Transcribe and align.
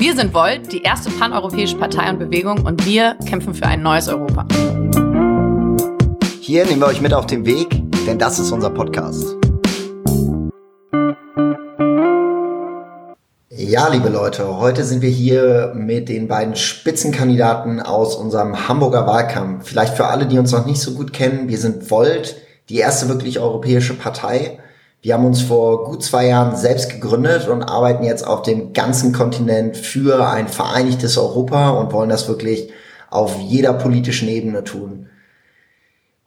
Wir 0.00 0.14
sind 0.14 0.32
Volt, 0.32 0.72
die 0.72 0.82
erste 0.82 1.10
paneuropäische 1.10 1.76
Partei 1.76 2.08
und 2.08 2.20
Bewegung 2.20 2.64
und 2.64 2.86
wir 2.86 3.16
kämpfen 3.26 3.52
für 3.52 3.66
ein 3.66 3.82
neues 3.82 4.06
Europa. 4.06 4.46
Hier 6.40 6.64
nehmen 6.66 6.80
wir 6.80 6.86
euch 6.86 7.00
mit 7.00 7.12
auf 7.12 7.26
den 7.26 7.44
Weg, 7.44 7.82
denn 8.06 8.16
das 8.16 8.38
ist 8.38 8.52
unser 8.52 8.70
Podcast. 8.70 9.34
Ja, 13.50 13.88
liebe 13.88 14.08
Leute, 14.08 14.56
heute 14.60 14.84
sind 14.84 15.02
wir 15.02 15.10
hier 15.10 15.72
mit 15.74 16.08
den 16.08 16.28
beiden 16.28 16.54
Spitzenkandidaten 16.54 17.80
aus 17.80 18.14
unserem 18.14 18.68
Hamburger 18.68 19.04
Wahlkampf. 19.04 19.66
Vielleicht 19.66 19.94
für 19.96 20.06
alle, 20.06 20.26
die 20.26 20.38
uns 20.38 20.52
noch 20.52 20.64
nicht 20.64 20.80
so 20.80 20.92
gut 20.94 21.12
kennen, 21.12 21.48
wir 21.48 21.58
sind 21.58 21.90
Volt, 21.90 22.36
die 22.68 22.78
erste 22.78 23.08
wirklich 23.08 23.40
europäische 23.40 23.94
Partei. 23.94 24.60
Wir 25.00 25.14
haben 25.14 25.26
uns 25.26 25.42
vor 25.42 25.84
gut 25.84 26.02
zwei 26.02 26.26
Jahren 26.26 26.56
selbst 26.56 26.90
gegründet 26.90 27.46
und 27.46 27.62
arbeiten 27.62 28.02
jetzt 28.02 28.26
auf 28.26 28.42
dem 28.42 28.72
ganzen 28.72 29.12
Kontinent 29.12 29.76
für 29.76 30.28
ein 30.28 30.48
vereinigtes 30.48 31.16
Europa 31.16 31.70
und 31.70 31.92
wollen 31.92 32.08
das 32.08 32.26
wirklich 32.26 32.72
auf 33.08 33.38
jeder 33.38 33.74
politischen 33.74 34.28
Ebene 34.28 34.64
tun. 34.64 35.06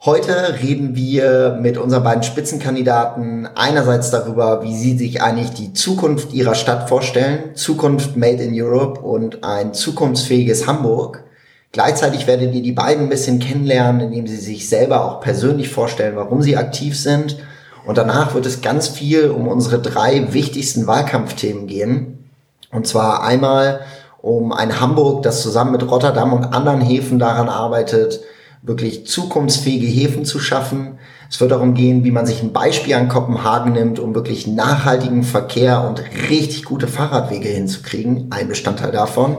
Heute 0.04 0.58
reden 0.64 0.96
wir 0.96 1.60
mit 1.62 1.78
unseren 1.78 2.04
beiden 2.04 2.24
Spitzenkandidaten 2.24 3.46
einerseits 3.56 4.10
darüber, 4.10 4.64
wie 4.64 4.76
sie 4.76 4.98
sich 4.98 5.22
eigentlich 5.22 5.52
die 5.52 5.74
Zukunft 5.74 6.34
ihrer 6.34 6.56
Stadt 6.56 6.88
vorstellen, 6.88 7.56
Zukunft 7.56 8.16
Made 8.16 8.42
in 8.42 8.60
Europe 8.60 9.02
und 9.02 9.44
ein 9.44 9.74
zukunftsfähiges 9.74 10.66
Hamburg. 10.66 11.26
Gleichzeitig 11.74 12.26
werdet 12.26 12.56
ihr 12.56 12.64
die 12.64 12.72
beiden 12.72 13.04
ein 13.04 13.10
bisschen 13.10 13.40
kennenlernen, 13.40 14.02
indem 14.02 14.28
sie 14.28 14.38
sich 14.38 14.68
selber 14.70 15.06
auch 15.06 15.20
persönlich 15.20 15.70
vorstellen, 15.70 16.16
warum 16.16 16.42
sie 16.42 16.58
aktiv 16.58 16.98
sind 16.98 17.38
und 17.86 17.98
danach 17.98 18.34
wird 18.34 18.46
es 18.46 18.62
ganz 18.62 18.88
viel 18.88 19.30
um 19.30 19.48
unsere 19.48 19.80
drei 19.80 20.34
wichtigsten 20.34 20.88
Wahlkampfthemen 20.88 21.68
gehen. 21.68 22.30
Und 22.72 22.88
zwar 22.88 23.24
einmal 23.24 23.82
um 24.22 24.52
ein 24.54 24.80
Hamburg, 24.80 25.24
das 25.24 25.42
zusammen 25.42 25.72
mit 25.72 25.90
Rotterdam 25.90 26.34
und 26.34 26.54
anderen 26.54 26.82
Häfen 26.82 27.18
daran 27.18 27.50
arbeitet, 27.50 28.22
wirklich 28.62 29.08
zukunftsfähige 29.08 29.88
Häfen 29.88 30.26
zu 30.26 30.40
schaffen. 30.40 31.00
Es 31.30 31.42
wird 31.42 31.52
darum 31.52 31.74
gehen, 31.74 32.04
wie 32.04 32.12
man 32.12 32.28
sich 32.28 32.44
ein 32.44 32.54
Beispiel 32.54 32.94
an 32.94 33.10
Kopenhagen 33.10 33.74
nimmt, 33.74 34.00
um 34.00 34.14
wirklich 34.14 34.46
nachhaltigen 34.46 35.24
Verkehr 35.24 35.84
und 35.88 36.04
richtig 36.30 36.66
gute 36.66 36.88
Fahrradwege 36.88 37.50
hinzukriegen. 37.50 38.28
Ein 38.30 38.48
Bestandteil 38.48 38.92
davon. 38.92 39.38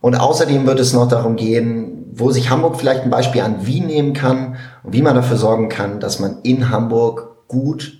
Und 0.00 0.16
außerdem 0.16 0.66
wird 0.66 0.80
es 0.80 0.92
noch 0.92 1.08
darum 1.08 1.36
gehen, 1.36 2.06
wo 2.12 2.30
sich 2.30 2.50
Hamburg 2.50 2.76
vielleicht 2.76 3.02
ein 3.02 3.10
Beispiel 3.10 3.42
an 3.42 3.66
Wien 3.66 3.86
nehmen 3.86 4.12
kann 4.12 4.56
und 4.82 4.92
wie 4.92 5.02
man 5.02 5.14
dafür 5.14 5.36
sorgen 5.36 5.68
kann, 5.68 6.00
dass 6.00 6.18
man 6.18 6.38
in 6.42 6.70
Hamburg 6.70 7.27
gut 7.48 7.98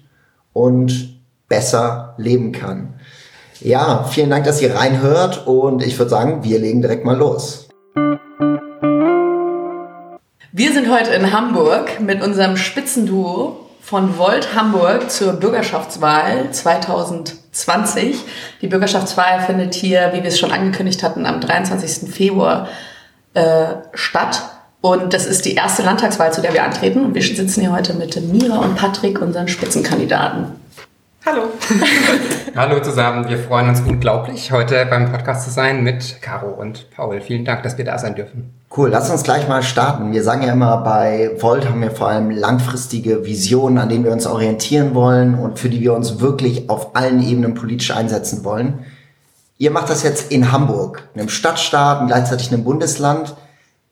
und 0.52 1.20
besser 1.48 2.14
leben 2.18 2.52
kann. 2.52 2.94
Ja, 3.60 4.04
vielen 4.04 4.30
Dank, 4.30 4.44
dass 4.44 4.62
ihr 4.62 4.74
reinhört 4.74 5.46
und 5.46 5.82
ich 5.82 5.98
würde 5.98 6.10
sagen, 6.10 6.44
wir 6.44 6.58
legen 6.58 6.80
direkt 6.80 7.04
mal 7.04 7.16
los. 7.16 7.68
Wir 10.52 10.72
sind 10.72 10.90
heute 10.90 11.10
in 11.10 11.32
Hamburg 11.32 12.00
mit 12.00 12.22
unserem 12.22 12.56
Spitzenduo 12.56 13.66
von 13.80 14.18
Volt 14.18 14.54
Hamburg 14.54 15.10
zur 15.10 15.34
Bürgerschaftswahl 15.34 16.50
2020. 16.50 18.22
Die 18.60 18.66
Bürgerschaftswahl 18.66 19.40
findet 19.40 19.74
hier, 19.74 20.10
wie 20.12 20.22
wir 20.22 20.28
es 20.28 20.38
schon 20.38 20.52
angekündigt 20.52 21.02
hatten, 21.02 21.26
am 21.26 21.40
23. 21.40 22.12
Februar 22.12 22.68
äh, 23.34 23.76
statt. 23.94 24.42
Und 24.80 25.12
das 25.12 25.26
ist 25.26 25.44
die 25.44 25.54
erste 25.54 25.82
Landtagswahl, 25.82 26.32
zu 26.32 26.40
der 26.40 26.52
wir 26.52 26.62
antreten. 26.62 27.04
Und 27.04 27.14
wir 27.14 27.22
sitzen 27.22 27.62
hier 27.62 27.72
heute 27.72 27.94
mit 27.94 28.20
Mira 28.32 28.58
und 28.58 28.76
Patrick, 28.76 29.20
unseren 29.20 29.48
Spitzenkandidaten. 29.48 30.52
Hallo. 31.26 31.42
Hallo 32.56 32.80
zusammen. 32.80 33.28
Wir 33.28 33.38
freuen 33.38 33.68
uns 33.68 33.80
unglaublich, 33.80 34.52
heute 34.52 34.86
beim 34.86 35.10
Podcast 35.10 35.44
zu 35.44 35.50
sein 35.50 35.82
mit 35.82 36.22
Caro 36.22 36.48
und 36.48 36.90
Paul. 36.92 37.20
Vielen 37.20 37.44
Dank, 37.44 37.64
dass 37.64 37.76
wir 37.76 37.84
da 37.84 37.98
sein 37.98 38.14
dürfen. 38.14 38.54
Cool, 38.74 38.90
lass 38.90 39.10
uns 39.10 39.24
gleich 39.24 39.48
mal 39.48 39.64
starten. 39.64 40.12
Wir 40.12 40.22
sagen 40.22 40.42
ja 40.42 40.52
immer, 40.52 40.78
bei 40.78 41.32
Volt 41.38 41.68
haben 41.68 41.82
wir 41.82 41.90
vor 41.90 42.08
allem 42.08 42.30
langfristige 42.30 43.26
Visionen, 43.26 43.78
an 43.78 43.88
denen 43.88 44.04
wir 44.04 44.12
uns 44.12 44.26
orientieren 44.26 44.94
wollen 44.94 45.34
und 45.34 45.58
für 45.58 45.68
die 45.68 45.80
wir 45.80 45.92
uns 45.92 46.20
wirklich 46.20 46.70
auf 46.70 46.94
allen 46.94 47.22
Ebenen 47.22 47.54
politisch 47.54 47.90
einsetzen 47.90 48.44
wollen. 48.44 48.84
Ihr 49.58 49.72
macht 49.72 49.90
das 49.90 50.04
jetzt 50.04 50.30
in 50.30 50.52
Hamburg, 50.52 51.08
einem 51.14 51.28
Stadtstaat 51.28 52.00
und 52.00 52.06
gleichzeitig 52.06 52.52
einem 52.52 52.62
Bundesland. 52.62 53.34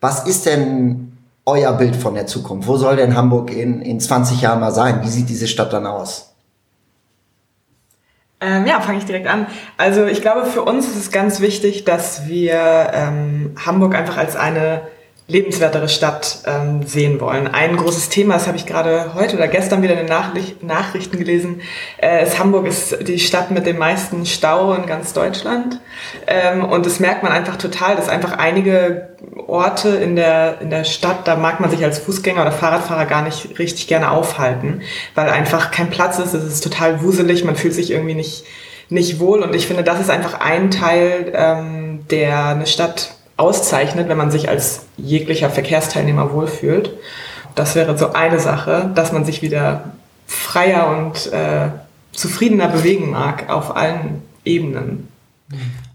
Was 0.01 0.27
ist 0.27 0.47
denn 0.47 1.17
euer 1.45 1.73
Bild 1.73 1.97
von 1.97 2.15
der 2.15 2.27
Zukunft? 2.27 2.69
Wo 2.69 2.77
soll 2.77 2.97
denn 2.97 3.17
Hamburg 3.17 3.51
in, 3.53 3.81
in 3.81 4.01
20 4.01 4.41
Jahren 4.41 4.61
mal 4.61 4.73
sein? 4.73 5.03
Wie 5.03 5.09
sieht 5.09 5.29
diese 5.29 5.47
Stadt 5.47 5.73
dann 5.73 5.87
aus? 5.87 6.35
Ähm, 8.41 8.67
ja, 8.67 8.81
fange 8.81 8.99
ich 8.99 9.07
direkt 9.07 9.29
an. 9.29 9.47
Also 9.79 10.05
ich 10.05 10.21
glaube, 10.21 10.45
für 10.45 10.63
uns 10.63 10.87
ist 10.87 10.97
es 10.97 11.11
ganz 11.11 11.41
wichtig, 11.41 11.85
dass 11.85 12.27
wir 12.27 12.91
ähm, 12.93 13.55
Hamburg 13.65 13.95
einfach 13.95 14.19
als 14.19 14.37
eine 14.37 14.83
lebenswertere 15.29 15.89
Stadt 15.89 16.39
ähm, 16.47 16.87
sehen 16.87 17.21
wollen. 17.21 17.49
Ein 17.49 17.77
großes 17.77 18.11
Thema, 18.11 18.35
das 18.35 18.47
habe 18.47 18.57
ich 18.57 18.65
gerade 18.65 19.13
heute 19.15 19.37
oder 19.37 19.49
gestern 19.49 19.83
wieder 19.83 19.95
in 19.95 20.01
den 20.01 20.09
Nachricht 20.09 20.63
Nachrichten 20.63 21.19
gelesen, 21.19 21.63
äh, 22.01 22.23
ist 22.23 22.39
Hamburg 22.39 22.67
ist 22.67 23.09
die 23.09 23.19
Stadt 23.19 23.51
mit 23.51 23.67
dem 23.67 23.77
meisten 23.77 24.25
Stau 24.25 24.73
in 24.75 24.87
ganz 24.87 25.13
Deutschland. 25.13 25.81
Ähm, 26.29 26.65
und 26.65 26.87
das 26.87 27.01
merkt 27.01 27.25
man 27.25 27.33
einfach 27.33 27.57
total, 27.57 27.97
dass 27.97 28.09
einfach 28.09 28.39
einige 28.39 29.09
Orte 29.49 29.89
in 29.89 30.15
der, 30.15 30.61
in 30.61 30.71
der 30.71 30.85
Stadt, 30.85 31.27
da 31.27 31.35
mag 31.35 31.59
man 31.59 31.71
sich 31.71 31.83
als 31.83 31.99
Fußgänger 31.99 32.43
oder 32.43 32.53
Fahrradfahrer 32.53 33.07
gar 33.07 33.23
nicht 33.23 33.59
richtig 33.59 33.89
gerne 33.89 34.13
aufhalten, 34.13 34.83
weil 35.17 35.29
einfach 35.29 35.73
kein 35.73 35.91
Platz 35.91 36.21
ist, 36.21 36.35
es 36.35 36.45
ist 36.45 36.63
total 36.63 37.03
wuselig, 37.03 37.43
man 37.43 37.57
fühlt 37.57 37.75
sich 37.75 37.91
irgendwie 37.91 38.15
nicht, 38.15 38.45
nicht 38.91 39.19
wohl. 39.19 39.43
Und 39.43 39.57
ich 39.57 39.67
finde, 39.67 39.83
das 39.83 40.01
ist 40.01 40.11
einfach 40.11 40.39
ein 40.39 40.71
Teil, 40.71 41.33
ähm, 41.35 42.07
der 42.11 42.47
eine 42.47 42.67
Stadt 42.69 43.16
auszeichnet, 43.37 44.09
wenn 44.09 44.17
man 44.17 44.31
sich 44.31 44.49
als 44.49 44.87
jeglicher 44.97 45.51
Verkehrsteilnehmer 45.51 46.33
wohlfühlt. 46.33 46.95
Das 47.55 47.75
wäre 47.75 47.97
so 47.97 48.13
eine 48.13 48.39
Sache, 48.39 48.91
dass 48.95 49.13
man 49.13 49.25
sich 49.25 49.43
wieder 49.43 49.93
freier 50.27 50.89
und 50.89 51.33
äh, 51.33 51.69
zufriedener 52.13 52.69
bewegen 52.69 53.11
mag 53.11 53.51
auf 53.51 53.77
allen 53.77 54.23
Ebenen. 54.45 55.09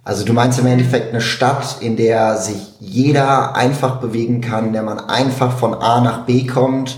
Also 0.03 0.25
du 0.25 0.33
meinst 0.33 0.59
im 0.59 0.65
Endeffekt 0.65 1.09
eine 1.09 1.21
Stadt, 1.21 1.77
in 1.81 1.95
der 1.95 2.37
sich 2.37 2.57
jeder 2.79 3.55
einfach 3.55 3.97
bewegen 3.97 4.41
kann, 4.41 4.67
in 4.67 4.73
der 4.73 4.83
man 4.83 4.99
einfach 4.99 5.57
von 5.57 5.73
A 5.73 6.01
nach 6.01 6.25
B 6.25 6.47
kommt, 6.47 6.97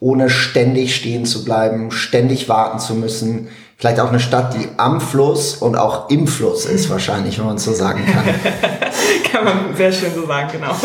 ohne 0.00 0.30
ständig 0.30 0.96
stehen 0.96 1.26
zu 1.26 1.44
bleiben, 1.44 1.90
ständig 1.90 2.48
warten 2.48 2.78
zu 2.78 2.94
müssen, 2.94 3.48
Vielleicht 3.80 3.98
auch 3.98 4.10
eine 4.10 4.20
Stadt, 4.20 4.52
die 4.52 4.68
am 4.76 5.00
Fluss 5.00 5.56
und 5.56 5.74
auch 5.74 6.10
im 6.10 6.26
Fluss 6.26 6.66
ist, 6.66 6.90
wahrscheinlich, 6.90 7.38
wenn 7.38 7.46
man 7.46 7.56
es 7.56 7.64
so 7.64 7.72
sagen 7.72 8.04
kann. 8.04 8.24
kann 9.32 9.42
man 9.42 9.74
sehr 9.74 9.90
schön 9.90 10.14
so 10.14 10.26
sagen, 10.26 10.50
genau. 10.52 10.76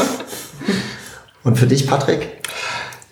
Und 1.44 1.59
für 1.59 1.67
dich, 1.67 1.85
Patrick? 1.88 2.41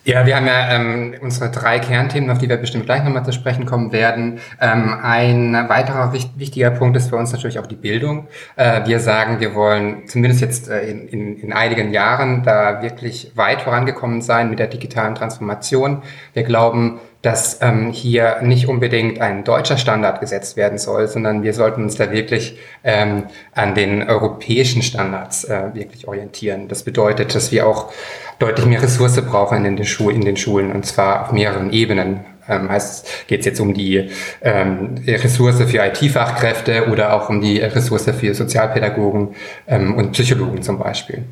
Ja, 0.04 0.24
wir 0.24 0.36
haben 0.36 0.46
ja 0.46 0.74
ähm, 0.74 1.14
unsere 1.20 1.50
drei 1.50 1.80
Kernthemen, 1.80 2.30
auf 2.30 2.38
die 2.38 2.48
wir 2.48 2.56
bestimmt 2.56 2.86
gleich 2.86 3.04
nochmal 3.04 3.26
zu 3.26 3.32
sprechen 3.32 3.66
kommen 3.66 3.92
werden. 3.92 4.38
Ähm, 4.58 4.96
ein 5.02 5.52
weiterer 5.68 6.14
wich 6.14 6.30
wichtiger 6.36 6.70
Punkt 6.70 6.96
ist 6.96 7.10
für 7.10 7.16
uns 7.16 7.32
natürlich 7.32 7.58
auch 7.58 7.66
die 7.66 7.74
Bildung. 7.74 8.26
Äh, 8.56 8.86
wir 8.86 9.00
sagen, 9.00 9.40
wir 9.40 9.54
wollen 9.54 10.06
zumindest 10.06 10.40
jetzt 10.40 10.70
äh, 10.70 10.82
in, 10.90 11.08
in, 11.08 11.36
in 11.40 11.52
einigen 11.52 11.92
Jahren 11.92 12.42
da 12.42 12.80
wirklich 12.80 13.32
weit 13.34 13.60
vorangekommen 13.60 14.22
sein 14.22 14.48
mit 14.48 14.58
der 14.58 14.68
digitalen 14.68 15.14
Transformation. 15.14 16.02
Wir 16.32 16.42
glauben, 16.42 17.00
dass 17.24 17.62
ähm, 17.62 17.90
hier 17.90 18.42
nicht 18.42 18.68
unbedingt 18.68 19.18
ein 19.18 19.44
deutscher 19.44 19.78
Standard 19.78 20.20
gesetzt 20.20 20.58
werden 20.58 20.76
soll, 20.76 21.08
sondern 21.08 21.42
wir 21.42 21.54
sollten 21.54 21.82
uns 21.82 21.96
da 21.96 22.12
wirklich 22.12 22.58
ähm, 22.84 23.24
an 23.54 23.74
den 23.74 24.02
europäischen 24.02 24.82
Standards 24.82 25.44
äh, 25.44 25.70
wirklich 25.72 26.06
orientieren. 26.06 26.68
Das 26.68 26.82
bedeutet, 26.82 27.34
dass 27.34 27.50
wir 27.50 27.66
auch 27.66 27.90
deutlich 28.38 28.66
mehr 28.66 28.82
Ressource 28.82 29.18
brauchen 29.22 29.64
in 29.64 29.76
den, 29.76 29.86
Schu 29.86 30.10
in 30.10 30.20
den 30.20 30.36
Schulen 30.36 30.70
und 30.70 30.84
zwar 30.84 31.22
auf 31.22 31.32
mehreren 31.32 31.72
Ebenen. 31.72 32.26
Ähm, 32.46 32.68
heißt, 32.68 33.26
geht 33.26 33.40
es 33.40 33.46
jetzt 33.46 33.60
um 33.60 33.72
die 33.72 34.10
ähm, 34.42 34.96
Ressource 35.06 35.62
für 35.62 35.78
IT-Fachkräfte 35.78 36.90
oder 36.90 37.14
auch 37.14 37.30
um 37.30 37.40
die 37.40 37.58
Ressource 37.58 38.10
für 38.10 38.34
Sozialpädagogen 38.34 39.34
ähm, 39.66 39.94
und 39.94 40.12
Psychologen 40.12 40.60
zum 40.60 40.78
Beispiel. 40.78 41.24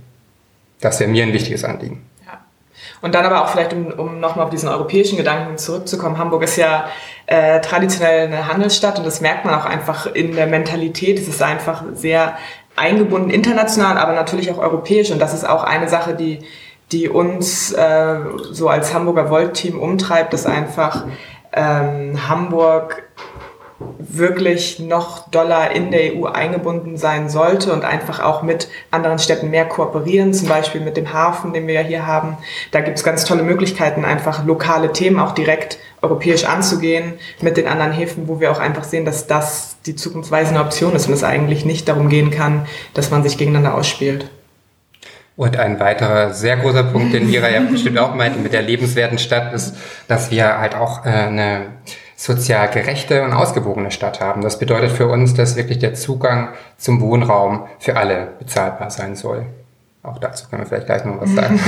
Das 0.81 1.01
wäre 1.01 1.11
mir 1.11 1.25
ein 1.25 1.35
wichtiges 1.35 1.65
Anliegen. 1.65 2.01
Und 3.03 3.15
dann 3.15 3.27
aber 3.27 3.43
auch 3.43 3.49
vielleicht, 3.49 3.73
um, 3.75 3.89
um 3.89 4.21
nochmal 4.21 4.45
auf 4.45 4.51
diesen 4.51 4.69
europäischen 4.69 5.19
Gedanken 5.19 5.59
zurückzukommen, 5.59 6.17
Hamburg 6.17 6.45
ist 6.45 6.57
ja 6.57 6.87
äh, 7.27 7.61
traditionell 7.61 8.29
eine 8.29 8.49
Handelsstadt 8.49 8.99
und 8.99 9.05
das 9.05 9.21
merkt 9.21 9.45
man 9.45 9.55
auch 9.55 9.65
einfach 9.65 10.07
in 10.07 10.35
der 10.35 10.47
Mentalität. 10.47 11.19
Es 11.19 11.29
ist 11.29 11.43
einfach 11.43 11.83
sehr 11.95 12.37
eingebunden 12.77 13.29
international, 13.29 13.99
aber 13.99 14.15
natürlich 14.15 14.51
auch 14.51 14.59
europäisch 14.59 15.11
und 15.11 15.19
das 15.19 15.35
ist 15.35 15.47
auch 15.47 15.65
eine 15.65 15.89
Sache, 15.89 16.15
die 16.15 16.39
die 16.93 17.09
uns 17.09 17.73
äh, 17.73 18.19
so 18.51 18.69
als 18.69 18.93
Hamburger 18.95 19.31
Volt-Team 19.31 19.81
umtreibt, 19.81 20.33
dass 20.33 20.47
einfach 20.47 21.07
ähm, 21.53 22.29
Hamburg 22.29 23.03
wirklich 23.99 24.79
noch 24.79 25.29
doller 25.31 25.71
in 25.71 25.91
der 25.91 26.15
EU 26.15 26.27
eingebunden 26.27 26.97
sein 26.97 27.29
sollte 27.29 27.73
und 27.73 27.85
einfach 27.85 28.21
auch 28.21 28.43
mit 28.43 28.69
anderen 28.91 29.19
Städten 29.19 29.51
mehr 29.51 29.65
kooperieren, 29.65 30.35
zum 30.35 30.49
Beispiel 30.49 30.81
mit 30.81 30.97
dem 30.97 31.13
Hafen, 31.13 31.53
den 31.53 31.67
wir 31.67 31.75
ja 31.75 31.81
hier 31.81 32.07
haben. 32.07 32.37
Da 32.71 32.81
gibt 32.81 32.99
es 32.99 33.05
ganz 33.05 33.25
tolle 33.25 33.43
Möglichkeiten, 33.43 34.05
einfach 34.05 34.45
lokale 34.45 34.93
Themen 34.93 35.19
auch 35.19 35.33
direkt 35.33 35.79
europäisch 36.03 36.45
anzugehen 36.45 37.15
mit 37.41 37.57
den 37.57 37.67
anderen 37.67 37.93
Häfen, 37.93 38.29
wo 38.29 38.41
wir 38.41 38.51
auch 38.51 38.59
einfach 38.59 38.85
sehen, 38.85 39.05
dass 39.05 39.27
das 39.27 39.77
die 39.87 39.97
zukunftsweisende 39.97 40.61
Option 40.61 40.95
ist 40.95 41.07
und 41.07 41.15
es 41.15 41.25
eigentlich 41.25 41.65
nicht 41.65 41.89
darum 41.89 42.09
gehen 42.09 42.31
kann, 42.31 42.67
dass 42.95 43.11
man 43.11 43.23
sich 43.23 43.39
gegeneinander 43.39 43.75
ausspielt. 43.75 44.31
Und 45.35 45.57
ein 45.57 45.81
weiterer 45.81 46.35
sehr 46.35 46.59
großer 46.59 46.85
Punkt, 46.85 47.15
den 47.15 47.31
Mira 47.31 47.49
ja 47.49 47.61
bestimmt 47.71 47.99
auch 47.99 48.15
meinte, 48.15 48.39
mit 48.39 48.53
der 48.53 48.63
lebenswerten 48.63 49.19
Stadt, 49.19 49.53
ist, 49.55 49.75
dass 50.09 50.31
wir 50.31 50.59
halt 50.59 50.75
auch 50.75 51.07
äh, 51.07 51.09
eine 51.09 51.67
sozial 52.23 52.71
gerechte 52.71 53.25
und 53.25 53.33
ausgewogene 53.33 53.91
Stadt 53.91 54.21
haben. 54.21 54.43
Das 54.43 54.61
bedeutet 54.61 54.93
für 54.93 55.09
uns, 55.09 55.35
dass 55.35 55.57
wirklich 55.57 55.81
der 55.81 55.95
Zugang 55.95 56.51
zum 56.79 57.01
Wohnraum 57.01 57.67
für 57.81 57.97
alle 57.97 58.29
bezahlbar 58.39 58.91
sein 58.91 59.17
soll. 59.17 59.47
Auch 60.05 60.19
dazu 60.19 60.49
können 60.49 60.63
wir 60.63 60.67
vielleicht 60.67 60.87
gleich 60.87 61.05
noch 61.05 61.21
was 61.21 61.31
sagen. 61.35 61.61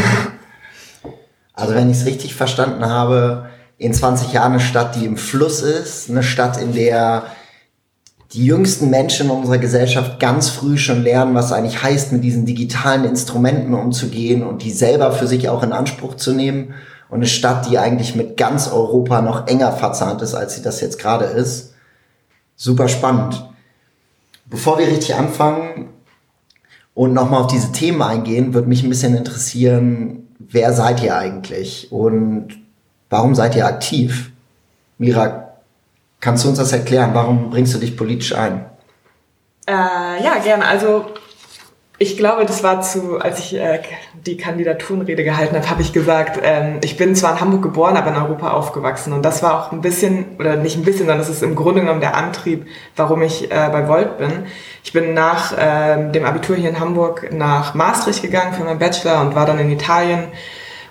Also 1.54 1.74
wenn 1.74 1.90
ich 1.90 1.96
es 1.96 2.06
richtig 2.06 2.36
verstanden 2.36 2.86
habe, 2.86 3.46
in 3.78 3.92
20 3.92 4.32
Jahren 4.32 4.52
eine 4.52 4.60
Stadt, 4.60 4.94
die 4.94 5.06
im 5.06 5.16
Fluss 5.16 5.60
ist, 5.60 6.08
eine 6.08 6.22
Stadt, 6.22 6.56
in 6.62 6.72
der 6.72 7.24
die 8.32 8.46
jüngsten 8.46 8.90
Menschen 8.90 9.26
in 9.26 9.32
unserer 9.32 9.58
Gesellschaft 9.58 10.20
ganz 10.20 10.50
früh 10.50 10.76
schon 10.78 11.02
lernen, 11.02 11.34
was 11.34 11.52
eigentlich 11.52 11.82
heißt, 11.82 12.12
mit 12.12 12.22
diesen 12.22 12.46
digitalen 12.46 13.04
Instrumenten 13.04 13.74
umzugehen 13.74 14.44
und 14.44 14.62
die 14.62 14.70
selber 14.70 15.10
für 15.10 15.26
sich 15.26 15.48
auch 15.48 15.64
in 15.64 15.72
Anspruch 15.72 16.14
zu 16.14 16.32
nehmen 16.32 16.74
und 17.08 17.16
eine 17.16 17.26
Stadt, 17.26 17.68
die 17.68 17.78
eigentlich 17.78 18.14
mit 18.14 18.36
ganz 18.36 18.68
Europa 18.68 19.20
noch 19.22 19.46
enger 19.46 19.72
verzahnt 19.72 20.22
ist, 20.22 20.34
als 20.34 20.56
sie 20.56 20.62
das 20.62 20.80
jetzt 20.80 20.98
gerade 20.98 21.26
ist. 21.26 21.74
Super 22.56 22.88
spannend. 22.88 23.48
Bevor 24.46 24.78
wir 24.78 24.86
richtig 24.86 25.14
anfangen 25.14 25.90
und 26.94 27.12
nochmal 27.12 27.42
auf 27.42 27.46
diese 27.48 27.72
Themen 27.72 28.02
eingehen, 28.02 28.54
würde 28.54 28.68
mich 28.68 28.82
ein 28.82 28.88
bisschen 28.88 29.16
interessieren, 29.16 30.28
wer 30.38 30.72
seid 30.72 31.02
ihr 31.02 31.16
eigentlich 31.16 31.90
und 31.90 32.58
warum 33.10 33.34
seid 33.34 33.56
ihr 33.56 33.66
aktiv? 33.66 34.32
Mira, 34.98 35.54
kannst 36.20 36.44
du 36.44 36.48
uns 36.48 36.58
das 36.58 36.72
erklären? 36.72 37.10
Warum 37.14 37.50
bringst 37.50 37.74
du 37.74 37.78
dich 37.78 37.96
politisch 37.96 38.34
ein? 38.34 38.66
Äh, 39.66 40.22
ja, 40.22 40.38
gerne. 40.42 40.66
Also 40.66 41.06
ich 41.98 42.16
glaube, 42.16 42.44
das 42.44 42.64
war 42.64 42.80
zu, 42.80 43.20
als 43.20 43.38
ich 43.38 43.54
äh, 43.54 43.80
die 44.14 44.36
Kandidaturenrede 44.36 45.22
gehalten 45.22 45.54
habe, 45.54 45.70
habe 45.70 45.80
ich 45.80 45.92
gesagt, 45.92 46.40
ähm, 46.42 46.78
ich 46.82 46.96
bin 46.96 47.14
zwar 47.14 47.32
in 47.32 47.40
Hamburg 47.40 47.62
geboren, 47.62 47.96
aber 47.96 48.10
in 48.10 48.16
Europa 48.16 48.50
aufgewachsen. 48.50 49.12
Und 49.12 49.22
das 49.22 49.44
war 49.44 49.60
auch 49.60 49.72
ein 49.72 49.80
bisschen, 49.80 50.36
oder 50.40 50.56
nicht 50.56 50.76
ein 50.76 50.82
bisschen, 50.82 51.06
sondern 51.06 51.18
das 51.18 51.28
ist 51.28 51.44
im 51.44 51.54
Grunde 51.54 51.82
genommen 51.82 52.00
der 52.00 52.16
Antrieb, 52.16 52.66
warum 52.96 53.22
ich 53.22 53.44
äh, 53.44 53.68
bei 53.70 53.86
Volt 53.86 54.18
bin. 54.18 54.44
Ich 54.82 54.92
bin 54.92 55.14
nach 55.14 55.56
äh, 55.56 56.10
dem 56.10 56.24
Abitur 56.24 56.56
hier 56.56 56.70
in 56.70 56.80
Hamburg 56.80 57.32
nach 57.32 57.74
Maastricht 57.74 58.22
gegangen 58.22 58.54
für 58.54 58.64
meinen 58.64 58.80
Bachelor 58.80 59.20
und 59.20 59.36
war 59.36 59.46
dann 59.46 59.60
in 59.60 59.70
Italien 59.70 60.24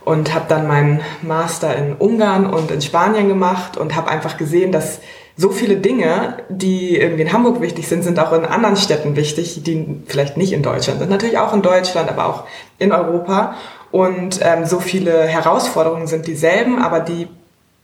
und 0.05 0.33
habe 0.33 0.45
dann 0.47 0.67
meinen 0.67 1.01
Master 1.21 1.75
in 1.75 1.93
Ungarn 1.93 2.45
und 2.45 2.71
in 2.71 2.81
Spanien 2.81 3.27
gemacht 3.27 3.75
und 3.75 3.95
habe 3.95 4.09
einfach 4.09 4.37
gesehen, 4.37 4.71
dass 4.71 5.01
so 5.35 5.49
viele 5.49 5.77
Dinge, 5.77 6.37
die 6.49 6.97
irgendwie 6.97 7.23
in 7.23 7.33
Hamburg 7.33 7.59
wichtig 7.61 7.87
sind, 7.87 8.03
sind 8.03 8.19
auch 8.19 8.33
in 8.33 8.45
anderen 8.45 8.77
Städten 8.77 9.15
wichtig, 9.15 9.63
die 9.63 10.01
vielleicht 10.05 10.37
nicht 10.37 10.53
in 10.53 10.61
Deutschland 10.61 10.99
sind. 10.99 11.09
Natürlich 11.09 11.39
auch 11.39 11.53
in 11.53 11.61
Deutschland, 11.61 12.09
aber 12.09 12.27
auch 12.27 12.43
in 12.77 12.91
Europa. 12.91 13.55
Und 13.91 14.39
ähm, 14.43 14.65
so 14.65 14.79
viele 14.79 15.23
Herausforderungen 15.23 16.07
sind 16.07 16.27
dieselben, 16.27 16.79
aber 16.79 16.99
die 16.99 17.27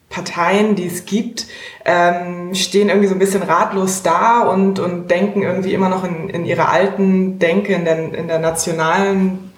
Parteien, 0.09 0.75
die 0.75 0.87
es 0.87 1.05
gibt, 1.05 1.47
ähm, 1.85 2.53
stehen 2.55 2.89
irgendwie 2.89 3.07
so 3.07 3.15
ein 3.15 3.19
bisschen 3.19 3.43
ratlos 3.43 4.01
da 4.01 4.41
und, 4.41 4.79
und 4.79 5.09
denken 5.09 5.43
irgendwie 5.43 5.73
immer 5.73 5.89
noch 5.89 6.03
in, 6.03 6.29
in 6.29 6.45
ihrer 6.45 6.69
alten 6.69 7.39
Denke, 7.39 7.73
in 7.73 7.85
der, 7.85 8.13
in 8.13 8.27
der 8.27 8.39
nationalen 8.39 9.48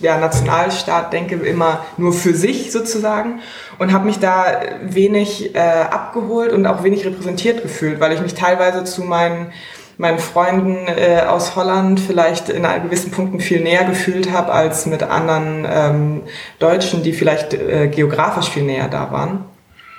ja, 0.00 0.18
Nationalstaat 0.18 1.12
denke, 1.12 1.36
immer 1.36 1.84
nur 1.96 2.12
für 2.12 2.34
sich 2.34 2.72
sozusagen 2.72 3.40
und 3.78 3.92
habe 3.92 4.06
mich 4.06 4.18
da 4.18 4.60
wenig 4.82 5.54
äh, 5.54 5.58
abgeholt 5.58 6.52
und 6.52 6.66
auch 6.66 6.82
wenig 6.82 7.04
repräsentiert 7.04 7.62
gefühlt, 7.62 8.00
weil 8.00 8.12
ich 8.12 8.20
mich 8.20 8.34
teilweise 8.34 8.84
zu 8.84 9.02
meinen 9.02 9.52
meinen 9.98 10.18
Freunden 10.18 10.88
äh, 10.88 11.22
aus 11.26 11.56
Holland 11.56 12.00
vielleicht 12.00 12.50
in 12.50 12.66
gewissen 12.82 13.10
Punkten 13.10 13.40
viel 13.40 13.62
näher 13.62 13.84
gefühlt 13.84 14.30
habe 14.30 14.52
als 14.52 14.84
mit 14.86 15.02
anderen 15.02 15.66
ähm, 15.68 16.22
Deutschen, 16.58 17.02
die 17.02 17.12
vielleicht 17.12 17.54
äh, 17.54 17.88
geografisch 17.88 18.50
viel 18.50 18.64
näher 18.64 18.88
da 18.88 19.10
waren. 19.10 19.46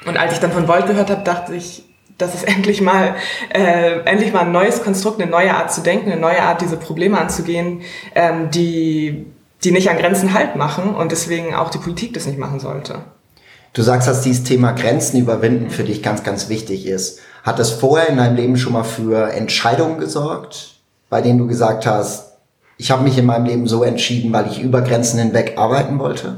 Und 0.05 0.17
als 0.17 0.33
ich 0.33 0.39
dann 0.39 0.51
von 0.51 0.67
Volt 0.67 0.85
gehört 0.85 1.09
habe, 1.09 1.23
dachte 1.23 1.55
ich, 1.55 1.83
das 2.17 2.35
ist 2.35 2.43
endlich 2.47 2.81
mal 2.81 3.15
äh, 3.49 3.99
endlich 4.05 4.33
mal 4.33 4.41
ein 4.41 4.51
neues 4.51 4.83
Konstrukt, 4.83 5.21
eine 5.21 5.29
neue 5.29 5.53
Art 5.55 5.71
zu 5.71 5.81
denken, 5.81 6.11
eine 6.11 6.21
neue 6.21 6.41
Art, 6.41 6.61
diese 6.61 6.77
Probleme 6.77 7.19
anzugehen, 7.19 7.81
ähm, 8.13 8.51
die 8.51 9.25
die 9.67 9.73
nicht 9.73 9.89
an 9.89 9.97
Grenzen 9.97 10.33
halt 10.33 10.55
machen 10.55 10.95
und 10.95 11.11
deswegen 11.11 11.53
auch 11.53 11.69
die 11.69 11.77
Politik 11.77 12.13
das 12.13 12.25
nicht 12.25 12.39
machen 12.39 12.61
sollte. 12.61 12.99
Du 13.73 13.81
sagst, 13.81 14.07
dass 14.07 14.21
dieses 14.21 14.45
Thema 14.45 14.71
Grenzen 14.71 15.19
überwinden 15.19 15.69
für 15.69 15.83
dich 15.83 16.01
ganz, 16.01 16.23
ganz 16.23 16.47
wichtig 16.47 16.87
ist. 16.87 17.19
Hat 17.43 17.59
das 17.59 17.71
vorher 17.71 18.07
in 18.07 18.15
deinem 18.15 18.37
Leben 18.37 18.57
schon 18.57 18.71
mal 18.71 18.85
für 18.85 19.33
Entscheidungen 19.33 19.99
gesorgt, 19.99 20.75
bei 21.09 21.21
denen 21.21 21.37
du 21.37 21.47
gesagt 21.47 21.85
hast, 21.85 22.37
ich 22.77 22.91
habe 22.91 23.03
mich 23.03 23.17
in 23.17 23.25
meinem 23.25 23.45
Leben 23.45 23.67
so 23.67 23.83
entschieden, 23.83 24.31
weil 24.31 24.47
ich 24.47 24.61
über 24.61 24.81
Grenzen 24.81 25.19
hinweg 25.19 25.55
arbeiten 25.57 25.99
wollte? 25.99 26.37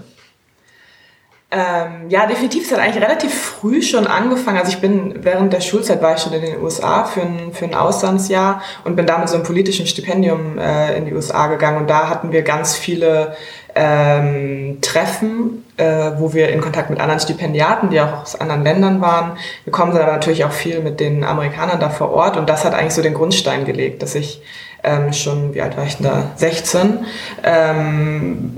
Ähm, 1.51 2.09
ja, 2.09 2.27
definitiv. 2.27 2.65
Es 2.65 2.71
hat 2.71 2.79
eigentlich 2.79 3.03
relativ 3.03 3.33
früh 3.33 3.81
schon 3.81 4.05
angefangen. 4.05 4.59
Also 4.59 4.71
ich 4.71 4.81
bin 4.81 5.15
während 5.23 5.51
der 5.51 5.61
Schulzeit 5.61 5.99
war 5.99 6.13
ich 6.13 6.21
schon 6.21 6.33
in 6.33 6.41
den 6.41 6.61
USA 6.61 7.05
für 7.05 7.21
ein, 7.21 7.53
für 7.53 7.65
ein 7.65 7.73
Auslandsjahr 7.73 8.61
und 8.83 8.95
bin 8.95 9.07
da 9.07 9.17
mit 9.17 9.29
so 9.29 9.35
einem 9.35 9.43
politischen 9.43 9.87
Stipendium 9.87 10.59
äh, 10.59 10.95
in 10.95 11.05
die 11.05 11.13
USA 11.13 11.47
gegangen. 11.47 11.79
Und 11.79 11.89
da 11.89 12.07
hatten 12.07 12.31
wir 12.31 12.43
ganz 12.43 12.75
viele 12.75 13.35
ähm, 13.73 14.77
Treffen, 14.81 15.65
äh, 15.77 16.11
wo 16.17 16.33
wir 16.33 16.49
in 16.49 16.61
Kontakt 16.61 16.91
mit 16.91 16.99
anderen 16.99 17.19
Stipendiaten, 17.19 17.89
die 17.89 17.99
auch 17.99 18.21
aus 18.21 18.39
anderen 18.39 18.63
Ländern 18.63 19.01
waren, 19.01 19.37
gekommen 19.65 19.91
sind, 19.91 20.03
aber 20.03 20.11
natürlich 20.11 20.45
auch 20.45 20.51
viel 20.51 20.81
mit 20.81 20.99
den 20.99 21.23
Amerikanern 21.23 21.79
da 21.79 21.89
vor 21.89 22.11
Ort. 22.11 22.37
Und 22.37 22.47
das 22.47 22.63
hat 22.63 22.75
eigentlich 22.75 22.93
so 22.93 23.01
den 23.01 23.15
Grundstein 23.15 23.65
gelegt, 23.65 24.03
dass 24.03 24.13
ich 24.13 24.43
ähm, 24.83 25.13
schon, 25.13 25.55
wie 25.55 25.63
alt 25.63 25.75
war 25.77 25.85
ich 25.85 25.97
denn 25.97 26.05
da? 26.05 26.31
16. 26.35 27.05
Ähm, 27.43 28.57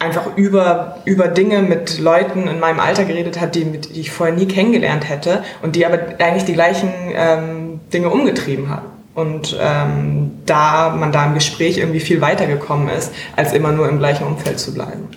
einfach 0.00 0.36
über, 0.36 0.96
über 1.04 1.28
Dinge 1.28 1.62
mit 1.62 2.00
Leuten 2.00 2.48
in 2.48 2.58
meinem 2.58 2.80
Alter 2.80 3.04
geredet 3.04 3.38
hat, 3.38 3.54
die, 3.54 3.64
die 3.64 4.00
ich 4.00 4.10
vorher 4.10 4.34
nie 4.34 4.46
kennengelernt 4.46 5.08
hätte 5.08 5.44
und 5.62 5.76
die 5.76 5.86
aber 5.86 5.98
eigentlich 6.18 6.46
die 6.46 6.54
gleichen 6.54 6.90
ähm, 7.14 7.80
Dinge 7.92 8.08
umgetrieben 8.08 8.70
haben. 8.70 8.86
Und 9.14 9.56
ähm, 9.60 10.32
da 10.46 10.96
man 10.98 11.12
da 11.12 11.26
im 11.26 11.34
Gespräch 11.34 11.78
irgendwie 11.78 12.00
viel 12.00 12.20
weitergekommen 12.22 12.88
ist, 12.88 13.12
als 13.36 13.52
immer 13.52 13.72
nur 13.72 13.88
im 13.88 13.98
gleichen 13.98 14.26
Umfeld 14.26 14.58
zu 14.58 14.72
bleiben. 14.72 15.08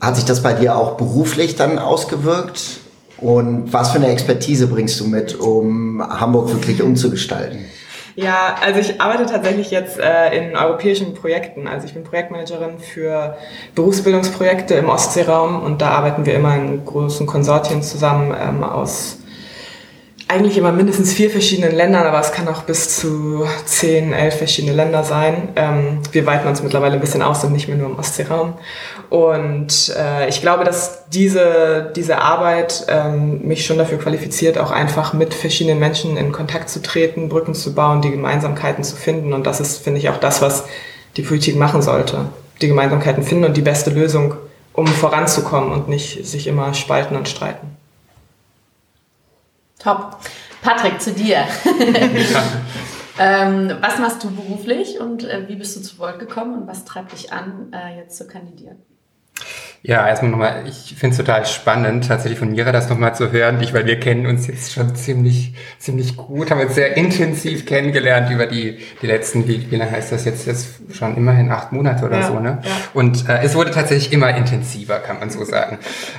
Hat 0.00 0.14
sich 0.16 0.24
das 0.24 0.42
bei 0.42 0.52
dir 0.52 0.76
auch 0.76 0.96
beruflich 0.96 1.56
dann 1.56 1.78
ausgewirkt? 1.78 2.80
Und 3.18 3.72
was 3.72 3.90
für 3.90 3.98
eine 3.98 4.08
Expertise 4.08 4.68
bringst 4.68 5.00
du 5.00 5.06
mit, 5.06 5.38
um 5.38 6.02
Hamburg 6.02 6.52
wirklich 6.52 6.82
umzugestalten? 6.82 7.64
Ja, 8.14 8.56
also 8.60 8.80
ich 8.80 9.00
arbeite 9.00 9.26
tatsächlich 9.26 9.70
jetzt 9.70 9.98
äh, 9.98 10.36
in 10.36 10.56
europäischen 10.56 11.14
Projekten. 11.14 11.66
Also 11.66 11.86
ich 11.86 11.94
bin 11.94 12.04
Projektmanagerin 12.04 12.78
für 12.78 13.36
Berufsbildungsprojekte 13.74 14.74
im 14.74 14.88
Ostseeraum 14.88 15.62
und 15.62 15.80
da 15.80 15.90
arbeiten 15.90 16.26
wir 16.26 16.34
immer 16.34 16.54
in 16.56 16.84
großen 16.84 17.26
Konsortien 17.26 17.82
zusammen 17.82 18.34
ähm, 18.38 18.64
aus 18.64 19.18
eigentlich 20.32 20.56
immer 20.56 20.72
mindestens 20.72 21.12
vier 21.12 21.30
verschiedenen 21.30 21.76
Ländern, 21.76 22.06
aber 22.06 22.18
es 22.18 22.32
kann 22.32 22.48
auch 22.48 22.62
bis 22.62 22.98
zu 22.98 23.46
zehn, 23.66 24.14
elf 24.14 24.38
verschiedene 24.38 24.72
Länder 24.72 25.04
sein. 25.04 25.50
Ähm, 25.56 25.98
wir 26.10 26.24
weiten 26.24 26.48
uns 26.48 26.62
mittlerweile 26.62 26.94
ein 26.94 27.00
bisschen 27.00 27.20
aus 27.20 27.44
und 27.44 27.52
nicht 27.52 27.68
mehr 27.68 27.76
nur 27.76 27.90
im 27.90 27.98
Ostseeraum. 27.98 28.54
Und 29.10 29.94
äh, 29.94 30.30
ich 30.30 30.40
glaube, 30.40 30.64
dass 30.64 31.04
diese, 31.10 31.92
diese 31.94 32.18
Arbeit 32.18 32.86
ähm, 32.88 33.46
mich 33.46 33.66
schon 33.66 33.76
dafür 33.76 33.98
qualifiziert, 33.98 34.56
auch 34.56 34.70
einfach 34.70 35.12
mit 35.12 35.34
verschiedenen 35.34 35.78
Menschen 35.78 36.16
in 36.16 36.32
Kontakt 36.32 36.70
zu 36.70 36.80
treten, 36.80 37.28
Brücken 37.28 37.54
zu 37.54 37.74
bauen, 37.74 38.00
die 38.00 38.10
Gemeinsamkeiten 38.10 38.84
zu 38.84 38.96
finden. 38.96 39.34
Und 39.34 39.46
das 39.46 39.60
ist, 39.60 39.84
finde 39.84 40.00
ich, 40.00 40.08
auch 40.08 40.18
das, 40.18 40.40
was 40.40 40.64
die 41.18 41.22
Politik 41.22 41.56
machen 41.56 41.82
sollte. 41.82 42.24
Die 42.62 42.68
Gemeinsamkeiten 42.68 43.22
finden 43.22 43.44
und 43.44 43.56
die 43.58 43.62
beste 43.62 43.90
Lösung, 43.90 44.34
um 44.72 44.86
voranzukommen 44.86 45.72
und 45.72 45.90
nicht 45.90 46.24
sich 46.26 46.46
immer 46.46 46.72
spalten 46.72 47.16
und 47.16 47.28
streiten. 47.28 47.71
Top. 49.82 50.18
Patrick, 50.62 51.00
zu 51.00 51.12
dir. 51.12 51.38
ähm, 53.18 53.76
was 53.80 53.98
machst 53.98 54.22
du 54.22 54.30
beruflich 54.30 55.00
und 55.00 55.24
äh, 55.24 55.48
wie 55.48 55.56
bist 55.56 55.76
du 55.76 55.80
zu 55.80 55.98
Volt 55.98 56.20
gekommen 56.20 56.62
und 56.62 56.68
was 56.68 56.84
treibt 56.84 57.12
dich 57.12 57.32
an, 57.32 57.72
äh, 57.72 57.96
jetzt 57.96 58.16
zu 58.16 58.28
kandidieren? 58.28 58.76
Ja, 59.84 60.06
erstmal 60.06 60.30
nochmal, 60.30 60.62
ich 60.68 60.94
finde 60.96 61.14
es 61.14 61.16
total 61.16 61.44
spannend, 61.44 62.06
tatsächlich 62.06 62.38
von 62.38 62.52
Mira 62.52 62.70
das 62.70 62.88
nochmal 62.88 63.16
zu 63.16 63.32
hören, 63.32 63.60
ich, 63.60 63.74
weil 63.74 63.84
wir 63.84 63.98
kennen 63.98 64.26
uns 64.26 64.46
jetzt 64.46 64.72
schon 64.72 64.94
ziemlich, 64.94 65.54
ziemlich 65.80 66.16
gut, 66.16 66.52
haben 66.52 66.60
uns 66.60 66.76
sehr 66.76 66.96
intensiv 66.96 67.66
kennengelernt 67.66 68.30
über 68.30 68.46
die, 68.46 68.78
die 69.02 69.06
letzten, 69.08 69.48
wie, 69.48 69.68
wie 69.72 69.74
lange 69.74 69.90
heißt 69.90 70.12
das 70.12 70.24
jetzt, 70.24 70.46
jetzt 70.46 70.68
schon 70.92 71.16
immerhin 71.16 71.50
acht 71.50 71.72
Monate 71.72 72.04
oder 72.06 72.20
Ja, 72.20 72.26
so, 72.28 72.38
ne? 72.38 72.58
ja. 72.62 72.70
Und 72.94 73.28
äh, 73.28 73.42
es 73.42 73.56
wurde 73.56 73.72
tatsächlich 73.72 74.12
immer 74.12 74.32
intensiver, 74.36 75.00
kann 75.00 75.18
man 75.18 75.30
so 75.30 75.44
sagen. 75.44 75.78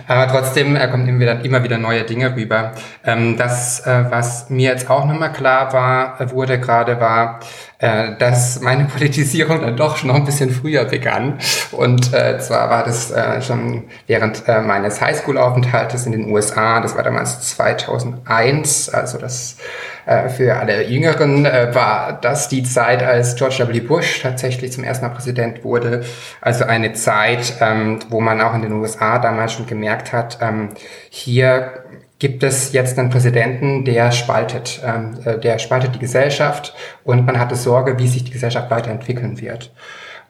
Aber 0.09 0.29
trotzdem 0.29 0.75
äh, 0.75 0.85
kommen 0.89 1.07
immer 1.07 1.21
wieder, 1.21 1.45
immer 1.45 1.63
wieder 1.63 1.77
neue 1.77 2.03
Dinge 2.03 2.35
rüber. 2.35 2.73
Ähm, 3.05 3.37
das, 3.37 3.79
äh, 3.87 4.03
was 4.09 4.49
mir 4.49 4.71
jetzt 4.71 4.89
auch 4.89 5.05
nochmal 5.05 5.31
klar 5.31 5.71
war, 5.71 6.19
äh, 6.19 6.29
wurde 6.31 6.59
gerade, 6.59 6.99
war, 6.99 7.39
äh, 7.83 8.15
dass 8.17 8.61
meine 8.61 8.85
Politisierung 8.85 9.59
dann 9.59 9.75
doch 9.75 9.97
schon 9.97 10.07
noch 10.07 10.15
ein 10.15 10.23
bisschen 10.23 10.51
früher 10.51 10.85
begann. 10.85 11.39
Und 11.73 12.13
äh, 12.13 12.39
zwar 12.39 12.69
war 12.69 12.85
das 12.85 13.11
äh, 13.11 13.41
schon 13.41 13.83
während 14.07 14.47
äh, 14.47 14.61
meines 14.61 15.01
Highschool-Aufenthaltes 15.01 16.05
in 16.05 16.13
den 16.13 16.31
USA, 16.31 16.79
das 16.79 16.95
war 16.95 17.03
damals 17.03 17.41
2001, 17.41 18.87
also 18.87 19.17
das 19.17 19.57
äh, 20.05 20.29
für 20.29 20.55
alle 20.55 20.87
Jüngeren 20.87 21.45
äh, 21.45 21.75
war 21.75 22.13
das 22.21 22.47
die 22.47 22.63
Zeit, 22.63 23.03
als 23.03 23.35
George 23.35 23.67
W. 23.67 23.81
Bush 23.81 24.21
tatsächlich 24.21 24.71
zum 24.71 24.85
ersten 24.85 25.05
Mal 25.05 25.11
Präsident 25.11 25.65
wurde. 25.65 26.05
Also 26.39 26.63
eine 26.63 26.93
Zeit, 26.93 27.55
ähm, 27.59 27.99
wo 28.07 28.21
man 28.21 28.39
auch 28.39 28.53
in 28.53 28.61
den 28.61 28.71
USA 28.71 29.19
damals 29.19 29.51
schon 29.51 29.65
gemerkt 29.65 30.13
hat, 30.13 30.37
ähm, 30.41 30.69
hier 31.09 31.83
gibt 32.23 32.41
es 32.41 32.71
jetzt 32.71 32.97
einen 32.97 33.09
Präsidenten, 33.09 33.83
der 33.83 34.13
spaltet, 34.13 34.79
ähm, 34.81 35.19
äh, 35.25 35.37
der 35.37 35.59
spaltet 35.59 35.95
die 35.95 35.99
Gesellschaft 35.99 36.73
und 37.03 37.25
man 37.25 37.37
hatte 37.37 37.57
Sorge, 37.57 37.99
wie 37.99 38.07
sich 38.07 38.23
die 38.23 38.31
Gesellschaft 38.31 38.71
weiterentwickeln 38.71 39.41
wird. 39.41 39.73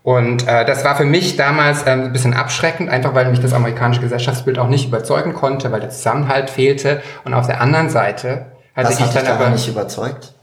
Und 0.02 0.48
äh, 0.48 0.66
das 0.66 0.84
war 0.84 0.96
für 0.96 1.06
mich 1.06 1.38
damals 1.38 1.84
ähm, 1.86 2.06
ein 2.06 2.12
bisschen 2.12 2.34
abschreckend, 2.34 2.90
einfach 2.90 3.14
weil 3.14 3.30
mich 3.30 3.42
das 3.42 3.54
amerikanische 3.54 4.02
Gesellschaftsbild 4.02 4.58
auch 4.58 4.70
nicht 4.70 4.88
überzeugen 4.88 5.34
konnte, 5.34 5.72
weil 5.72 5.82
der 5.82 5.92
Zusammenhalt 5.92 6.50
fehlte. 6.50 7.04
Und 7.26 7.36
auf 7.36 7.46
der 7.46 7.62
anderen 7.62 7.92
Seite 7.92 8.48
hatte 8.76 8.88
Was 8.88 9.00
ich 9.00 9.06
hat 9.06 9.16
dann 9.16 9.28
aber 9.28 9.50
nicht 9.52 9.68
überzeugt? 9.68 10.34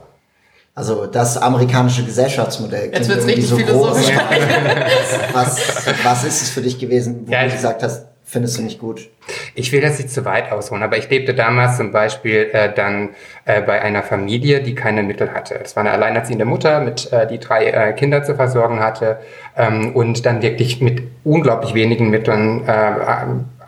Also 0.76 1.06
das 1.06 1.36
amerikanische 1.36 2.04
Gesellschaftsmodell. 2.04 2.92
Jetzt 2.94 3.08
wird's 3.08 3.26
richtig 3.26 3.52
philosophisch. 3.52 4.12
Was, 5.32 5.86
was 6.04 6.24
ist 6.24 6.42
es 6.42 6.50
für 6.50 6.62
dich 6.62 6.78
gewesen, 6.78 7.24
wo 7.26 7.32
Ja, 7.32 7.44
du 7.44 7.50
gesagt 7.50 7.82
hast, 7.82 8.06
findest 8.30 8.58
du 8.58 8.62
nicht 8.62 8.78
gut? 8.78 9.08
Ich 9.54 9.72
will 9.72 9.80
das 9.80 9.98
nicht 9.98 10.10
zu 10.10 10.24
weit 10.24 10.52
ausholen, 10.52 10.82
aber 10.82 10.96
ich 10.96 11.10
lebte 11.10 11.34
damals 11.34 11.76
zum 11.76 11.92
Beispiel 11.92 12.48
äh, 12.52 12.72
dann 12.72 13.10
äh, 13.44 13.60
bei 13.60 13.82
einer 13.82 14.02
Familie, 14.02 14.62
die 14.62 14.74
keine 14.74 15.02
Mittel 15.02 15.34
hatte. 15.34 15.58
Es 15.62 15.76
war 15.76 15.82
eine 15.82 15.92
alleinerziehende 15.92 16.44
Mutter, 16.44 16.80
mit 16.80 17.12
äh, 17.12 17.26
die 17.26 17.38
drei 17.38 17.66
äh, 17.66 17.92
Kinder 17.92 18.22
zu 18.22 18.34
versorgen 18.34 18.80
hatte 18.80 19.18
ähm, 19.56 19.94
und 19.94 20.24
dann 20.26 20.42
wirklich 20.42 20.80
mit 20.80 21.02
unglaublich 21.24 21.74
wenigen 21.74 22.10
Mitteln 22.10 22.66
äh, 22.66 22.72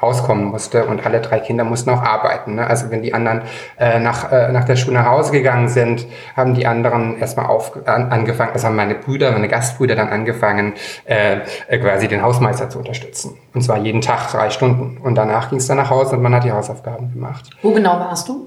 auskommen 0.03 0.45
musste 0.47 0.87
und 0.87 1.07
alle 1.07 1.21
drei 1.21 1.39
Kinder 1.39 1.65
mussten 1.65 1.91
auch 1.91 2.03
arbeiten. 2.03 2.57
Ne? 2.57 2.67
Also 2.67 2.91
wenn 2.91 3.03
die 3.03 3.15
anderen 3.15 3.43
äh, 3.79 3.99
nach, 3.99 4.33
äh, 4.33 4.51
nach 4.53 4.65
der 4.65 4.77
Schule 4.77 4.95
nach 4.95 5.07
Hause 5.07 5.33
gegangen 5.33 5.69
sind, 5.69 6.07
haben 6.37 6.55
die 6.55 6.67
anderen 6.67 7.19
erstmal 7.19 7.47
auf, 7.47 7.73
an, 7.87 8.11
angefangen, 8.11 8.53
also 8.53 8.67
haben 8.67 8.77
meine 8.77 8.95
Brüder, 8.95 9.33
meine 9.33 9.49
Gastbrüder 9.49 9.95
dann 9.95 10.09
angefangen, 10.09 10.75
äh, 11.05 11.39
äh, 11.69 11.79
quasi 11.79 12.09
den 12.09 12.23
Hausmeister 12.23 12.69
zu 12.69 12.79
unterstützen. 12.79 13.39
Und 13.55 13.63
zwar 13.63 13.79
jeden 13.79 14.01
Tag 14.01 14.31
drei 14.31 14.51
Stunden. 14.51 14.99
Und 14.99 15.15
danach 15.15 15.51
ging 15.51 15.59
es 15.59 15.67
dann 15.67 15.77
nach 15.77 15.91
Hause 15.91 16.17
und 16.17 16.23
man 16.23 16.35
hat 16.35 16.45
die 16.45 16.53
Hausaufgaben 16.53 17.13
gemacht. 17.13 17.51
Wo 17.63 17.73
genau 17.73 17.99
warst 17.99 18.29
du? 18.29 18.47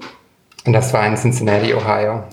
Und 0.66 0.72
das 0.72 0.92
war 0.92 1.06
in 1.06 1.16
Cincinnati, 1.16 1.72
Ohio. 1.74 2.24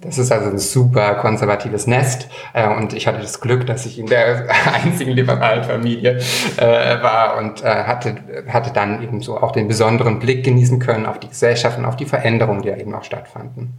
Das 0.00 0.16
ist 0.16 0.30
also 0.30 0.48
ein 0.48 0.58
super 0.58 1.14
konservatives 1.16 1.88
Nest. 1.88 2.28
Äh, 2.52 2.68
und 2.68 2.92
ich 2.92 3.08
hatte 3.08 3.20
das 3.20 3.40
Glück, 3.40 3.66
dass 3.66 3.84
ich 3.84 3.98
in 3.98 4.06
der 4.06 4.46
einzigen 4.84 5.10
liberalen 5.10 5.64
Familie 5.64 6.20
äh, 6.56 7.02
war 7.02 7.36
und 7.38 7.64
äh, 7.64 7.66
hatte, 7.66 8.14
hatte 8.48 8.72
dann 8.72 9.02
eben 9.02 9.20
so 9.20 9.38
auch 9.38 9.50
den 9.50 9.66
besonderen 9.66 10.20
Blick 10.20 10.44
genießen 10.44 10.78
können 10.78 11.04
auf 11.04 11.18
die 11.18 11.28
Gesellschaft 11.28 11.78
und 11.78 11.84
auf 11.84 11.96
die 11.96 12.06
Veränderungen, 12.06 12.62
die 12.62 12.68
da 12.68 12.76
eben 12.76 12.94
auch 12.94 13.04
stattfanden. 13.04 13.74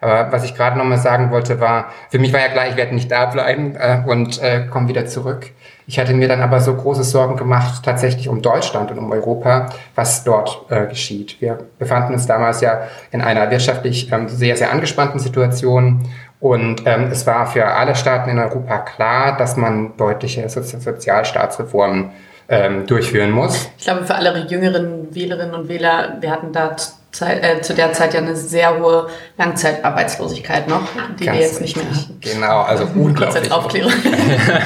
Aber 0.00 0.30
was 0.32 0.44
ich 0.44 0.54
gerade 0.54 0.76
nochmal 0.76 0.98
sagen 0.98 1.30
wollte, 1.30 1.60
war, 1.60 1.86
für 2.10 2.18
mich 2.18 2.32
war 2.34 2.40
ja 2.40 2.48
klar, 2.48 2.68
ich 2.68 2.76
werde 2.76 2.94
nicht 2.94 3.10
da 3.10 3.24
bleiben 3.24 3.74
äh, 3.76 4.02
und 4.06 4.42
äh, 4.42 4.66
komme 4.70 4.88
wieder 4.88 5.06
zurück. 5.06 5.52
Ich 5.86 5.98
hatte 5.98 6.14
mir 6.14 6.28
dann 6.28 6.40
aber 6.40 6.60
so 6.60 6.74
große 6.74 7.04
Sorgen 7.04 7.36
gemacht, 7.36 7.82
tatsächlich 7.84 8.28
um 8.28 8.40
Deutschland 8.40 8.90
und 8.90 8.98
um 8.98 9.12
Europa, 9.12 9.70
was 9.94 10.24
dort 10.24 10.64
äh, 10.70 10.86
geschieht. 10.86 11.40
Wir 11.40 11.58
befanden 11.78 12.14
uns 12.14 12.26
damals 12.26 12.60
ja 12.62 12.88
in 13.10 13.20
einer 13.20 13.50
wirtschaftlich 13.50 14.10
ähm, 14.10 14.28
sehr, 14.28 14.56
sehr 14.56 14.72
angespannten 14.72 15.20
Situation. 15.20 16.08
Und 16.40 16.82
ähm, 16.86 17.08
es 17.10 17.26
war 17.26 17.46
für 17.46 17.66
alle 17.66 17.94
Staaten 17.94 18.30
in 18.30 18.38
Europa 18.38 18.78
klar, 18.78 19.36
dass 19.36 19.56
man 19.56 19.96
deutliche 19.96 20.48
Sozi 20.48 20.78
Sozialstaatsreformen 20.80 22.10
ähm, 22.48 22.86
durchführen 22.86 23.30
muss. 23.30 23.70
Ich 23.78 23.84
glaube, 23.84 24.04
für 24.04 24.14
alle 24.14 24.46
jüngeren 24.46 25.14
Wählerinnen 25.14 25.54
und 25.54 25.68
Wähler, 25.68 26.18
wir 26.20 26.30
hatten 26.30 26.52
da 26.52 26.76
Zeit, 27.14 27.42
äh, 27.42 27.62
zu 27.62 27.74
der 27.74 27.92
Zeit 27.92 28.12
ja 28.12 28.20
eine 28.20 28.36
sehr 28.36 28.78
hohe 28.78 29.08
Langzeitarbeitslosigkeit 29.38 30.68
noch, 30.68 30.82
die 31.18 31.26
Ganz 31.26 31.38
wir 31.38 31.44
jetzt 31.44 31.60
nicht 31.60 31.76
mehr 31.76 31.86
haben. 31.86 32.18
Genau, 32.20 32.60
also 32.62 32.84
Kurz 32.92 32.96
unglaublich. 32.96 33.42
als 33.42 33.50
Aufklärung. 33.50 33.92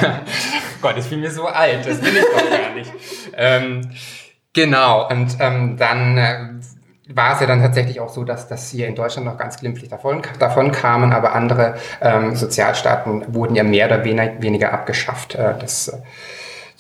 Gott, 0.83 0.95
ich 0.97 1.07
bin 1.09 1.21
mir 1.21 1.31
so 1.31 1.47
alt, 1.47 1.87
das 1.87 2.03
will 2.03 2.17
ich 2.17 2.25
doch 2.25 2.51
gar 2.51 2.75
nicht. 2.75 2.93
Ähm, 3.37 3.91
genau, 4.53 5.09
und 5.09 5.37
ähm, 5.41 5.77
dann 5.77 6.19
äh, 6.19 6.39
war 7.15 7.35
es 7.35 7.41
ja 7.41 7.47
dann 7.47 7.61
tatsächlich 7.61 8.01
auch 8.01 8.11
so, 8.11 8.25
dass 8.25 8.49
das 8.49 8.71
hier 8.71 8.87
in 8.87 8.95
Deutschland 8.95 9.27
noch 9.27 9.39
ganz 9.39 9.59
glimpflich 9.59 9.91
davon, 9.91 10.23
davon 10.39 10.73
kamen, 10.73 11.13
aber 11.13 11.35
andere 11.35 11.77
ähm, 12.01 12.35
Sozialstaaten 12.35 13.35
wurden 13.35 13.55
ja 13.55 13.65
mehr 13.65 13.87
oder 13.87 14.05
wenig, 14.05 14.41
weniger 14.41 14.73
abgeschafft. 14.73 15.35
Äh, 15.35 15.55
das 15.59 15.89
äh, 15.89 15.97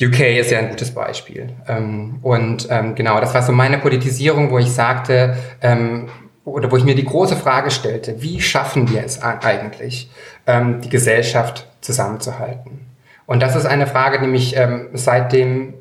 UK 0.00 0.20
ist 0.38 0.50
ja 0.50 0.60
ein 0.60 0.70
gutes 0.70 0.92
Beispiel. 0.92 1.50
Ähm, 1.66 2.18
und 2.22 2.68
ähm, 2.70 2.94
genau, 2.94 3.20
das 3.20 3.34
war 3.34 3.42
so 3.42 3.52
meine 3.52 3.78
Politisierung, 3.78 4.50
wo 4.50 4.58
ich 4.58 4.70
sagte, 4.70 5.36
ähm, 5.60 6.08
oder 6.44 6.70
wo 6.70 6.76
ich 6.76 6.84
mir 6.84 6.94
die 6.94 7.04
große 7.04 7.36
Frage 7.36 7.70
stellte, 7.70 8.22
wie 8.22 8.40
schaffen 8.40 8.90
wir 8.90 9.04
es 9.04 9.22
eigentlich, 9.22 10.10
ähm, 10.46 10.80
die 10.80 10.88
Gesellschaft 10.88 11.66
zusammenzuhalten? 11.80 12.86
Und 13.26 13.40
das 13.42 13.56
ist 13.56 13.66
eine 13.66 13.86
Frage, 13.86 14.20
die 14.20 14.26
mich 14.26 14.56
ähm, 14.56 14.88
seitdem 14.94 15.74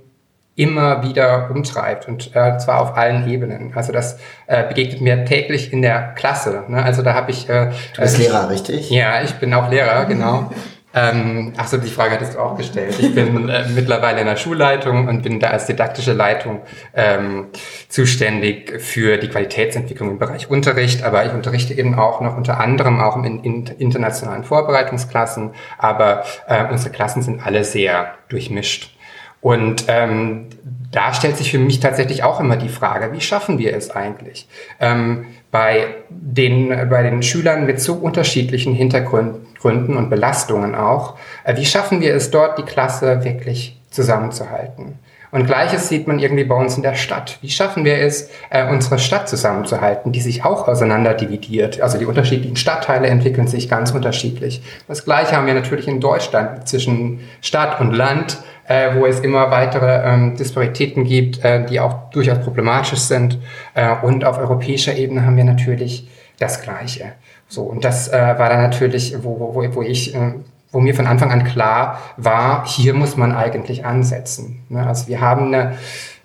immer 0.55 1.03
wieder 1.03 1.51
umtreibt 1.51 2.07
und 2.07 2.35
äh, 2.35 2.57
zwar 2.57 2.81
auf 2.81 2.97
allen 2.97 3.29
Ebenen. 3.29 3.73
Also 3.75 3.93
das 3.93 4.17
äh, 4.47 4.67
begegnet 4.67 5.01
mir 5.01 5.23
täglich 5.23 5.71
in 5.71 5.83
der 5.83 6.13
Klasse. 6.15 6.63
Ne? 6.67 6.81
Also 6.81 7.03
da 7.03 7.13
habe 7.13 7.29
ich... 7.29 7.47
Äh, 7.47 7.71
Du 7.93 8.01
bist 8.01 8.19
äh, 8.19 8.23
Lehrer, 8.23 8.49
richtig? 8.49 8.89
ja, 8.89 9.21
ich 9.21 9.35
bin 9.35 9.53
auch 9.53 9.69
Lehrer, 9.69 10.05
genau. 10.05 10.51
Ähm, 10.97 11.53
ach 11.57 11.67
so, 11.67 11.77
die 11.77 11.89
Frage 11.89 12.15
hattest 12.15 12.33
du 12.33 12.39
auch 12.39 12.57
gestellt. 12.57 12.97
Ich 12.99 13.13
bin 13.13 13.49
äh, 13.49 13.67
mittlerweile 13.69 14.21
in 14.21 14.25
der 14.25 14.35
Schulleitung 14.35 15.07
und 15.07 15.21
bin 15.21 15.39
da 15.39 15.49
als 15.49 15.67
didaktische 15.67 16.13
Leitung 16.13 16.61
ähm, 16.95 17.47
zuständig 17.87 18.81
für 18.81 19.17
die 19.17 19.27
Qualitätsentwicklung 19.27 20.09
im 20.09 20.17
Bereich 20.17 20.49
Unterricht. 20.49 21.03
Aber 21.03 21.25
ich 21.25 21.33
unterrichte 21.33 21.75
eben 21.75 21.99
auch 21.99 22.19
noch 22.21 22.35
unter 22.35 22.59
anderem 22.59 22.99
auch 22.99 23.23
in, 23.23 23.43
in 23.43 23.65
internationalen 23.77 24.43
Vorbereitungsklassen. 24.43 25.51
Aber 25.77 26.23
äh, 26.47 26.65
unsere 26.71 26.89
Klassen 26.89 27.21
sind 27.21 27.45
alle 27.45 27.63
sehr 27.63 28.15
durchmischt. 28.29 28.95
Und 29.39 29.85
ähm, 29.87 30.47
da 30.91 31.13
stellt 31.13 31.37
sich 31.37 31.51
für 31.51 31.59
mich 31.59 31.79
tatsächlich 31.79 32.23
auch 32.23 32.39
immer 32.39 32.55
die 32.55 32.69
Frage, 32.69 33.13
wie 33.13 33.21
schaffen 33.21 33.59
wir 33.59 33.75
es 33.75 33.91
eigentlich? 33.91 34.47
Ähm, 34.79 35.27
bei, 35.51 35.95
den, 36.09 36.69
bei 36.89 37.03
den 37.03 37.21
Schülern 37.21 37.67
mit 37.67 37.79
so 37.79 37.93
unterschiedlichen 37.93 38.73
Hintergründen 38.73 39.46
und 39.63 40.09
Belastungen 40.09 40.75
auch, 40.75 41.17
äh, 41.43 41.55
wie 41.55 41.65
schaffen 41.65 42.01
wir 42.01 42.15
es 42.15 42.31
dort, 42.31 42.57
die 42.57 42.63
Klasse 42.63 43.23
wirklich 43.23 43.79
zusammenzuhalten? 43.89 44.99
Und 45.29 45.45
gleiches 45.45 45.89
sieht 45.89 46.07
man 46.07 46.19
irgendwie 46.19 46.45
bei 46.45 46.55
uns 46.55 46.77
in 46.77 46.83
der 46.83 46.95
Stadt. 46.95 47.37
Wie 47.41 47.49
schaffen 47.49 47.83
wir 47.83 47.97
es, 47.97 48.29
äh, 48.49 48.65
unsere 48.69 48.97
Stadt 48.97 49.27
zusammenzuhalten, 49.27 50.13
die 50.13 50.21
sich 50.21 50.45
auch 50.45 50.67
auseinander 50.67 51.13
dividiert? 51.13 51.81
Also 51.81 51.97
die 51.97 52.05
unterschiedlichen 52.05 52.55
Stadtteile 52.55 53.07
entwickeln 53.07 53.47
sich 53.47 53.67
ganz 53.67 53.91
unterschiedlich. 53.91 54.61
Das 54.87 55.03
gleiche 55.03 55.35
haben 55.35 55.45
wir 55.45 55.53
natürlich 55.53 55.87
in 55.87 55.99
Deutschland 55.99 56.67
zwischen 56.67 57.19
Stadt 57.41 57.81
und 57.81 57.91
Land, 57.91 58.37
äh, 58.67 58.95
wo 58.95 59.05
es 59.05 59.19
immer 59.19 59.51
weitere 59.51 60.09
ähm, 60.09 60.37
Disparitäten 60.37 61.03
gibt, 61.03 61.43
äh, 61.43 61.65
die 61.65 61.81
auch 61.81 62.09
durchaus 62.11 62.39
problematisch 62.39 62.99
sind. 62.99 63.37
Äh, 63.73 63.95
und 64.01 64.23
auf 64.23 64.37
europäischer 64.37 64.95
Ebene 64.95 65.25
haben 65.25 65.35
wir 65.35 65.43
natürlich 65.43 66.07
das 66.39 66.61
Gleiche. 66.61 67.13
So, 67.47 67.63
und 67.63 67.83
das 67.85 68.07
äh, 68.09 68.13
war 68.37 68.49
dann 68.49 68.61
natürlich, 68.61 69.15
wo, 69.23 69.39
wo, 69.39 69.75
wo- 69.75 69.81
ich 69.81 70.13
äh, 70.15 70.33
wo 70.71 70.81
mir 70.81 70.93
von 70.93 71.07
Anfang 71.07 71.31
an 71.31 71.45
klar 71.45 71.97
war, 72.17 72.65
hier 72.67 72.93
muss 72.93 73.15
man 73.15 73.33
eigentlich 73.33 73.85
ansetzen. 73.85 74.63
Ne? 74.67 74.85
Also 74.85 75.07
wir 75.07 75.21
haben 75.21 75.47
eine 75.53 75.77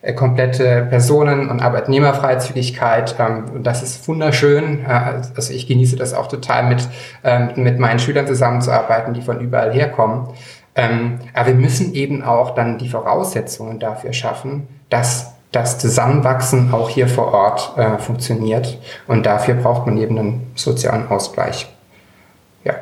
äh, 0.02 0.14
komplette 0.14 0.84
Personen- 0.90 1.48
und 1.48 1.60
Arbeitnehmerfreizügigkeit. 1.62 3.14
Ähm, 3.18 3.44
und 3.54 3.64
das 3.64 3.82
ist 3.84 4.06
wunderschön. 4.08 4.84
Äh, 4.84 5.22
also 5.36 5.52
ich 5.52 5.68
genieße 5.68 5.94
das 5.96 6.12
auch 6.12 6.26
total, 6.26 6.68
mit, 6.68 6.88
ähm, 7.22 7.50
mit 7.56 7.78
meinen 7.78 8.00
Schülern 8.00 8.26
zusammenzuarbeiten, 8.26 9.14
die 9.14 9.22
von 9.22 9.38
überall 9.40 9.72
herkommen. 9.72 10.26
Ähm, 10.74 11.20
aber 11.34 11.48
wir 11.48 11.54
müssen 11.54 11.94
eben 11.94 12.22
auch 12.24 12.54
dann 12.54 12.78
die 12.78 12.88
Voraussetzungen 12.88 13.78
dafür 13.78 14.12
schaffen, 14.12 14.66
dass 14.90 15.31
das 15.52 15.78
Zusammenwachsen 15.78 16.72
auch 16.72 16.88
hier 16.88 17.06
vor 17.06 17.32
Ort 17.32 17.76
äh, 17.76 17.98
funktioniert. 17.98 18.78
Und 19.06 19.26
dafür 19.26 19.54
braucht 19.54 19.86
man 19.86 19.98
eben 19.98 20.18
einen 20.18 20.52
sozialen 20.54 21.08
Ausgleich. 21.08 21.68
Ja, 22.64 22.74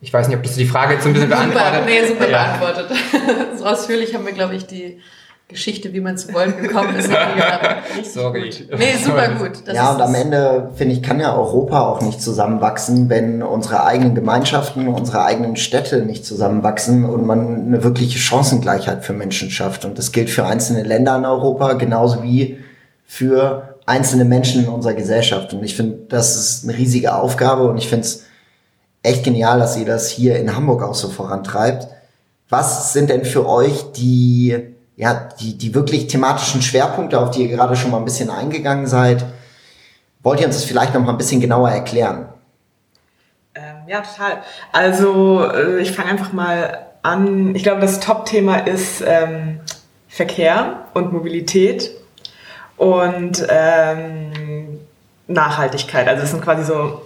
ich 0.00 0.12
weiß 0.12 0.28
nicht, 0.28 0.36
ob 0.36 0.42
das 0.42 0.56
die 0.56 0.66
Frage 0.66 0.94
jetzt 0.94 1.06
ein 1.06 1.12
bisschen 1.12 1.28
beantwortet. 1.28 1.74
Super, 1.74 1.86
nee, 1.86 2.06
super 2.06 2.28
ja. 2.28 2.56
beantwortet. 2.58 2.98
so 3.56 3.64
ausführlich 3.64 4.14
haben 4.14 4.26
wir, 4.26 4.32
glaube 4.32 4.56
ich, 4.56 4.66
die 4.66 5.00
Geschichte, 5.48 5.92
wie 5.92 6.00
man 6.00 6.18
zu 6.18 6.34
Volt 6.34 6.60
gekommen 6.60 6.96
ist. 6.96 7.08
Sorry. 8.12 8.50
Nee, 8.76 8.94
super 9.02 9.28
gut. 9.38 9.62
Das 9.64 9.76
ja, 9.76 9.92
und 9.92 10.02
am 10.02 10.14
Ende, 10.14 10.70
finde 10.74 10.94
ich, 10.94 11.04
kann 11.04 11.20
ja 11.20 11.36
Europa 11.36 11.82
auch 11.82 12.00
nicht 12.00 12.20
zusammenwachsen, 12.20 13.08
wenn 13.08 13.44
unsere 13.44 13.84
eigenen 13.84 14.16
Gemeinschaften, 14.16 14.88
unsere 14.88 15.24
eigenen 15.24 15.54
Städte 15.54 16.04
nicht 16.04 16.26
zusammenwachsen 16.26 17.04
und 17.04 17.26
man 17.26 17.66
eine 17.66 17.84
wirkliche 17.84 18.18
Chancengleichheit 18.18 19.04
für 19.04 19.12
Menschen 19.12 19.50
schafft. 19.50 19.84
Und 19.84 19.98
das 19.98 20.10
gilt 20.10 20.30
für 20.30 20.44
einzelne 20.44 20.82
Länder 20.82 21.16
in 21.16 21.24
Europa 21.24 21.74
genauso 21.74 22.24
wie 22.24 22.58
für 23.06 23.76
einzelne 23.86 24.24
Menschen 24.24 24.64
in 24.64 24.68
unserer 24.68 24.94
Gesellschaft. 24.94 25.54
Und 25.54 25.62
ich 25.62 25.76
finde, 25.76 25.98
das 26.08 26.34
ist 26.34 26.64
eine 26.64 26.76
riesige 26.76 27.14
Aufgabe 27.14 27.68
und 27.68 27.78
ich 27.78 27.88
finde 27.88 28.04
es 28.04 28.24
echt 29.04 29.22
genial, 29.22 29.60
dass 29.60 29.76
ihr 29.76 29.86
das 29.86 30.10
hier 30.10 30.36
in 30.40 30.56
Hamburg 30.56 30.82
auch 30.82 30.96
so 30.96 31.08
vorantreibt. 31.08 31.86
Was 32.48 32.92
sind 32.92 33.10
denn 33.10 33.24
für 33.24 33.48
euch 33.48 33.92
die 33.92 34.74
ja, 34.96 35.28
die, 35.40 35.56
die 35.56 35.74
wirklich 35.74 36.06
thematischen 36.06 36.62
Schwerpunkte, 36.62 37.20
auf 37.20 37.30
die 37.30 37.42
ihr 37.42 37.48
gerade 37.48 37.76
schon 37.76 37.90
mal 37.90 37.98
ein 37.98 38.04
bisschen 38.04 38.30
eingegangen 38.30 38.86
seid. 38.86 39.24
Wollt 40.22 40.40
ihr 40.40 40.46
uns 40.46 40.56
das 40.56 40.64
vielleicht 40.64 40.94
noch 40.94 41.02
mal 41.02 41.12
ein 41.12 41.18
bisschen 41.18 41.40
genauer 41.40 41.70
erklären? 41.70 42.28
Ähm, 43.54 43.76
ja, 43.86 44.00
total. 44.00 44.42
Also 44.72 45.48
äh, 45.50 45.80
ich 45.80 45.92
fange 45.92 46.10
einfach 46.10 46.32
mal 46.32 46.86
an. 47.02 47.54
Ich 47.54 47.62
glaube, 47.62 47.80
das 47.82 48.00
Top-Thema 48.00 48.56
ist 48.66 49.02
ähm, 49.06 49.60
Verkehr 50.08 50.86
und 50.94 51.12
Mobilität 51.12 51.90
und 52.76 53.46
ähm, 53.48 54.80
Nachhaltigkeit. 55.28 56.08
Also 56.08 56.22
es 56.22 56.30
sind 56.30 56.42
quasi 56.42 56.64
so 56.64 57.02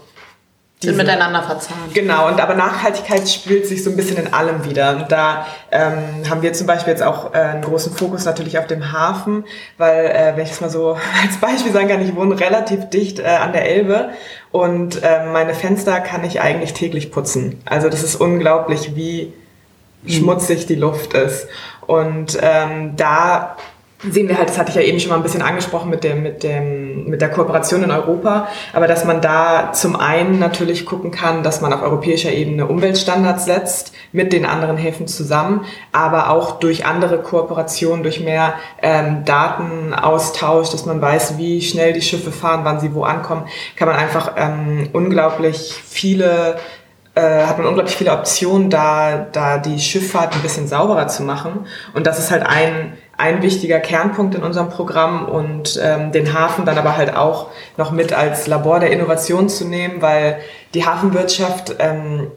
sind 0.82 0.96
miteinander 0.96 1.42
verzahnt. 1.42 1.92
Genau, 1.92 2.28
und 2.28 2.40
aber 2.40 2.54
Nachhaltigkeit 2.54 3.28
spielt 3.28 3.66
sich 3.66 3.84
so 3.84 3.90
ein 3.90 3.96
bisschen 3.96 4.16
in 4.16 4.32
allem 4.32 4.64
wieder. 4.64 4.96
Und 4.96 5.12
da 5.12 5.46
ähm, 5.70 6.28
haben 6.28 6.40
wir 6.40 6.54
zum 6.54 6.66
Beispiel 6.66 6.92
jetzt 6.92 7.02
auch 7.02 7.34
äh, 7.34 7.38
einen 7.38 7.62
großen 7.62 7.92
Fokus 7.92 8.24
natürlich 8.24 8.58
auf 8.58 8.66
dem 8.66 8.90
Hafen, 8.90 9.44
weil, 9.76 10.06
äh, 10.06 10.32
wenn 10.36 10.44
ich 10.44 10.48
das 10.48 10.62
mal 10.62 10.70
so 10.70 10.92
als 11.22 11.36
Beispiel 11.38 11.72
sagen 11.72 11.88
kann, 11.88 12.00
ich 12.00 12.16
wohne 12.16 12.40
relativ 12.40 12.88
dicht 12.88 13.18
äh, 13.18 13.24
an 13.26 13.52
der 13.52 13.68
Elbe 13.68 14.08
und 14.52 15.02
äh, 15.02 15.26
meine 15.26 15.52
Fenster 15.52 16.00
kann 16.00 16.24
ich 16.24 16.40
eigentlich 16.40 16.72
täglich 16.72 17.12
putzen. 17.12 17.60
Also 17.66 17.90
das 17.90 18.02
ist 18.02 18.16
unglaublich, 18.16 18.96
wie 18.96 19.34
mhm. 20.02 20.10
schmutzig 20.10 20.64
die 20.64 20.76
Luft 20.76 21.12
ist. 21.12 21.46
Und 21.86 22.38
ähm, 22.40 22.96
da 22.96 23.56
sehen 24.02 24.28
wir 24.28 24.38
halt, 24.38 24.48
das 24.48 24.58
hatte 24.58 24.70
ich 24.70 24.76
ja 24.76 24.82
eben 24.82 24.98
schon 24.98 25.10
mal 25.10 25.16
ein 25.16 25.22
bisschen 25.22 25.42
angesprochen 25.42 25.90
mit 25.90 26.04
dem, 26.04 26.22
mit 26.22 26.42
dem, 26.42 27.04
mit 27.04 27.20
der 27.20 27.30
Kooperation 27.30 27.82
in 27.82 27.90
Europa, 27.90 28.48
aber 28.72 28.86
dass 28.86 29.04
man 29.04 29.20
da 29.20 29.72
zum 29.72 29.94
einen 29.96 30.38
natürlich 30.38 30.86
gucken 30.86 31.10
kann, 31.10 31.42
dass 31.42 31.60
man 31.60 31.72
auf 31.72 31.82
europäischer 31.82 32.32
Ebene 32.32 32.66
Umweltstandards 32.66 33.44
setzt 33.44 33.92
mit 34.12 34.32
den 34.32 34.46
anderen 34.46 34.78
Häfen 34.78 35.06
zusammen, 35.06 35.66
aber 35.92 36.30
auch 36.30 36.60
durch 36.60 36.86
andere 36.86 37.18
Kooperationen, 37.18 38.02
durch 38.02 38.20
mehr 38.20 38.54
ähm, 38.80 39.24
Datenaustausch, 39.26 40.70
dass 40.70 40.86
man 40.86 41.02
weiß, 41.02 41.36
wie 41.36 41.60
schnell 41.60 41.92
die 41.92 42.02
Schiffe 42.02 42.32
fahren, 42.32 42.60
wann 42.64 42.80
sie 42.80 42.94
wo 42.94 43.02
ankommen, 43.02 43.44
kann 43.76 43.88
man 43.88 43.98
einfach 43.98 44.32
ähm, 44.36 44.88
unglaublich 44.94 45.74
viele 45.86 46.56
äh, 47.14 47.44
hat 47.44 47.58
man 47.58 47.66
unglaublich 47.66 47.96
viele 47.96 48.12
Optionen, 48.12 48.70
da, 48.70 49.26
da 49.32 49.58
die 49.58 49.78
Schifffahrt 49.80 50.34
ein 50.34 50.42
bisschen 50.42 50.68
sauberer 50.68 51.08
zu 51.08 51.24
machen. 51.24 51.66
Und 51.92 52.06
das 52.06 52.18
ist 52.18 52.30
halt 52.30 52.44
ein 52.46 52.92
ein 53.20 53.42
wichtiger 53.42 53.80
Kernpunkt 53.80 54.34
in 54.34 54.42
unserem 54.42 54.70
Programm 54.70 55.26
und 55.26 55.78
ähm, 55.82 56.10
den 56.10 56.32
Hafen 56.32 56.64
dann 56.64 56.78
aber 56.78 56.96
halt 56.96 57.14
auch 57.14 57.48
noch 57.76 57.92
mit 57.92 58.12
als 58.12 58.46
Labor 58.46 58.80
der 58.80 58.90
Innovation 58.90 59.48
zu 59.48 59.66
nehmen, 59.66 60.00
weil 60.00 60.38
die 60.72 60.86
Hafenwirtschaft 60.86 61.76
ähm, 61.78 62.28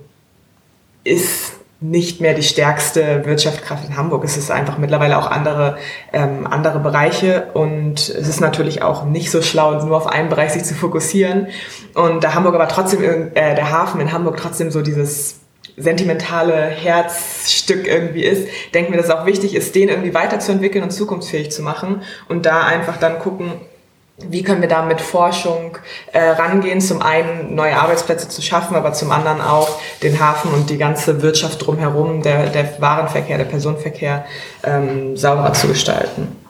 ist 1.06 1.54
nicht 1.80 2.22
mehr 2.22 2.34
die 2.34 2.44
stärkste 2.44 3.26
Wirtschaftskraft 3.26 3.86
in 3.88 3.98
Hamburg. 3.98 4.24
Es 4.24 4.38
ist 4.38 4.52
einfach 4.52 4.78
mittlerweile 4.78 5.18
auch 5.18 5.30
andere, 5.30 5.78
ähm, 6.14 6.48
andere 6.48 6.80
Bereiche 6.80 7.48
und 7.54 8.00
es 8.00 8.28
ist 8.28 8.40
natürlich 8.40 8.82
auch 8.82 9.06
nicht 9.06 9.32
so 9.32 9.42
schlau, 9.42 9.84
nur 9.84 9.98
auf 9.98 10.08
einen 10.08 10.30
Bereich 10.30 10.52
sich 10.52 10.64
zu 10.64 10.76
fokussieren. 10.76 11.48
Und 11.94 12.24
der 12.24 12.36
Hamburg 12.36 12.56
aber 12.56 12.68
trotzdem, 12.68 13.32
äh, 13.36 13.56
der 13.56 13.72
Hafen 13.72 14.00
in 14.00 14.12
Hamburg 14.14 14.38
trotzdem 14.38 14.72
so 14.72 14.82
dieses 14.82 15.43
sentimentale 15.78 16.54
Herzstück 16.54 17.88
irgendwie 17.88 18.24
ist, 18.24 18.48
denken 18.74 18.94
wir, 18.94 18.98
dass 18.98 19.08
es 19.08 19.16
auch 19.16 19.26
wichtig 19.26 19.56
ist, 19.56 19.76
den 19.76 19.90
irgendwie 19.90 20.14
weiterzuentwickeln 20.14 20.84
und 20.84 20.92
zukunftsfähig 20.92 21.52
zu 21.52 21.62
machen 21.62 22.04
und 22.30 22.46
da 22.46 22.64
einfach 22.64 22.98
dann 22.98 23.20
gucken, 23.20 23.54
wie 24.18 24.44
können 24.44 24.62
wir 24.62 24.70
da 24.70 24.84
mit 24.84 25.02
Forschung 25.02 25.78
äh, 26.12 26.20
rangehen, 26.20 26.80
zum 26.80 27.02
einen 27.02 27.56
neue 27.56 27.76
Arbeitsplätze 27.76 28.30
zu 28.30 28.44
schaffen, 28.44 28.76
aber 28.76 28.94
zum 28.94 29.12
anderen 29.12 29.42
auch 29.42 29.80
den 30.04 30.20
Hafen 30.20 30.54
und 30.54 30.70
die 30.70 30.78
ganze 30.78 31.24
Wirtschaft 31.24 31.66
drumherum, 31.66 32.22
der, 32.22 32.48
der 32.48 32.80
Warenverkehr, 32.80 33.40
der 33.40 33.46
Personenverkehr 33.46 34.26
ähm, 34.64 35.18
sauberer 35.18 35.54
zu 35.54 35.68
gestalten. 35.68 36.43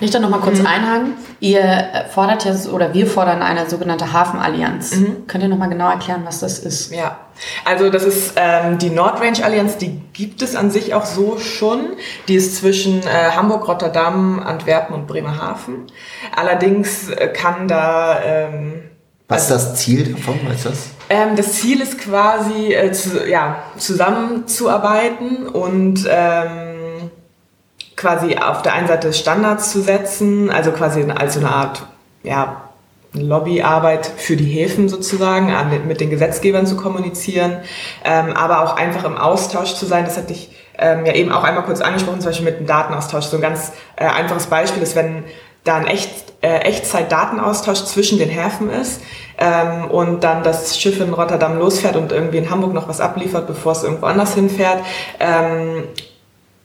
Kann 0.00 0.06
ich 0.06 0.12
da 0.12 0.18
noch 0.18 0.30
mal 0.30 0.40
kurz 0.40 0.60
mhm. 0.60 0.66
einhaken? 0.66 1.12
Ihr 1.40 2.06
fordert 2.08 2.46
ja, 2.46 2.54
oder 2.72 2.94
wir 2.94 3.06
fordern 3.06 3.42
eine 3.42 3.68
sogenannte 3.68 4.14
Hafenallianz. 4.14 4.96
Mhm. 4.96 5.26
Könnt 5.26 5.44
ihr 5.44 5.50
noch 5.50 5.58
mal 5.58 5.66
genau 5.66 5.90
erklären, 5.90 6.22
was 6.24 6.40
das 6.40 6.58
ist? 6.58 6.90
Ja, 6.90 7.18
also 7.66 7.90
das 7.90 8.04
ist 8.04 8.32
ähm, 8.36 8.78
die 8.78 8.88
Nordrange 8.88 9.44
Allianz, 9.44 9.76
die 9.76 10.00
gibt 10.14 10.40
es 10.40 10.56
an 10.56 10.70
sich 10.70 10.94
auch 10.94 11.04
so 11.04 11.38
schon. 11.38 11.80
Die 12.28 12.34
ist 12.36 12.56
zwischen 12.56 13.02
äh, 13.02 13.32
Hamburg, 13.36 13.68
Rotterdam, 13.68 14.42
Antwerpen 14.42 14.94
und 14.94 15.06
Bremerhaven. 15.06 15.88
Allerdings 16.34 17.10
äh, 17.10 17.28
kann 17.28 17.68
da... 17.68 18.20
Ähm, 18.24 18.84
was 19.28 19.42
ist 19.42 19.50
das 19.50 19.74
Ziel 19.74 20.14
davon? 20.14 20.40
Was 20.48 20.62
das? 20.62 20.88
Ähm, 21.10 21.36
das 21.36 21.52
Ziel 21.52 21.82
ist 21.82 21.98
quasi, 21.98 22.72
äh, 22.72 22.90
zu, 22.92 23.28
ja, 23.28 23.64
zusammenzuarbeiten 23.76 25.46
und... 25.46 26.08
Ähm, 26.08 26.69
quasi 28.00 28.36
auf 28.36 28.62
der 28.62 28.72
einen 28.72 28.88
Seite 28.88 29.12
Standards 29.12 29.70
zu 29.70 29.82
setzen, 29.82 30.50
also 30.50 30.72
quasi 30.72 31.04
als 31.10 31.34
so 31.34 31.40
eine 31.40 31.50
Art 31.50 31.82
ja, 32.22 32.62
Lobbyarbeit 33.12 34.10
für 34.16 34.36
die 34.36 34.46
Häfen 34.46 34.88
sozusagen, 34.88 35.52
mit 35.86 36.00
den 36.00 36.08
Gesetzgebern 36.08 36.66
zu 36.66 36.76
kommunizieren, 36.76 37.58
ähm, 38.04 38.32
aber 38.32 38.62
auch 38.62 38.76
einfach 38.76 39.04
im 39.04 39.18
Austausch 39.18 39.74
zu 39.74 39.84
sein. 39.84 40.06
Das 40.06 40.16
hatte 40.16 40.32
ich 40.32 40.50
ähm, 40.78 41.04
ja 41.04 41.12
eben 41.12 41.30
auch 41.30 41.44
einmal 41.44 41.64
kurz 41.64 41.82
angesprochen, 41.82 42.20
zum 42.20 42.30
Beispiel 42.30 42.46
mit 42.46 42.60
dem 42.60 42.66
Datenaustausch. 42.66 43.26
So 43.26 43.36
ein 43.36 43.42
ganz 43.42 43.72
äh, 43.96 44.06
einfaches 44.06 44.46
Beispiel 44.46 44.82
ist, 44.82 44.96
wenn 44.96 45.24
da 45.64 45.76
ein 45.76 45.86
Echt, 45.86 46.10
äh, 46.40 46.60
Echtzeit-Datenaustausch 46.60 47.84
zwischen 47.84 48.18
den 48.18 48.30
Häfen 48.30 48.70
ist 48.70 49.02
ähm, 49.36 49.90
und 49.90 50.24
dann 50.24 50.42
das 50.42 50.78
Schiff 50.78 51.00
in 51.00 51.12
Rotterdam 51.12 51.58
losfährt 51.58 51.96
und 51.96 52.12
irgendwie 52.12 52.38
in 52.38 52.48
Hamburg 52.48 52.72
noch 52.72 52.88
was 52.88 53.02
abliefert, 53.02 53.46
bevor 53.46 53.72
es 53.72 53.82
irgendwo 53.82 54.06
anders 54.06 54.34
hinfährt. 54.34 54.78
Ähm, 55.18 55.84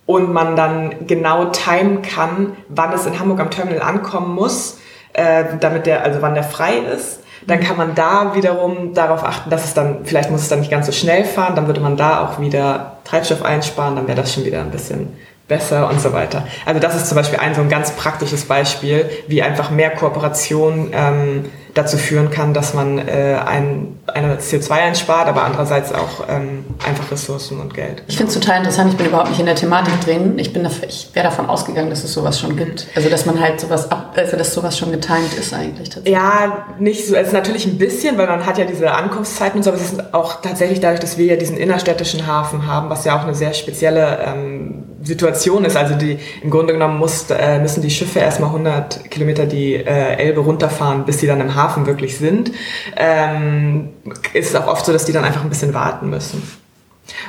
und 0.05 0.31
man 0.31 0.55
dann 0.55 1.07
genau 1.07 1.45
timen 1.45 2.01
kann, 2.01 2.53
wann 2.69 2.93
es 2.93 3.05
in 3.05 3.19
Hamburg 3.19 3.39
am 3.39 3.49
Terminal 3.49 3.81
ankommen 3.81 4.35
muss, 4.35 4.79
äh, 5.13 5.45
damit 5.59 5.85
der, 5.85 6.03
also 6.03 6.21
wann 6.21 6.35
der 6.35 6.43
frei 6.43 6.77
ist. 6.77 7.21
Dann 7.47 7.59
kann 7.59 7.77
man 7.77 7.93
da 7.95 8.33
wiederum 8.35 8.93
darauf 8.93 9.23
achten, 9.23 9.49
dass 9.49 9.65
es 9.65 9.73
dann, 9.73 10.03
vielleicht 10.03 10.31
muss 10.31 10.41
es 10.41 10.49
dann 10.49 10.59
nicht 10.59 10.71
ganz 10.71 10.85
so 10.87 10.91
schnell 10.91 11.25
fahren, 11.25 11.55
dann 11.55 11.67
würde 11.67 11.81
man 11.81 11.95
da 11.95 12.25
auch 12.25 12.39
wieder 12.39 12.97
Treibstoff 13.03 13.43
einsparen, 13.43 13.95
dann 13.95 14.07
wäre 14.07 14.19
das 14.19 14.33
schon 14.33 14.45
wieder 14.45 14.61
ein 14.61 14.71
bisschen 14.71 15.13
besser 15.47 15.89
und 15.89 16.01
so 16.01 16.11
weiter. 16.11 16.47
Also 16.65 16.79
das 16.79 16.95
ist 16.95 17.07
zum 17.07 17.17
Beispiel 17.17 17.39
ein 17.39 17.53
so 17.53 17.61
ein 17.61 17.69
ganz 17.69 17.91
praktisches 17.91 18.45
Beispiel, 18.45 19.09
wie 19.27 19.43
einfach 19.43 19.69
mehr 19.69 19.91
Kooperation 19.91 20.89
ähm, 20.91 21.45
dazu 21.75 21.97
führen 21.97 22.31
kann, 22.31 22.53
dass 22.53 22.73
man 22.73 22.97
äh, 22.97 23.37
ein, 23.45 23.99
eine 24.07 24.37
CO2 24.37 24.71
einspart, 24.71 25.27
aber 25.27 25.43
andererseits 25.43 25.93
auch 25.93 26.27
ähm, 26.29 26.63
einfach 26.87 27.11
Ressourcen 27.11 27.59
und 27.59 27.73
Geld. 27.73 28.01
Ich 28.07 28.15
finde 28.15 28.31
es 28.31 28.39
total 28.39 28.59
interessant, 28.59 28.91
ich 28.91 28.97
bin 28.97 29.07
überhaupt 29.07 29.29
nicht 29.29 29.41
in 29.41 29.45
der 29.45 29.55
Thematik 29.55 29.99
drin. 29.99 30.39
Ich, 30.39 30.53
bin 30.53 30.65
ich 30.87 31.09
wäre 31.13 31.25
davon 31.25 31.47
ausgegangen, 31.47 31.89
dass 31.89 32.03
es 32.05 32.13
sowas 32.13 32.39
schon 32.39 32.55
gibt. 32.55 32.87
Also 32.95 33.09
dass 33.09 33.25
man 33.25 33.41
halt 33.41 33.59
sowas 33.59 33.91
ab, 33.91 34.13
also 34.15 34.37
dass 34.37 34.53
sowas 34.53 34.77
schon 34.77 34.93
getimed 34.93 35.33
ist 35.37 35.53
eigentlich 35.53 35.89
tatsächlich. 35.89 36.13
Ja, 36.13 36.65
nicht 36.79 37.05
so, 37.05 37.15
also 37.15 37.33
natürlich 37.33 37.65
ein 37.65 37.77
bisschen, 37.77 38.17
weil 38.17 38.27
man 38.27 38.45
hat 38.45 38.57
ja 38.57 38.63
diese 38.63 38.93
Ankunftszeiten 38.93 39.57
und 39.57 39.63
so, 39.63 39.71
aber 39.71 39.79
es 39.79 39.91
ist 39.91 40.13
auch 40.13 40.41
tatsächlich 40.41 40.79
dadurch, 40.79 41.01
dass 41.01 41.17
wir 41.17 41.25
ja 41.25 41.35
diesen 41.35 41.57
innerstädtischen 41.57 42.25
Hafen 42.25 42.67
haben, 42.67 42.89
was 42.89 43.03
ja 43.03 43.19
auch 43.19 43.23
eine 43.23 43.35
sehr 43.35 43.53
spezielle 43.53 44.19
ähm, 44.25 44.85
Situation 45.03 45.65
ist. 45.65 45.75
Also 45.75 45.95
die 45.95 46.17
im 46.41 46.49
Grunde 46.49 46.71
genommen 46.73 46.97
muss, 46.97 47.29
äh, 47.29 47.59
müssen 47.59 47.81
die 47.81 47.89
Schiffe 47.89 48.19
erstmal 48.19 48.49
100 48.49 49.11
Kilometer 49.11 49.45
die 49.45 49.75
äh, 49.75 50.15
Elbe 50.15 50.39
runterfahren, 50.39 51.05
bis 51.05 51.19
sie 51.19 51.27
dann 51.27 51.41
im 51.41 51.53
Hafen 51.53 51.64
Hafen 51.65 51.85
wirklich 51.85 52.17
sind, 52.17 52.51
ähm, 52.95 53.89
ist 54.33 54.49
es 54.49 54.55
auch 54.55 54.67
oft 54.67 54.85
so, 54.85 54.93
dass 54.93 55.05
die 55.05 55.11
dann 55.11 55.23
einfach 55.23 55.43
ein 55.43 55.49
bisschen 55.49 55.73
warten 55.73 56.09
müssen. 56.09 56.43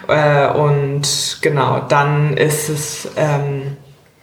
Äh, 0.08 0.48
und 0.48 1.38
genau, 1.42 1.80
dann 1.88 2.36
ist 2.36 2.68
es... 2.68 3.08
Ähm, 3.16 3.76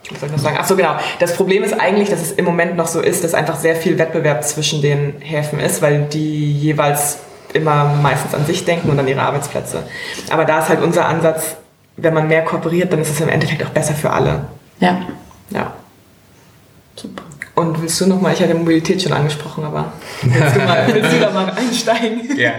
was 0.10 0.19
soll 0.19 0.30
ich 0.30 0.36
noch 0.36 0.43
sagen? 0.43 0.58
Ach 0.60 0.65
so, 0.65 0.76
genau. 0.76 0.95
Das 1.19 1.36
Problem 1.36 1.63
ist 1.63 1.80
eigentlich, 1.80 2.10
dass 2.10 2.21
es 2.21 2.34
im 2.34 2.45
Moment 2.45 2.76
noch 2.76 2.88
so 2.88 2.99
ist, 2.99 3.23
dass 3.23 3.34
einfach 3.34 3.56
sehr 3.56 3.76
viel 3.76 3.97
Wettbewerb 3.97 4.43
zwischen 4.43 4.82
den 4.82 5.21
Häfen 5.21 5.60
ist, 5.60 5.82
weil 5.82 6.04
die 6.04 6.52
jeweils 6.52 7.19
immer 7.54 7.86
meistens 8.02 8.34
an 8.36 8.45
sich 8.45 8.65
denken 8.65 8.89
und 8.89 8.99
an 8.99 9.08
ihre 9.08 9.21
Arbeitsplätze. 9.21 9.84
Aber 10.30 10.43
da 10.45 10.60
ist 10.60 10.69
halt 10.69 10.82
unser 10.82 11.06
Ansatz, 11.06 11.56
wenn 11.95 12.13
man 12.13 12.28
mehr 12.28 12.43
kooperiert, 12.43 12.91
dann 12.91 12.99
ist 12.99 13.12
es 13.12 13.21
im 13.21 13.30
Endeffekt 13.30 13.63
auch 13.65 13.69
besser 13.69 13.93
für 13.93 14.10
alle. 14.10 14.45
Ja. 14.80 15.02
Ja. 15.52 15.73
Super. 16.95 17.23
Und 17.56 17.80
willst 17.82 18.02
du 18.02 18.08
nochmal, 18.08 18.34
ich 18.34 18.42
hatte 18.42 18.56
Mobilität 18.56 19.02
schon 19.02 19.13
angesprochen, 19.13 19.63
aber 19.63 19.94
willst 20.24 20.56
du, 20.56 20.60
mal, 20.60 20.88
willst 20.94 21.13
du 21.13 21.20
da 21.20 21.30
mal 21.30 21.52
einsteigen? 21.52 22.36
Ja. 22.36 22.54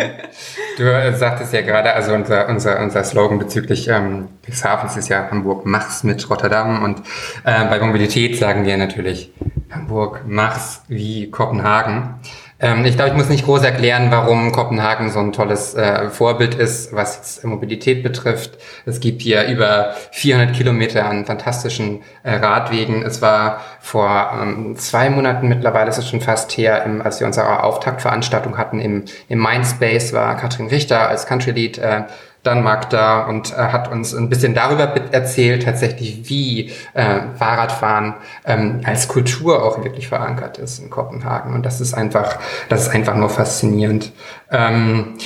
Du 0.76 1.16
sagtest 1.16 1.52
ja 1.52 1.62
gerade, 1.62 1.92
also 1.94 2.12
unser, 2.12 2.48
unser, 2.48 2.80
unser 2.80 3.02
Slogan 3.02 3.40
bezüglich 3.40 3.88
ähm, 3.88 4.28
des 4.46 4.64
Hafens 4.64 4.96
ist 4.96 5.08
ja 5.08 5.28
Hamburg 5.30 5.66
mach's 5.66 6.04
mit 6.04 6.30
Rotterdam 6.30 6.84
und 6.84 7.00
äh, 7.44 7.64
bei 7.64 7.80
Mobilität 7.80 8.38
sagen 8.38 8.64
wir 8.64 8.76
natürlich 8.76 9.32
Hamburg 9.70 10.22
mach's 10.26 10.82
wie 10.86 11.28
Kopenhagen. 11.28 12.14
Ähm, 12.60 12.84
ich 12.84 12.94
glaube, 12.94 13.10
ich 13.10 13.16
muss 13.16 13.28
nicht 13.28 13.44
groß 13.44 13.62
erklären, 13.62 14.10
warum 14.10 14.52
Kopenhagen 14.52 15.10
so 15.10 15.18
ein 15.18 15.32
tolles 15.32 15.74
äh, 15.74 16.08
Vorbild 16.08 16.54
ist, 16.54 16.94
was 16.94 17.16
jetzt 17.16 17.44
Mobilität 17.44 18.02
betrifft. 18.02 18.58
Es 18.86 19.00
gibt 19.00 19.22
hier 19.22 19.46
über 19.46 19.94
400 20.12 20.54
Kilometer 20.54 21.06
an 21.06 21.26
fantastischen 21.26 22.02
äh, 22.22 22.34
Radwegen. 22.34 23.02
Es 23.02 23.20
war 23.20 23.60
vor 23.80 24.38
ähm, 24.40 24.76
zwei 24.76 25.10
Monaten 25.10 25.48
mittlerweile, 25.48 25.90
ist 25.90 25.98
es 25.98 26.08
schon 26.08 26.20
fast 26.20 26.52
her, 26.56 26.84
im, 26.84 27.02
als 27.02 27.20
wir 27.20 27.26
unsere 27.26 27.62
Auftaktveranstaltung 27.62 28.56
hatten 28.56 28.80
im, 28.80 29.04
im 29.28 29.42
Mindspace, 29.42 30.12
war 30.12 30.36
Katrin 30.36 30.68
Richter 30.68 31.08
als 31.08 31.26
Country 31.26 31.50
Lead 31.50 31.78
äh, 31.78 32.02
Danmark 32.44 32.90
da 32.90 33.22
und 33.22 33.52
äh, 33.52 33.56
hat 33.56 33.90
uns 33.90 34.14
ein 34.14 34.28
bisschen 34.28 34.54
darüber 34.54 34.94
erzählt, 35.10 35.64
tatsächlich, 35.64 36.28
wie 36.28 36.70
äh, 36.92 37.20
Fahrradfahren 37.36 38.14
ähm, 38.44 38.82
als 38.84 39.08
Kultur 39.08 39.64
auch 39.64 39.82
wirklich 39.82 40.08
verankert 40.08 40.58
ist 40.58 40.78
in 40.78 40.90
Kopenhagen. 40.90 41.54
Und 41.54 41.66
das 41.66 41.80
ist 41.80 41.94
einfach, 41.94 42.38
das 42.68 42.82
ist 42.82 42.94
einfach 42.94 43.16
nur 43.16 43.30
faszinierend. 43.30 44.12
Ähm, 44.50 45.16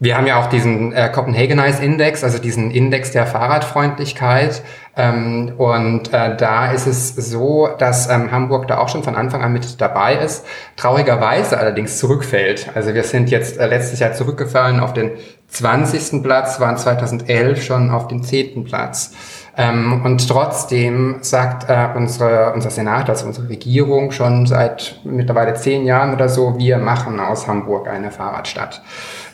wir 0.00 0.18
haben 0.18 0.26
ja 0.26 0.40
auch 0.40 0.46
diesen 0.46 0.92
äh, 0.92 1.08
Copenhagenize 1.08 1.82
Index, 1.82 2.24
also 2.24 2.38
diesen 2.38 2.72
Index 2.72 3.12
der 3.12 3.26
Fahrradfreundlichkeit. 3.26 4.62
Ähm, 4.96 5.52
und 5.56 6.12
äh, 6.12 6.36
da 6.36 6.72
ist 6.72 6.86
es 6.86 7.14
so, 7.14 7.68
dass 7.78 8.10
ähm, 8.10 8.30
Hamburg 8.30 8.66
da 8.66 8.78
auch 8.78 8.88
schon 8.88 9.02
von 9.02 9.14
Anfang 9.14 9.42
an 9.42 9.52
mit 9.52 9.80
dabei 9.80 10.16
ist, 10.16 10.44
traurigerweise 10.76 11.58
allerdings 11.58 11.98
zurückfällt. 11.98 12.70
Also 12.74 12.92
wir 12.92 13.04
sind 13.04 13.30
jetzt 13.30 13.58
äh, 13.58 13.66
letztes 13.66 14.00
Jahr 14.00 14.12
zurückgefallen 14.12 14.80
auf 14.80 14.92
den 14.92 15.12
20. 15.54 16.22
Platz, 16.22 16.58
waren 16.58 16.76
2011 16.76 17.62
schon 17.62 17.90
auf 17.90 18.08
dem 18.08 18.22
10. 18.22 18.64
Platz. 18.64 19.12
Ähm, 19.56 20.02
und 20.04 20.28
trotzdem 20.28 21.18
sagt 21.20 21.70
äh, 21.70 21.96
unsere, 21.96 22.52
unser 22.54 22.70
Senat, 22.70 23.08
also 23.08 23.26
unsere 23.26 23.48
Regierung 23.48 24.10
schon 24.10 24.46
seit 24.46 25.00
mittlerweile 25.04 25.54
zehn 25.54 25.86
Jahren 25.86 26.12
oder 26.12 26.28
so, 26.28 26.58
wir 26.58 26.78
machen 26.78 27.20
aus 27.20 27.46
Hamburg 27.46 27.88
eine 27.88 28.10
Fahrradstadt. 28.10 28.82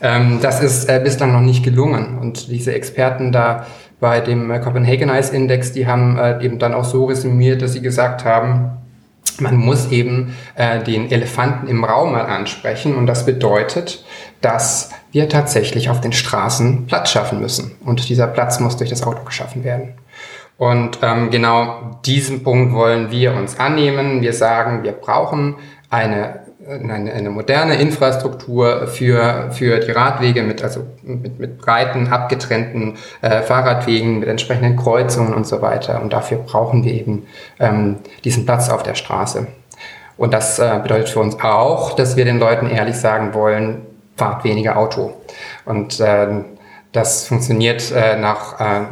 Ähm, 0.02 0.38
das 0.42 0.62
ist 0.62 0.90
äh, 0.90 1.00
bislang 1.02 1.32
noch 1.32 1.40
nicht 1.40 1.64
gelungen. 1.64 2.18
Und 2.18 2.48
diese 2.48 2.74
Experten 2.74 3.32
da 3.32 3.66
bei 3.98 4.20
dem 4.20 4.50
äh, 4.50 4.60
Copenhagenize 4.60 5.34
Index, 5.34 5.72
die 5.72 5.86
haben 5.86 6.18
äh, 6.18 6.44
eben 6.44 6.58
dann 6.58 6.74
auch 6.74 6.84
so 6.84 7.06
resümiert, 7.06 7.62
dass 7.62 7.72
sie 7.72 7.82
gesagt 7.82 8.26
haben, 8.26 8.79
man 9.40 9.56
muss 9.56 9.90
eben 9.90 10.36
äh, 10.54 10.82
den 10.82 11.10
Elefanten 11.10 11.66
im 11.66 11.84
Raum 11.84 12.12
mal 12.12 12.26
ansprechen 12.26 12.94
und 12.94 13.06
das 13.06 13.26
bedeutet, 13.26 14.04
dass 14.40 14.90
wir 15.12 15.28
tatsächlich 15.28 15.90
auf 15.90 16.00
den 16.00 16.12
Straßen 16.12 16.86
Platz 16.86 17.10
schaffen 17.10 17.40
müssen 17.40 17.72
und 17.84 18.08
dieser 18.08 18.26
Platz 18.26 18.60
muss 18.60 18.76
durch 18.76 18.90
das 18.90 19.02
Auto 19.02 19.24
geschaffen 19.24 19.64
werden. 19.64 19.94
Und 20.56 20.98
ähm, 21.00 21.30
genau 21.30 21.98
diesen 22.04 22.42
Punkt 22.42 22.74
wollen 22.74 23.10
wir 23.10 23.34
uns 23.34 23.58
annehmen. 23.58 24.20
Wir 24.20 24.34
sagen, 24.34 24.82
wir 24.82 24.92
brauchen 24.92 25.56
eine 25.88 26.39
eine, 26.68 27.12
eine 27.12 27.30
moderne 27.30 27.76
Infrastruktur 27.76 28.86
für, 28.86 29.50
für 29.50 29.78
die 29.78 29.90
Radwege 29.90 30.42
mit, 30.42 30.62
also 30.62 30.86
mit, 31.02 31.38
mit 31.38 31.58
breiten, 31.58 32.08
abgetrennten 32.08 32.96
äh, 33.22 33.42
Fahrradwegen, 33.42 34.20
mit 34.20 34.28
entsprechenden 34.28 34.76
Kreuzungen 34.76 35.34
und 35.34 35.46
so 35.46 35.62
weiter. 35.62 36.02
Und 36.02 36.12
dafür 36.12 36.38
brauchen 36.38 36.84
wir 36.84 36.92
eben 36.92 37.26
ähm, 37.58 37.96
diesen 38.24 38.44
Platz 38.44 38.68
auf 38.68 38.82
der 38.82 38.94
Straße. 38.94 39.46
Und 40.16 40.34
das 40.34 40.58
äh, 40.58 40.80
bedeutet 40.82 41.08
für 41.08 41.20
uns 41.20 41.40
auch, 41.40 41.94
dass 41.94 42.16
wir 42.16 42.26
den 42.26 42.38
Leuten 42.38 42.68
ehrlich 42.68 42.96
sagen 42.96 43.32
wollen, 43.32 43.86
fahrt 44.16 44.44
weniger 44.44 44.76
Auto. 44.76 45.14
Und 45.64 45.98
äh, 45.98 46.28
das 46.92 47.26
funktioniert 47.26 47.90
äh, 47.90 48.18
nach, 48.18 48.60
äh, 48.60 48.82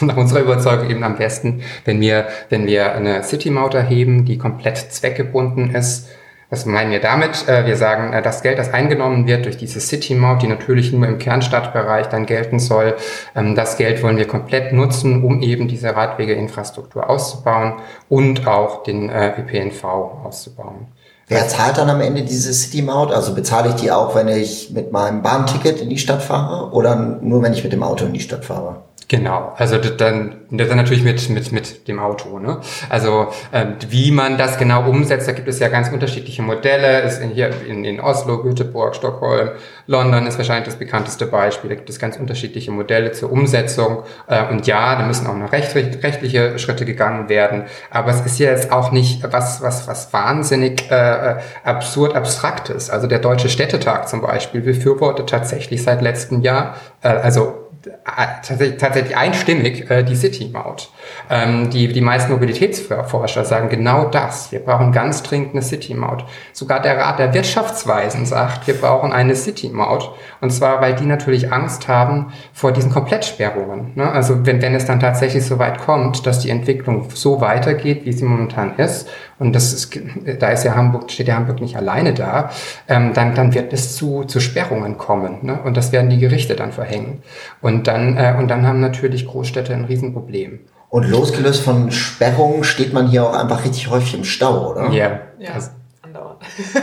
nach 0.04 0.16
unserer 0.18 0.40
Überzeugung 0.40 0.90
eben 0.90 1.02
am 1.02 1.16
besten, 1.16 1.62
wenn 1.86 2.00
wir, 2.02 2.28
wenn 2.50 2.66
wir 2.66 2.92
eine 2.92 3.22
City-Maut 3.22 3.72
erheben, 3.72 4.26
die 4.26 4.36
komplett 4.36 4.76
zweckgebunden 4.76 5.74
ist 5.74 6.08
was 6.50 6.66
meinen 6.66 6.90
wir 6.90 7.00
damit? 7.00 7.48
Äh, 7.48 7.64
wir 7.64 7.76
sagen, 7.76 8.12
äh, 8.12 8.22
das 8.22 8.42
Geld, 8.42 8.58
das 8.58 8.72
eingenommen 8.72 9.26
wird 9.26 9.44
durch 9.44 9.56
diese 9.56 9.80
City-Maut, 9.80 10.42
die 10.42 10.48
natürlich 10.48 10.92
nur 10.92 11.06
im 11.06 11.18
Kernstadtbereich 11.18 12.06
dann 12.08 12.26
gelten 12.26 12.58
soll, 12.58 12.96
ähm, 13.36 13.54
das 13.54 13.76
Geld 13.76 14.02
wollen 14.02 14.16
wir 14.16 14.26
komplett 14.26 14.72
nutzen, 14.72 15.22
um 15.22 15.42
eben 15.42 15.68
diese 15.68 15.94
Radwegeinfrastruktur 15.94 17.08
auszubauen 17.08 17.74
und 18.08 18.46
auch 18.48 18.82
den 18.82 19.08
äh, 19.08 19.40
ÖPNV 19.40 19.84
auszubauen. 20.24 20.88
Wer 21.28 21.46
zahlt 21.46 21.78
dann 21.78 21.88
am 21.88 22.00
Ende 22.00 22.22
diese 22.22 22.52
City-Maut? 22.52 23.12
Also 23.12 23.36
bezahle 23.36 23.68
ich 23.68 23.76
die 23.76 23.92
auch, 23.92 24.16
wenn 24.16 24.26
ich 24.26 24.70
mit 24.70 24.90
meinem 24.90 25.22
Bahnticket 25.22 25.80
in 25.80 25.88
die 25.88 25.98
Stadt 25.98 26.24
fahre 26.24 26.72
oder 26.72 26.96
nur, 26.96 27.40
wenn 27.42 27.52
ich 27.52 27.62
mit 27.62 27.72
dem 27.72 27.84
Auto 27.84 28.04
in 28.04 28.12
die 28.12 28.20
Stadt 28.20 28.44
fahre? 28.44 28.82
Genau, 29.10 29.54
also 29.56 29.76
dann, 29.78 30.36
dann 30.52 30.76
natürlich 30.76 31.02
mit, 31.02 31.28
mit, 31.30 31.50
mit 31.50 31.88
dem 31.88 31.98
Auto. 31.98 32.38
Ne? 32.38 32.60
Also 32.88 33.26
äh, 33.50 33.66
wie 33.88 34.12
man 34.12 34.38
das 34.38 34.56
genau 34.56 34.88
umsetzt, 34.88 35.26
da 35.26 35.32
gibt 35.32 35.48
es 35.48 35.58
ja 35.58 35.66
ganz 35.66 35.88
unterschiedliche 35.88 36.42
Modelle. 36.42 37.00
Ist 37.00 37.20
in, 37.20 37.30
hier 37.30 37.50
in, 37.66 37.84
in 37.84 37.98
Oslo, 37.98 38.40
Göteborg, 38.40 38.94
Stockholm, 38.94 39.50
London 39.88 40.28
ist 40.28 40.38
wahrscheinlich 40.38 40.66
das 40.66 40.76
bekannteste 40.76 41.26
Beispiel. 41.26 41.70
Da 41.70 41.74
gibt 41.74 41.90
es 41.90 41.98
ganz 41.98 42.18
unterschiedliche 42.18 42.70
Modelle 42.70 43.10
zur 43.10 43.32
Umsetzung. 43.32 44.04
Äh, 44.28 44.44
und 44.48 44.68
ja, 44.68 44.94
da 44.94 45.04
müssen 45.04 45.26
auch 45.26 45.34
noch 45.34 45.50
recht, 45.50 45.74
rechtliche 45.74 46.60
Schritte 46.60 46.84
gegangen 46.84 47.28
werden. 47.28 47.64
Aber 47.90 48.12
es 48.12 48.20
ist 48.20 48.38
ja 48.38 48.50
jetzt 48.50 48.70
auch 48.70 48.92
nicht 48.92 49.24
was, 49.32 49.60
was, 49.60 49.88
was 49.88 50.12
wahnsinnig 50.12 50.88
äh, 50.88 51.34
absurd 51.64 52.14
abstraktes. 52.14 52.90
Also 52.90 53.08
der 53.08 53.18
Deutsche 53.18 53.48
Städtetag 53.48 54.08
zum 54.08 54.20
Beispiel 54.20 54.60
befürwortet 54.60 55.28
tatsächlich 55.28 55.82
seit 55.82 56.00
letztem 56.00 56.42
Jahr, 56.42 56.76
äh, 57.02 57.08
also 57.08 57.59
tatsächlich, 58.42 58.78
tatsächlich 58.78 59.16
einstimmig 59.16 59.90
äh, 59.90 60.02
die 60.02 60.16
City-Maut. 60.16 60.90
Ähm, 61.28 61.70
die, 61.70 61.88
die 61.88 62.00
meisten 62.00 62.32
Mobilitätsforscher 62.32 63.44
sagen 63.44 63.68
genau 63.68 64.06
das. 64.06 64.52
Wir 64.52 64.60
brauchen 64.60 64.92
ganz 64.92 65.22
dringend 65.22 65.52
eine 65.52 65.62
City-Maut. 65.62 66.24
Sogar 66.52 66.80
der 66.80 66.98
Rat 66.98 67.18
der 67.18 67.32
Wirtschaftsweisen 67.34 68.26
sagt, 68.26 68.66
wir 68.66 68.74
brauchen 68.74 69.12
eine 69.12 69.34
City-Maut. 69.34 70.14
Und 70.40 70.50
zwar, 70.50 70.80
weil 70.80 70.94
die 70.94 71.06
natürlich 71.06 71.52
Angst 71.52 71.88
haben 71.88 72.32
vor 72.52 72.72
diesen 72.72 72.90
Komplettsperrungen. 72.90 73.92
Ne? 73.94 74.10
Also 74.10 74.46
wenn, 74.46 74.62
wenn 74.62 74.74
es 74.74 74.84
dann 74.84 75.00
tatsächlich 75.00 75.44
so 75.44 75.58
weit 75.58 75.78
kommt, 75.78 76.26
dass 76.26 76.40
die 76.40 76.50
Entwicklung 76.50 77.08
so 77.14 77.40
weitergeht, 77.40 78.04
wie 78.04 78.12
sie 78.12 78.24
momentan 78.24 78.76
ist, 78.76 79.08
und 79.40 79.54
das 79.54 79.72
ist, 79.72 79.98
da 80.38 80.50
ist 80.50 80.64
ja 80.64 80.74
Hamburg, 80.74 81.10
steht 81.10 81.28
ja 81.28 81.34
Hamburg 81.34 81.62
nicht 81.62 81.74
alleine 81.74 82.12
da, 82.12 82.50
ähm, 82.88 83.14
dann, 83.14 83.34
dann 83.34 83.54
wird 83.54 83.72
es 83.72 83.96
zu, 83.96 84.24
zu 84.24 84.38
Sperrungen 84.38 84.98
kommen. 84.98 85.38
Ne? 85.40 85.58
Und 85.64 85.78
das 85.78 85.92
werden 85.92 86.10
die 86.10 86.18
Gerichte 86.18 86.56
dann 86.56 86.72
verhängen. 86.72 87.22
Und 87.62 87.69
dann, 87.84 88.16
äh, 88.16 88.34
und 88.38 88.48
dann 88.48 88.66
haben 88.66 88.80
natürlich 88.80 89.26
Großstädte 89.26 89.72
ein 89.72 89.84
Riesenproblem. 89.84 90.60
Und 90.88 91.08
losgelöst 91.08 91.62
von 91.62 91.92
Sperrungen 91.92 92.64
steht 92.64 92.92
man 92.92 93.06
hier 93.08 93.24
auch 93.24 93.32
einfach 93.32 93.64
richtig 93.64 93.88
häufig 93.90 94.14
im 94.14 94.24
Stau, 94.24 94.72
oder? 94.72 94.90
Yeah. 94.90 95.20
Ja, 95.38 95.52
also. 95.54 95.70
andauernd. 96.02 96.40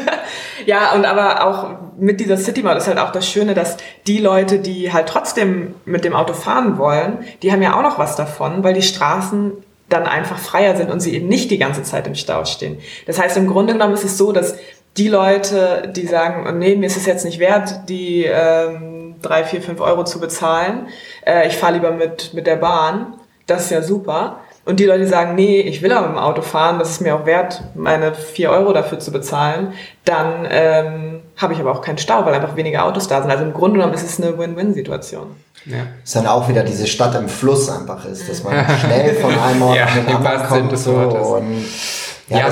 ja, 0.66 0.94
und 0.94 1.06
aber 1.06 1.46
auch 1.46 1.76
mit 2.00 2.22
dieser 2.22 2.38
City 2.38 2.64
Maut 2.64 2.78
ist 2.78 2.88
halt 2.88 3.00
auch 3.00 3.12
das 3.12 3.30
Schöne, 3.30 3.54
dass 3.54 3.78
die 4.08 4.20
Leute, 4.20 4.60
die 4.60 4.94
halt 4.94 5.10
trotzdem 5.10 5.76
mit 5.84 6.06
dem 6.06 6.14
Auto 6.14 6.34
fahren 6.34 6.78
wollen, 6.78 7.20
die 7.44 7.52
haben 7.52 7.62
ja 7.62 7.78
auch 7.78 7.82
noch 7.82 8.00
was 8.00 8.16
davon, 8.16 8.64
weil 8.64 8.74
die 8.74 8.82
Straßen 8.82 9.52
dann 9.90 10.04
einfach 10.04 10.38
freier 10.38 10.76
sind 10.76 10.90
und 10.90 11.00
sie 11.00 11.16
eben 11.16 11.28
nicht 11.28 11.52
die 11.52 11.58
ganze 11.58 11.84
Zeit 11.84 12.08
im 12.08 12.16
Stau 12.16 12.46
stehen. 12.46 12.80
Das 13.06 13.20
heißt, 13.20 13.38
im 13.38 13.48
Grunde 13.48 13.74
genommen 13.74 13.94
ist 13.94 14.04
es 14.04 14.18
so, 14.18 14.32
dass 14.32 14.56
die 14.98 15.08
Leute, 15.08 15.92
die 15.96 16.08
sagen, 16.08 16.46
oh 16.48 16.52
nee, 16.52 16.76
mir 16.76 16.88
ist 16.88 16.98
es 16.98 17.06
jetzt 17.06 17.24
nicht 17.24 17.40
wert, 17.40 17.88
die 17.88 18.24
ähm, 18.26 19.07
drei, 19.22 19.44
vier, 19.44 19.62
fünf 19.62 19.82
Euro 19.82 20.04
zu 20.04 20.20
bezahlen, 20.20 20.88
äh, 21.26 21.48
ich 21.48 21.58
fahre 21.58 21.74
lieber 21.74 21.92
mit, 21.92 22.34
mit 22.34 22.48
der 22.48 22.58
Bahn, 22.58 23.14
das 23.46 23.64
ist 23.64 23.72
ja 23.72 23.82
super. 23.82 24.40
Und 24.66 24.82
die 24.82 24.86
Leute 24.86 25.00
die 25.00 25.08
sagen, 25.08 25.36
nee, 25.36 25.62
ich 25.62 25.82
will 25.82 25.94
aber 25.94 26.08
im 26.08 26.18
Auto 26.18 26.42
fahren, 26.42 26.78
das 26.78 26.90
ist 26.90 27.02
mir 27.02 27.16
auch 27.16 27.26
wert, 27.26 27.64
meine 27.74 28.14
vier 28.14 28.50
Euro 28.50 28.74
dafür 28.74 29.00
zu 29.00 29.12
bezahlen, 29.12 29.74
dann 30.04 30.46
ähm, 30.50 31.22
habe 31.38 31.54
ich 31.54 31.60
aber 31.60 31.72
auch 31.72 31.82
keinen 31.82 31.98
Stau, 31.98 32.26
weil 32.26 32.34
einfach 32.34 32.58
weniger 32.58 32.84
Autos 32.84 33.08
da 33.08 33.22
sind. 33.22 33.32
Also 33.32 33.46
im 33.46 33.54
Grunde 33.54 33.78
genommen 33.78 33.94
ist 33.94 34.04
es 34.04 34.22
eine 34.22 34.38
Win-Win-Situation. 34.38 35.38
Ja. 35.66 35.78
Ist 36.04 36.16
dann 36.18 36.28
auch 36.28 36.50
wieder 36.50 36.64
diese 36.64 36.86
Stadt 36.86 37.16
im 37.16 37.30
Fluss 37.30 37.70
einfach 37.70 38.04
ist, 38.06 38.30
dass 38.30 38.44
man 38.44 38.54
schnell 38.80 39.16
von 39.16 39.38
einem 39.38 39.62
Ort 39.62 39.78
ja, 39.78 39.88
in 39.88 40.06
den 40.06 40.16
anderen 40.18 40.44
kommt. 40.48 40.78
So 40.78 40.92
und, 40.92 41.66
ja, 42.28 42.40
ja 42.40 42.50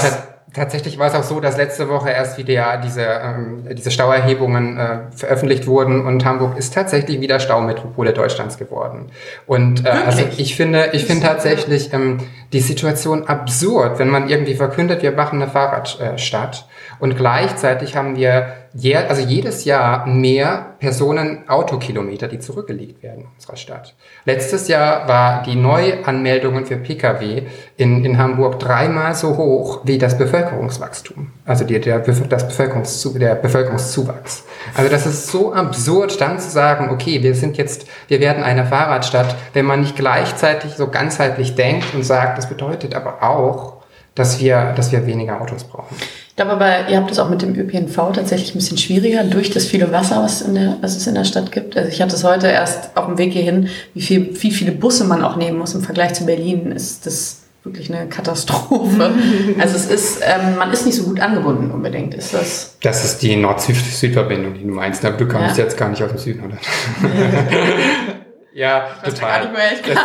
tatsächlich 0.55 0.97
war 0.97 1.07
es 1.07 1.13
auch 1.13 1.23
so, 1.23 1.39
dass 1.39 1.57
letzte 1.57 1.89
Woche 1.89 2.09
erst 2.09 2.37
wieder 2.37 2.77
diese, 2.83 3.03
ähm, 3.03 3.67
diese 3.71 3.91
Stauerhebungen 3.91 4.77
äh, 4.77 4.97
veröffentlicht 5.15 5.67
wurden 5.67 6.05
und 6.05 6.23
Hamburg 6.25 6.57
ist 6.57 6.73
tatsächlich 6.73 7.19
wieder 7.19 7.39
Staumetropole 7.39 8.13
Deutschlands 8.13 8.57
geworden. 8.57 9.11
Und 9.45 9.85
äh, 9.85 9.89
also 9.89 10.23
ich 10.37 10.55
finde, 10.55 10.89
ich 10.93 11.05
finde 11.05 11.27
tatsächlich 11.27 11.93
ähm, 11.93 12.19
die 12.53 12.61
Situation 12.61 13.27
absurd, 13.27 13.99
wenn 13.99 14.09
man 14.09 14.29
irgendwie 14.29 14.55
verkündet, 14.55 15.03
wir 15.03 15.11
machen 15.11 15.41
eine 15.41 15.51
Fahrradstadt 15.51 16.65
Und 16.99 17.17
gleichzeitig 17.17 17.95
haben 17.95 18.15
wir 18.15 18.53
je, 18.75 18.95
also 18.95 19.21
jedes 19.21 19.65
Jahr 19.65 20.05
mehr 20.05 20.75
Personen-Autokilometer, 20.79 22.27
die 22.27 22.39
zurückgelegt 22.39 23.01
werden 23.01 23.21
in 23.21 23.27
unserer 23.33 23.55
Stadt. 23.55 23.95
Letztes 24.25 24.67
Jahr 24.67 25.07
war 25.07 25.43
die 25.43 25.55
Neuanmeldungen 25.55 26.65
für 26.65 26.75
Pkw 26.77 27.43
in, 27.77 28.03
in 28.03 28.17
Hamburg 28.17 28.59
dreimal 28.59 29.15
so 29.15 29.37
hoch 29.37 29.81
wie 29.85 29.97
das 29.97 30.17
Bevölkerungswachstum, 30.17 31.31
also 31.45 31.63
die, 31.63 31.79
der, 31.79 31.99
das 31.99 32.47
Bevölkerungszu, 32.47 33.17
der 33.17 33.35
Bevölkerungszuwachs. 33.35 34.43
Also 34.75 34.91
das 34.91 35.05
ist 35.05 35.27
so 35.27 35.53
absurd, 35.53 36.19
dann 36.19 36.39
zu 36.39 36.49
sagen, 36.49 36.89
okay, 36.89 37.23
wir 37.23 37.33
sind 37.33 37.57
jetzt, 37.57 37.87
wir 38.09 38.19
werden 38.19 38.43
eine 38.43 38.65
Fahrradstadt, 38.65 39.35
wenn 39.53 39.65
man 39.65 39.81
nicht 39.81 39.95
gleichzeitig 39.95 40.73
so 40.73 40.87
ganzheitlich 40.87 41.55
denkt 41.55 41.93
und 41.93 42.03
sagt, 42.03 42.37
das 42.37 42.49
bedeutet 42.49 42.93
aber 42.93 43.23
auch, 43.23 43.75
dass 44.15 44.39
wir, 44.39 44.73
dass 44.75 44.91
wir 44.91 45.05
weniger 45.05 45.41
Autos 45.41 45.63
brauchen. 45.63 45.95
Ich 46.35 46.43
glaube 46.43 46.51
aber, 46.51 46.89
ihr 46.89 46.97
habt 46.97 47.09
es 47.09 47.17
auch 47.17 47.29
mit 47.29 47.41
dem 47.41 47.57
ÖPNV 47.57 48.11
tatsächlich 48.11 48.53
ein 48.53 48.57
bisschen 48.57 48.77
schwieriger 48.77 49.23
durch 49.23 49.51
das 49.51 49.67
viele 49.67 49.93
Wasser, 49.93 50.21
was, 50.21 50.41
in 50.41 50.55
der, 50.55 50.75
was 50.81 50.97
es 50.97 51.07
in 51.07 51.15
der 51.15 51.23
Stadt 51.23 51.49
gibt. 51.53 51.77
Also 51.77 51.89
ich 51.89 52.01
hatte 52.01 52.13
es 52.13 52.25
heute 52.25 52.47
erst 52.47 52.97
auf 52.97 53.05
dem 53.05 53.17
Weg 53.17 53.31
hierhin, 53.31 53.69
wie, 53.93 54.01
viel, 54.01 54.35
wie 54.41 54.51
viele 54.51 54.73
Busse 54.73 55.05
man 55.05 55.23
auch 55.23 55.37
nehmen 55.37 55.57
muss 55.57 55.75
im 55.75 55.81
Vergleich 55.81 56.13
zu 56.13 56.25
Berlin, 56.25 56.73
ist 56.73 57.05
das 57.05 57.43
wirklich 57.63 57.89
eine 57.89 58.09
Katastrophe. 58.09 59.11
also 59.59 59.77
es 59.77 59.85
ist, 59.85 60.21
ähm, 60.23 60.57
man 60.57 60.73
ist 60.73 60.85
nicht 60.85 60.97
so 60.97 61.03
gut 61.03 61.21
angebunden 61.21 61.71
unbedingt. 61.71 62.13
Ist 62.13 62.33
das? 62.33 62.75
Das 62.81 63.05
ist 63.05 63.21
die 63.21 63.37
Nord-Süd-Verbindung, 63.37 64.55
die 64.55 64.63
du 64.63 64.73
meinst. 64.73 65.05
Da 65.05 65.11
bekommst 65.11 65.55
du 65.55 65.61
ja. 65.61 65.67
jetzt 65.67 65.77
gar 65.77 65.87
nicht 65.87 66.03
aus 66.03 66.09
dem 66.09 66.19
Süden, 66.19 66.43
oder? 66.43 66.57
Ja, 68.55 68.87
total. 69.03 69.51
Das 69.51 69.81
ist, 69.81 69.97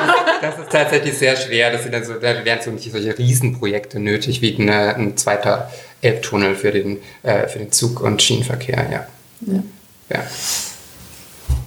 das 0.42 0.58
ist, 0.58 0.72
tatsächlich 0.72 1.16
sehr 1.16 1.36
schwer. 1.36 1.70
Das 1.70 1.84
sind 1.84 1.94
dann 1.94 2.02
so, 2.02 2.14
da 2.14 2.44
wären 2.44 2.60
so 2.60 2.72
nicht 2.72 2.90
solche 2.90 3.16
Riesenprojekte 3.16 4.00
nötig 4.00 4.42
wie 4.42 4.60
eine, 4.60 4.96
ein 4.96 5.16
zweiter 5.16 5.70
Elbtunnel 6.02 6.54
für 6.54 6.72
den, 6.72 6.98
äh, 7.22 7.46
für 7.48 7.58
den 7.58 7.72
Zug- 7.72 8.00
und 8.00 8.22
Schienenverkehr, 8.22 8.86
ja. 8.90 9.06
ja. 9.52 9.62
ja. 10.10 10.22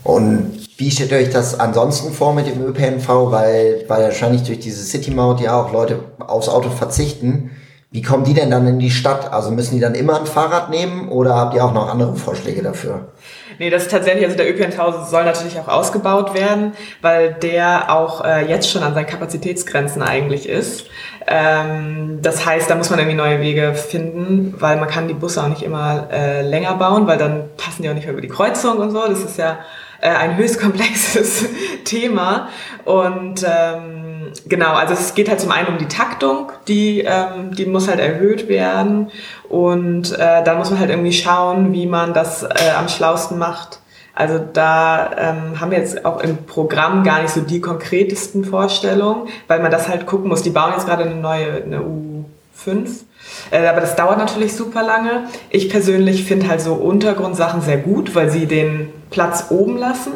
Und 0.03 0.67
wie 0.77 0.91
stellt 0.91 1.11
ihr 1.11 1.17
euch 1.17 1.29
das 1.29 1.59
ansonsten 1.59 2.11
vor 2.11 2.33
mit 2.33 2.47
dem 2.47 2.61
ÖPNV? 2.61 3.07
Weil, 3.07 3.85
weil 3.87 4.03
wahrscheinlich 4.03 4.43
durch 4.43 4.59
diese 4.59 4.83
City-Maut 4.83 5.39
ja 5.39 5.61
auch 5.61 5.71
Leute 5.71 5.99
aufs 6.19 6.49
Auto 6.49 6.69
verzichten. 6.69 7.51
Wie 7.91 8.01
kommen 8.01 8.23
die 8.23 8.33
denn 8.33 8.49
dann 8.49 8.67
in 8.67 8.79
die 8.79 8.89
Stadt? 8.89 9.31
Also 9.31 9.51
müssen 9.51 9.75
die 9.75 9.79
dann 9.79 9.95
immer 9.95 10.19
ein 10.19 10.25
Fahrrad 10.25 10.71
nehmen 10.71 11.09
oder 11.09 11.35
habt 11.35 11.53
ihr 11.53 11.63
auch 11.63 11.73
noch 11.73 11.87
andere 11.87 12.15
Vorschläge 12.15 12.63
dafür? 12.63 13.11
Nee, 13.59 13.69
das 13.69 13.83
ist 13.83 13.91
tatsächlich, 13.91 14.25
also 14.25 14.37
der 14.37 14.49
ÖPNV 14.49 15.07
soll 15.09 15.25
natürlich 15.25 15.59
auch 15.59 15.67
ausgebaut 15.67 16.33
werden, 16.33 16.73
weil 17.01 17.33
der 17.33 17.91
auch 17.91 18.23
äh, 18.23 18.45
jetzt 18.47 18.69
schon 18.69 18.83
an 18.83 18.93
seinen 18.93 19.07
Kapazitätsgrenzen 19.07 20.01
eigentlich 20.01 20.47
ist. 20.47 20.87
Ähm, 21.27 22.19
das 22.21 22.45
heißt, 22.45 22.69
da 22.69 22.75
muss 22.75 22.89
man 22.89 22.99
irgendwie 22.99 23.17
neue 23.17 23.41
Wege 23.41 23.73
finden, 23.73 24.55
weil 24.59 24.77
man 24.77 24.89
kann 24.89 25.07
die 25.07 25.13
Busse 25.13 25.43
auch 25.43 25.47
nicht 25.47 25.63
immer 25.63 26.07
äh, 26.11 26.41
länger 26.41 26.73
bauen, 26.75 27.07
weil 27.07 27.17
dann 27.17 27.49
passen 27.57 27.83
die 27.83 27.89
auch 27.89 27.93
nicht 27.93 28.05
mehr 28.05 28.13
über 28.13 28.21
die 28.21 28.27
Kreuzung 28.27 28.77
und 28.77 28.91
so. 28.91 29.07
Das 29.07 29.19
ist 29.19 29.37
ja 29.37 29.59
äh, 30.01 30.09
ein 30.09 30.37
höchst 30.37 30.59
komplexes 30.61 31.45
Thema. 31.85 32.49
Und 32.85 33.45
ähm, 33.47 34.02
genau, 34.47 34.73
also 34.73 34.93
es 34.93 35.15
geht 35.15 35.29
halt 35.29 35.39
zum 35.39 35.51
einen 35.51 35.67
um 35.67 35.77
die 35.77 35.87
Taktung, 35.87 36.51
die, 36.67 37.01
ähm, 37.01 37.53
die 37.55 37.65
muss 37.65 37.87
halt 37.87 37.99
erhöht 37.99 38.47
werden. 38.47 39.11
Und 39.49 40.11
äh, 40.13 40.43
da 40.43 40.55
muss 40.55 40.69
man 40.69 40.79
halt 40.79 40.89
irgendwie 40.89 41.13
schauen, 41.13 41.73
wie 41.73 41.85
man 41.85 42.13
das 42.13 42.43
äh, 42.43 42.71
am 42.77 42.89
schlausten 42.89 43.37
macht. 43.37 43.79
Also 44.15 44.39
da 44.39 45.11
ähm, 45.17 45.59
haben 45.59 45.71
wir 45.71 45.79
jetzt 45.79 46.05
auch 46.05 46.21
im 46.21 46.45
Programm 46.45 47.03
gar 47.03 47.21
nicht 47.21 47.33
so 47.33 47.41
die 47.41 47.61
konkretesten 47.61 48.45
Vorstellungen, 48.45 49.27
weil 49.47 49.59
man 49.61 49.71
das 49.71 49.87
halt 49.87 50.05
gucken 50.05 50.29
muss. 50.29 50.43
Die 50.43 50.51
bauen 50.51 50.73
jetzt 50.73 50.85
gerade 50.85 51.05
eine 51.05 51.15
neue 51.15 51.63
eine 51.63 51.79
U5 51.79 53.03
äh, 53.51 53.65
aber 53.67 53.81
das 53.81 53.95
dauert 53.95 54.17
natürlich 54.17 54.53
super 54.53 54.83
lange. 54.83 55.27
Ich 55.49 55.69
persönlich 55.69 56.25
finde 56.25 56.47
halt 56.47 56.61
so 56.61 56.73
Untergrundsachen 56.73 57.61
sehr 57.61 57.77
gut, 57.77 58.13
weil 58.15 58.29
sie 58.29 58.45
den 58.45 58.89
Platz 59.09 59.47
oben 59.49 59.77
lassen, 59.77 60.13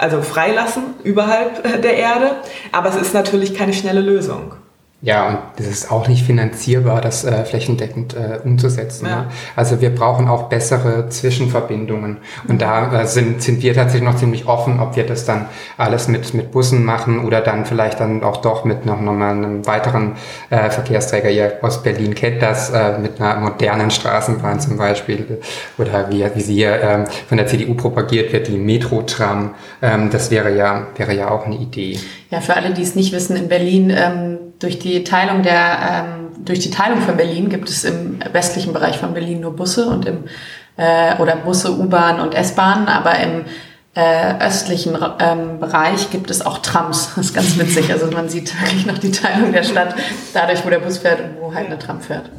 also 0.00 0.22
freilassen, 0.22 0.94
überhalb 1.04 1.62
der 1.82 1.96
Erde. 1.96 2.36
Aber 2.72 2.88
es 2.88 2.96
ist 2.96 3.14
natürlich 3.14 3.54
keine 3.54 3.72
schnelle 3.72 4.00
Lösung. 4.00 4.54
Ja, 5.02 5.28
und 5.28 5.38
das 5.56 5.66
ist 5.66 5.90
auch 5.90 6.08
nicht 6.08 6.26
finanzierbar, 6.26 7.00
das 7.00 7.24
äh, 7.24 7.44
flächendeckend 7.46 8.14
äh, 8.14 8.38
umzusetzen. 8.44 9.06
Ja. 9.06 9.22
Ne? 9.22 9.26
Also 9.56 9.80
wir 9.80 9.94
brauchen 9.94 10.28
auch 10.28 10.50
bessere 10.50 11.08
Zwischenverbindungen. 11.08 12.18
Und 12.48 12.60
da 12.60 13.00
äh, 13.00 13.06
sind, 13.06 13.40
sind 13.40 13.62
wir 13.62 13.72
tatsächlich 13.72 14.06
noch 14.06 14.16
ziemlich 14.16 14.46
offen, 14.46 14.78
ob 14.78 14.96
wir 14.96 15.06
das 15.06 15.24
dann 15.24 15.46
alles 15.78 16.08
mit, 16.08 16.34
mit 16.34 16.50
Bussen 16.50 16.84
machen 16.84 17.24
oder 17.24 17.40
dann 17.40 17.64
vielleicht 17.64 17.98
dann 17.98 18.22
auch 18.22 18.38
doch 18.38 18.66
mit 18.66 18.84
noch, 18.84 19.00
noch 19.00 19.14
mal 19.14 19.30
einem 19.30 19.66
weiteren 19.66 20.16
äh, 20.50 20.68
Verkehrsträger. 20.68 21.30
Ihr 21.30 21.58
aus 21.62 21.82
Berlin 21.82 22.14
kennt 22.14 22.42
das, 22.42 22.68
äh, 22.68 22.98
mit 22.98 23.18
einer 23.22 23.40
modernen 23.40 23.90
Straßenbahn 23.90 24.60
zum 24.60 24.76
Beispiel. 24.76 25.40
Oder 25.78 26.10
wie, 26.10 26.26
wie 26.34 26.40
sie 26.42 26.54
hier 26.54 26.78
ähm, 26.78 27.04
von 27.26 27.38
der 27.38 27.46
CDU 27.46 27.72
propagiert 27.72 28.34
wird, 28.34 28.48
die 28.48 28.58
Metro-Tram. 28.58 29.54
Ähm, 29.80 30.10
das 30.10 30.30
wäre 30.30 30.54
ja, 30.54 30.88
wäre 30.96 31.14
ja 31.14 31.30
auch 31.30 31.46
eine 31.46 31.56
Idee. 31.56 31.98
Ja, 32.30 32.42
für 32.42 32.54
alle, 32.54 32.74
die 32.74 32.82
es 32.82 32.94
nicht 32.94 33.12
wissen, 33.12 33.34
in 33.36 33.48
Berlin 33.48 33.90
ähm, 33.96 34.38
durch 34.60 34.78
die 34.78 35.02
Teilung 35.02 35.42
der 35.42 35.78
ähm, 35.90 36.44
durch 36.44 36.60
die 36.60 36.70
Teilung 36.70 37.00
von 37.00 37.16
Berlin 37.16 37.48
gibt 37.48 37.68
es 37.68 37.84
im 37.84 38.18
westlichen 38.32 38.72
Bereich 38.72 38.98
von 38.98 39.12
Berlin 39.12 39.40
nur 39.40 39.56
Busse 39.56 39.86
und 39.88 40.06
im 40.06 40.24
äh, 40.76 41.16
oder 41.20 41.36
Busse, 41.36 41.76
U-Bahn 41.76 42.20
und 42.20 42.34
S-Bahn, 42.34 42.86
aber 42.86 43.18
im 43.18 43.44
äh, 43.94 44.34
östlichen 44.40 44.96
ähm, 45.18 45.58
Bereich 45.58 46.10
gibt 46.10 46.30
es 46.30 46.44
auch 46.44 46.58
Trams. 46.58 47.10
Das 47.16 47.26
ist 47.26 47.34
ganz 47.34 47.58
witzig. 47.58 47.92
Also 47.92 48.06
man 48.06 48.28
sieht 48.28 48.58
wirklich 48.60 48.86
noch 48.86 48.98
die 48.98 49.10
Teilung 49.10 49.52
der 49.52 49.64
Stadt 49.64 49.94
dadurch, 50.32 50.64
wo 50.64 50.70
der 50.70 50.78
Bus 50.78 50.98
fährt 50.98 51.20
und 51.20 51.40
wo 51.40 51.54
halt 51.54 51.66
eine 51.66 51.78
Tram 51.78 52.00
fährt. 52.00 52.30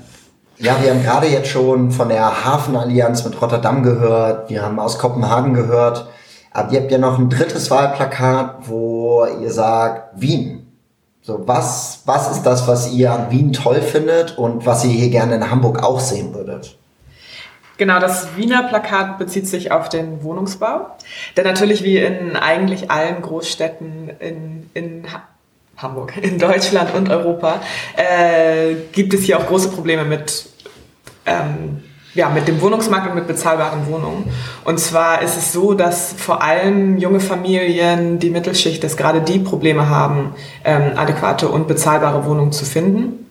Ja, 0.57 0.77
wir 0.81 0.91
haben 0.91 1.03
gerade 1.03 1.27
jetzt 1.27 1.49
schon 1.49 1.91
von 1.91 2.09
der 2.09 2.45
Hafenallianz 2.45 3.25
mit 3.25 3.41
Rotterdam 3.41 3.83
gehört. 3.83 4.49
Wir 4.49 4.61
haben 4.61 4.79
aus 4.79 4.97
Kopenhagen 4.97 5.53
gehört. 5.53 6.07
Aber 6.51 6.71
ihr 6.71 6.81
habt 6.81 6.91
ja 6.91 6.97
noch 6.97 7.17
ein 7.17 7.29
drittes 7.29 7.71
Wahlplakat, 7.71 8.67
wo 8.67 9.25
ihr 9.41 9.51
sagt, 9.51 10.21
Wien. 10.21 10.60
So, 11.23 11.47
was, 11.47 12.01
was 12.05 12.31
ist 12.31 12.43
das, 12.43 12.67
was 12.67 12.91
ihr 12.91 13.11
an 13.11 13.29
Wien 13.29 13.53
toll 13.53 13.81
findet 13.81 14.37
und 14.37 14.65
was 14.65 14.83
ihr 14.83 14.91
hier 14.91 15.09
gerne 15.09 15.35
in 15.35 15.51
Hamburg 15.51 15.83
auch 15.83 15.99
sehen 15.99 16.33
würdet? 16.33 16.77
Genau, 17.77 17.99
das 17.99 18.35
Wiener 18.37 18.63
Plakat 18.63 19.17
bezieht 19.17 19.47
sich 19.47 19.71
auf 19.71 19.89
den 19.89 20.23
Wohnungsbau. 20.23 20.87
Denn 21.37 21.45
natürlich 21.45 21.83
wie 21.83 21.97
in 21.97 22.35
eigentlich 22.35 22.89
allen 22.89 23.21
Großstädten 23.21 24.09
in, 24.19 24.69
in 24.73 25.07
Hamburg, 25.77 26.17
in 26.21 26.39
Deutschland 26.39 26.93
und 26.93 27.09
Europa, 27.09 27.61
äh, 27.95 28.75
gibt 28.91 29.13
es 29.13 29.21
hier 29.21 29.39
auch 29.39 29.47
große 29.47 29.69
Probleme 29.69 30.05
mit 30.05 30.47
ähm, 31.25 31.83
ja, 32.13 32.29
mit 32.29 32.47
dem 32.47 32.61
Wohnungsmarkt 32.61 33.07
und 33.07 33.15
mit 33.15 33.27
bezahlbaren 33.27 33.87
Wohnungen. 33.87 34.29
Und 34.65 34.79
zwar 34.79 35.21
ist 35.21 35.37
es 35.37 35.53
so, 35.53 35.73
dass 35.73 36.13
vor 36.13 36.43
allem 36.43 36.97
junge 36.97 37.19
Familien, 37.19 38.19
die 38.19 38.29
Mittelschicht, 38.29 38.83
das 38.83 38.97
gerade 38.97 39.21
die 39.21 39.39
Probleme 39.39 39.89
haben, 39.89 40.33
ähm, 40.65 40.93
adäquate 40.95 41.47
und 41.47 41.67
bezahlbare 41.67 42.25
Wohnungen 42.25 42.51
zu 42.51 42.65
finden. 42.65 43.29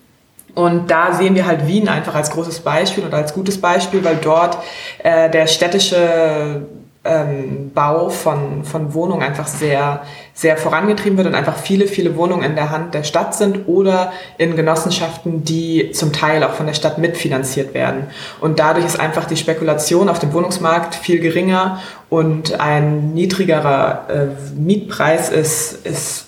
Und 0.53 0.91
da 0.91 1.13
sehen 1.13 1.35
wir 1.35 1.45
halt 1.45 1.67
Wien 1.67 1.87
einfach 1.87 2.15
als 2.15 2.31
großes 2.31 2.59
Beispiel 2.61 3.05
oder 3.05 3.17
als 3.17 3.33
gutes 3.33 3.61
Beispiel, 3.61 4.03
weil 4.03 4.17
dort 4.17 4.57
äh, 5.03 5.29
der 5.29 5.47
städtische 5.47 6.65
ähm, 7.03 7.71
Bau 7.73 8.09
von, 8.09 8.63
von 8.63 8.93
Wohnungen 8.93 9.23
einfach 9.23 9.47
sehr, 9.47 10.03
sehr 10.35 10.55
vorangetrieben 10.55 11.17
wird 11.17 11.27
und 11.27 11.35
einfach 11.35 11.57
viele, 11.57 11.87
viele 11.87 12.15
Wohnungen 12.15 12.43
in 12.43 12.55
der 12.55 12.69
Hand 12.69 12.93
der 12.93 13.03
Stadt 13.03 13.33
sind 13.33 13.67
oder 13.67 14.13
in 14.37 14.55
Genossenschaften, 14.55 15.43
die 15.43 15.91
zum 15.93 16.13
Teil 16.13 16.43
auch 16.43 16.53
von 16.53 16.67
der 16.67 16.75
Stadt 16.75 16.99
mitfinanziert 16.99 17.73
werden. 17.73 18.07
Und 18.39 18.59
dadurch 18.59 18.85
ist 18.85 18.99
einfach 18.99 19.25
die 19.25 19.37
Spekulation 19.37 20.09
auf 20.09 20.19
dem 20.19 20.31
Wohnungsmarkt 20.31 20.93
viel 20.93 21.19
geringer 21.19 21.81
und 22.09 22.59
ein 22.59 23.13
niedrigerer 23.13 24.07
äh, 24.09 24.59
Mietpreis 24.59 25.29
ist, 25.29 25.85
ist 25.85 26.27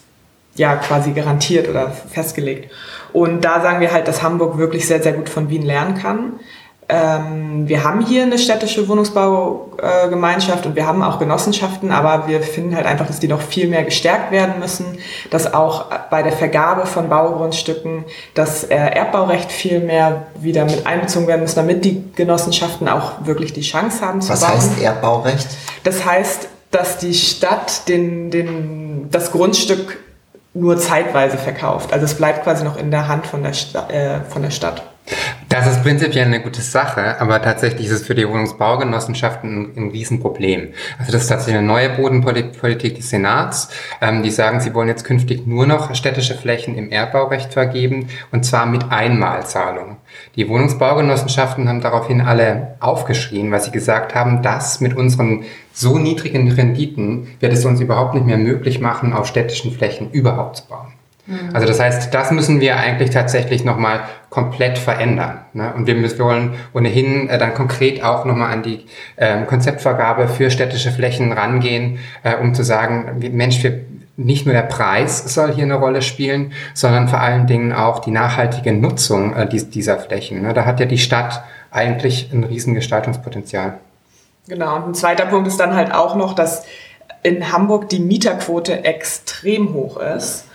ja 0.56 0.76
quasi 0.76 1.12
garantiert 1.12 1.70
oder 1.70 1.92
festgelegt. 1.92 2.72
Und 3.12 3.46
da 3.46 3.62
sagen 3.62 3.80
wir 3.80 3.92
halt, 3.92 4.08
dass 4.08 4.24
Hamburg 4.24 4.58
wirklich 4.58 4.88
sehr, 4.88 5.02
sehr 5.04 5.14
gut 5.14 5.30
von 5.30 5.50
Wien 5.50 5.62
lernen 5.62 5.96
kann. 5.96 6.40
Ähm, 6.90 7.68
wir 7.68 7.84
haben 7.84 8.06
hier 8.06 8.24
eine 8.24 8.38
städtische 8.38 8.88
Wohnungsbaugemeinschaft 8.88 10.66
äh, 10.66 10.68
und 10.68 10.76
wir 10.76 10.86
haben 10.86 11.02
auch 11.02 11.20
Genossenschaften, 11.20 11.92
aber 11.92 12.28
wir 12.28 12.42
finden 12.42 12.76
halt 12.76 12.86
einfach, 12.86 13.08
dass 13.08 13.20
die 13.20 13.28
noch 13.28 13.42
viel 13.42 13.68
mehr 13.68 13.84
gestärkt 13.84 14.32
werden 14.32 14.60
müssen, 14.60 14.98
dass 15.30 15.54
auch 15.54 15.86
bei 16.10 16.24
der 16.24 16.34
Vergabe 16.34 16.86
von 16.86 17.10
Baugrundstücken 17.10 18.06
das 18.34 18.66
äh, 18.66 18.76
Erbbaurecht 18.76 19.52
viel 19.52 19.80
mehr 19.80 20.24
wieder 20.36 20.66
mit 20.66 20.86
einbezogen 20.86 21.28
werden 21.28 21.42
muss, 21.42 21.56
damit 21.56 21.86
die 21.86 22.04
Genossenschaften 22.16 22.90
auch 22.90 23.26
wirklich 23.26 23.54
die 23.54 23.62
Chance 23.62 24.06
haben 24.06 24.22
zu 24.22 24.30
Was 24.30 24.42
bauen. 24.42 24.52
Was 24.56 24.70
heißt 24.70 24.82
Erbbaurecht? 24.82 25.48
Das 25.84 26.06
heißt, 26.06 26.48
dass 26.72 26.98
die 26.98 27.14
Stadt 27.14 27.88
den, 27.88 28.32
den, 28.32 29.08
das 29.12 29.32
Grundstück 29.32 30.00
nur 30.54 30.78
zeitweise 30.78 31.38
verkauft. 31.38 31.94
Also 31.94 32.06
es 32.06 32.16
bleibt 32.16 32.44
quasi 32.44 32.64
noch 32.64 32.78
in 32.78 32.92
der 32.92 33.08
Hand 33.08 33.26
von 33.26 33.44
der, 33.44 33.54
Sta 33.54 33.88
äh, 33.90 34.22
von 34.30 34.42
der 34.42 34.52
Stadt. 34.52 34.84
Das 35.54 35.68
ist 35.68 35.84
prinzipiell 35.84 36.26
eine 36.26 36.42
gute 36.42 36.64
Sache, 36.64 37.22
aber 37.22 37.40
tatsächlich 37.40 37.86
ist 37.86 37.94
es 37.94 38.08
für 38.08 38.16
die 38.16 38.28
Wohnungsbaugenossenschaften 38.28 39.72
ein, 39.76 39.78
ein 39.78 39.90
Riesenproblem. 39.92 40.70
Also 40.98 41.12
das 41.12 41.22
ist 41.22 41.28
tatsächlich 41.28 41.60
eine 41.60 41.68
neue 41.68 41.90
Bodenpolitik 41.90 42.96
des 42.96 43.12
Senats. 43.12 43.70
Ähm, 44.02 44.24
die 44.24 44.32
sagen, 44.32 44.62
sie 44.62 44.74
wollen 44.74 44.88
jetzt 44.88 45.04
künftig 45.04 45.46
nur 45.46 45.68
noch 45.68 45.94
städtische 45.94 46.34
Flächen 46.34 46.76
im 46.76 46.90
Erbbaurecht 46.90 47.54
vergeben 47.54 48.08
und 48.32 48.44
zwar 48.44 48.66
mit 48.66 48.92
Einmalzahlung. 48.92 49.98
Die 50.36 50.50
Wohnungsbaugenossenschaften 50.50 51.70
haben 51.70 51.82
daraufhin 51.82 52.22
alle 52.22 52.74
aufgeschrien, 52.80 53.52
weil 53.52 53.62
sie 53.62 53.70
gesagt 53.70 54.16
haben, 54.16 54.42
dass 54.42 54.82
mit 54.82 54.98
unseren 54.98 55.44
so 55.72 56.00
niedrigen 56.00 56.52
Renditen 56.52 57.28
wird 57.40 57.54
es 57.54 57.64
uns 57.64 57.80
überhaupt 57.80 58.16
nicht 58.16 58.26
mehr 58.26 58.40
möglich 58.40 58.80
machen, 58.80 59.14
auf 59.14 59.28
städtischen 59.28 59.72
Flächen 59.72 60.10
überhaupt 60.10 60.58
zu 60.58 60.68
bauen. 60.68 60.94
Mhm. 61.26 61.50
Also 61.54 61.68
das 61.68 61.80
heißt, 61.80 62.14
das 62.14 62.32
müssen 62.32 62.60
wir 62.60 62.78
eigentlich 62.78 63.12
tatsächlich 63.12 63.64
nochmal 63.64 64.02
komplett 64.34 64.80
verändern. 64.80 65.42
Ne? 65.54 65.72
Und 65.76 65.86
wir, 65.86 65.94
müssen, 65.94 66.18
wir 66.18 66.26
wollen 66.26 66.56
ohnehin 66.74 67.30
äh, 67.30 67.38
dann 67.38 67.54
konkret 67.54 68.04
auch 68.04 68.26
nochmal 68.26 68.52
an 68.52 68.64
die 68.64 68.88
äh, 69.16 69.44
Konzeptvergabe 69.44 70.28
für 70.28 70.50
städtische 70.50 70.90
Flächen 70.90 71.32
rangehen, 71.32 72.00
äh, 72.24 72.36
um 72.38 72.56
zu 72.56 72.64
sagen, 72.64 73.20
Mensch, 73.32 73.62
wir, 73.62 73.82
nicht 74.18 74.48
nur 74.48 74.56
der 74.56 74.64
Preis 74.64 75.32
soll 75.32 75.54
hier 75.54 75.66
eine 75.66 75.76
Rolle 75.76 76.02
spielen, 76.02 76.52
sondern 76.74 77.10
vor 77.10 77.20
allen 77.20 77.46
Dingen 77.46 77.74
auch 77.74 78.00
die 78.00 78.10
nachhaltige 78.10 78.74
Nutzung 78.74 79.36
äh, 79.36 79.48
dieser 79.48 80.00
Flächen. 80.00 80.42
Ne? 80.42 80.56
Da 80.56 80.66
hat 80.66 80.80
ja 80.80 80.88
die 80.88 80.98
Stadt 80.98 81.44
eigentlich 81.70 82.32
ein 82.34 82.44
Riesengestaltungspotenzial. 82.44 83.76
Genau, 84.48 84.78
und 84.78 84.88
ein 84.88 84.94
zweiter 84.96 85.28
Punkt 85.28 85.48
ist 85.48 85.60
dann 85.60 85.76
halt 85.76 85.94
auch 85.94 86.16
noch, 86.16 86.34
dass 86.34 86.66
in 87.22 87.52
Hamburg 87.54 87.88
die 87.90 88.00
Mieterquote 88.00 88.84
extrem 88.84 89.76
hoch 89.76 89.98
ist. 89.98 90.46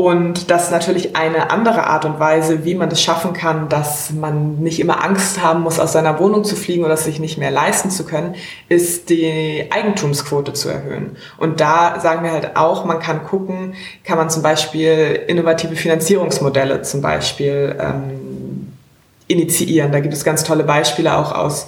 Und 0.00 0.50
das 0.50 0.64
ist 0.64 0.70
natürlich 0.70 1.14
eine 1.14 1.50
andere 1.50 1.86
Art 1.86 2.06
und 2.06 2.18
Weise, 2.18 2.64
wie 2.64 2.74
man 2.74 2.90
es 2.90 3.02
schaffen 3.02 3.34
kann, 3.34 3.68
dass 3.68 4.10
man 4.10 4.56
nicht 4.56 4.80
immer 4.80 5.04
Angst 5.04 5.42
haben 5.42 5.60
muss, 5.60 5.78
aus 5.78 5.92
seiner 5.92 6.18
Wohnung 6.18 6.42
zu 6.42 6.56
fliegen 6.56 6.86
oder 6.86 6.96
sich 6.96 7.20
nicht 7.20 7.36
mehr 7.36 7.50
leisten 7.50 7.90
zu 7.90 8.06
können, 8.06 8.34
ist 8.70 9.10
die 9.10 9.66
Eigentumsquote 9.68 10.54
zu 10.54 10.70
erhöhen. 10.70 11.18
Und 11.36 11.60
da 11.60 12.00
sagen 12.00 12.24
wir 12.24 12.32
halt 12.32 12.56
auch, 12.56 12.86
man 12.86 12.98
kann 12.98 13.24
gucken, 13.24 13.74
kann 14.02 14.16
man 14.16 14.30
zum 14.30 14.42
Beispiel 14.42 15.20
innovative 15.28 15.76
Finanzierungsmodelle 15.76 16.80
zum 16.80 17.02
Beispiel 17.02 17.76
ähm, 17.78 18.72
initiieren. 19.26 19.92
Da 19.92 20.00
gibt 20.00 20.14
es 20.14 20.24
ganz 20.24 20.44
tolle 20.44 20.64
Beispiele 20.64 21.14
auch 21.14 21.32
aus 21.32 21.66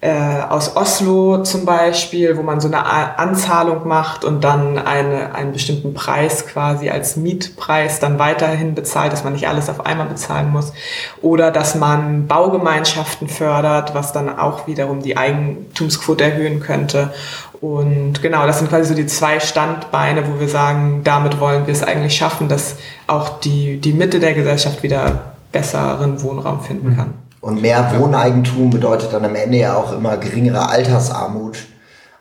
äh, 0.00 0.42
aus 0.48 0.76
Oslo 0.76 1.42
zum 1.42 1.64
Beispiel, 1.64 2.36
wo 2.36 2.42
man 2.42 2.60
so 2.60 2.68
eine 2.68 2.86
Anzahlung 3.18 3.88
macht 3.88 4.24
und 4.24 4.44
dann 4.44 4.78
eine, 4.78 5.34
einen 5.34 5.52
bestimmten 5.52 5.92
Preis 5.92 6.46
quasi 6.46 6.88
als 6.88 7.16
Mietpreis 7.16 7.98
dann 7.98 8.18
weiterhin 8.20 8.76
bezahlt, 8.76 9.12
dass 9.12 9.24
man 9.24 9.32
nicht 9.32 9.48
alles 9.48 9.68
auf 9.68 9.84
einmal 9.84 10.06
bezahlen 10.06 10.50
muss. 10.50 10.72
Oder 11.20 11.50
dass 11.50 11.74
man 11.74 12.28
Baugemeinschaften 12.28 13.28
fördert, 13.28 13.94
was 13.94 14.12
dann 14.12 14.38
auch 14.38 14.68
wiederum 14.68 15.02
die 15.02 15.16
Eigentumsquote 15.16 16.22
erhöhen 16.22 16.60
könnte. 16.60 17.12
Und 17.60 18.22
genau, 18.22 18.46
das 18.46 18.58
sind 18.60 18.68
quasi 18.68 18.90
so 18.90 18.94
die 18.94 19.06
zwei 19.06 19.40
Standbeine, 19.40 20.22
wo 20.28 20.38
wir 20.38 20.48
sagen, 20.48 21.00
damit 21.02 21.40
wollen 21.40 21.66
wir 21.66 21.72
es 21.72 21.82
eigentlich 21.82 22.14
schaffen, 22.14 22.48
dass 22.48 22.76
auch 23.08 23.40
die, 23.40 23.78
die 23.78 23.92
Mitte 23.92 24.20
der 24.20 24.34
Gesellschaft 24.34 24.84
wieder 24.84 25.34
besseren 25.50 26.22
Wohnraum 26.22 26.60
finden 26.60 26.94
kann. 26.94 27.14
Und 27.48 27.62
mehr 27.62 27.98
Wohneigentum 27.98 28.68
bedeutet 28.68 29.14
dann 29.14 29.24
am 29.24 29.34
Ende 29.34 29.56
ja 29.56 29.74
auch 29.74 29.94
immer 29.94 30.18
geringere 30.18 30.68
Altersarmut. 30.68 31.56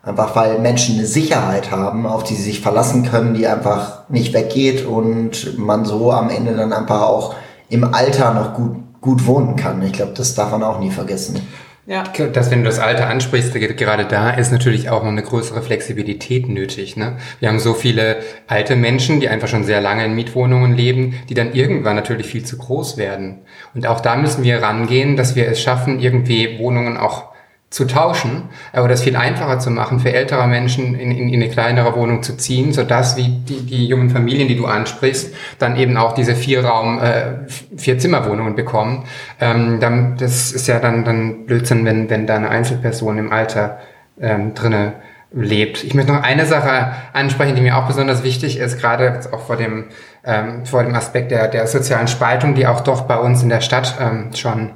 Einfach 0.01 0.37
weil 0.37 0.57
Menschen 0.59 0.97
eine 0.97 1.05
Sicherheit 1.05 1.69
haben, 1.69 2.05
auf 2.05 2.23
die 2.23 2.35
sie 2.35 2.43
sich 2.43 2.61
verlassen 2.61 3.03
können, 3.03 3.33
die 3.33 3.45
einfach 3.45 4.07
nicht 4.07 4.33
weggeht 4.33 4.85
und 4.85 5.57
man 5.57 5.83
so 5.83 6.13
am 6.13 6.29
Ende 6.29 6.55
dann 6.55 6.71
einfach 6.71 7.01
auch 7.01 7.35
im 7.67 7.93
Alter 7.93 8.33
noch 8.33 8.53
gut, 8.53 8.77
gut 9.01 9.25
wohnen 9.25 9.57
kann. 9.57 9.81
Ich 9.81 9.91
glaube, 9.91 10.13
das 10.15 10.33
darf 10.33 10.51
man 10.51 10.63
auch 10.63 10.79
nie 10.79 10.91
vergessen. 10.91 11.45
Ja. 11.87 12.03
Dass, 12.03 12.51
wenn 12.51 12.59
du 12.59 12.65
das 12.65 12.79
Alter 12.79 13.07
ansprichst, 13.07 13.53
gerade 13.53 14.03
da 14.03 14.31
ist 14.31 14.51
natürlich 14.51 14.89
auch 14.89 15.03
noch 15.03 15.09
eine 15.09 15.23
größere 15.23 15.61
Flexibilität 15.61 16.49
nötig. 16.49 16.97
Ne? 16.97 17.15
Wir 17.39 17.47
haben 17.47 17.59
so 17.59 17.73
viele 17.73 18.17
alte 18.45 18.75
Menschen, 18.75 19.21
die 19.21 19.29
einfach 19.29 19.47
schon 19.47 19.63
sehr 19.63 19.79
lange 19.79 20.03
in 20.03 20.13
Mietwohnungen 20.13 20.75
leben, 20.75 21.15
die 21.29 21.33
dann 21.33 21.53
irgendwann 21.53 21.95
natürlich 21.95 22.27
viel 22.27 22.43
zu 22.43 22.57
groß 22.57 22.97
werden. 22.97 23.39
Und 23.73 23.87
auch 23.87 24.01
da 24.01 24.17
müssen 24.17 24.43
wir 24.43 24.61
rangehen, 24.61 25.15
dass 25.15 25.37
wir 25.37 25.47
es 25.47 25.61
schaffen, 25.61 26.01
irgendwie 26.01 26.59
Wohnungen 26.59 26.97
auch 26.97 27.31
zu 27.69 27.85
tauschen, 27.85 28.43
aber 28.71 28.87
das 28.87 29.03
viel 29.03 29.17
einfacher 29.17 29.59
zu 29.59 29.69
machen, 29.71 29.99
für 29.99 30.13
ältere 30.13 30.47
Menschen 30.47 30.95
in, 30.95 31.11
in, 31.11 31.29
in 31.29 31.41
eine 31.41 31.51
kleinere 31.51 31.95
Wohnung 31.95 32.23
zu 32.23 32.37
ziehen, 32.37 32.71
sodass 32.71 33.17
wie 33.17 33.27
die, 33.27 33.65
die 33.65 33.87
jungen 33.87 34.09
Familien, 34.09 34.47
die 34.47 34.55
du 34.55 34.67
ansprichst, 34.67 35.35
dann 35.59 35.75
eben 35.75 35.97
auch 35.97 36.13
diese 36.13 36.35
Vierraum, 36.35 36.99
äh, 36.99 37.47
Vier-Zimmer-Wohnungen 37.75 38.55
bekommen. 38.55 39.03
Ähm, 39.41 39.81
dann, 39.81 40.15
das 40.17 40.53
ist 40.53 40.67
ja 40.67 40.79
dann, 40.79 41.03
dann 41.03 41.45
Blödsinn, 41.45 41.83
wenn, 41.83 42.09
wenn 42.09 42.25
da 42.25 42.35
eine 42.35 42.49
Einzelperson 42.49 43.17
im 43.17 43.33
Alter 43.33 43.79
ähm, 44.19 44.53
drinne 44.53 44.93
lebt. 45.33 45.83
Ich 45.83 45.93
möchte 45.93 46.13
noch 46.13 46.23
eine 46.23 46.45
Sache 46.45 46.93
ansprechen, 47.11 47.55
die 47.55 47.61
mir 47.61 47.77
auch 47.77 47.85
besonders 47.85 48.23
wichtig 48.23 48.57
ist, 48.59 48.79
gerade 48.79 49.19
auch 49.33 49.41
vor 49.41 49.57
dem, 49.57 49.87
ähm, 50.23 50.65
vor 50.65 50.83
dem 50.83 50.95
Aspekt 50.95 51.31
der, 51.31 51.49
der 51.49 51.67
sozialen 51.67 52.07
Spaltung, 52.07 52.55
die 52.55 52.65
auch 52.65 52.79
doch 52.79 53.01
bei 53.01 53.17
uns 53.17 53.43
in 53.43 53.49
der 53.49 53.59
Stadt 53.59 53.95
ähm, 53.99 54.29
schon 54.33 54.71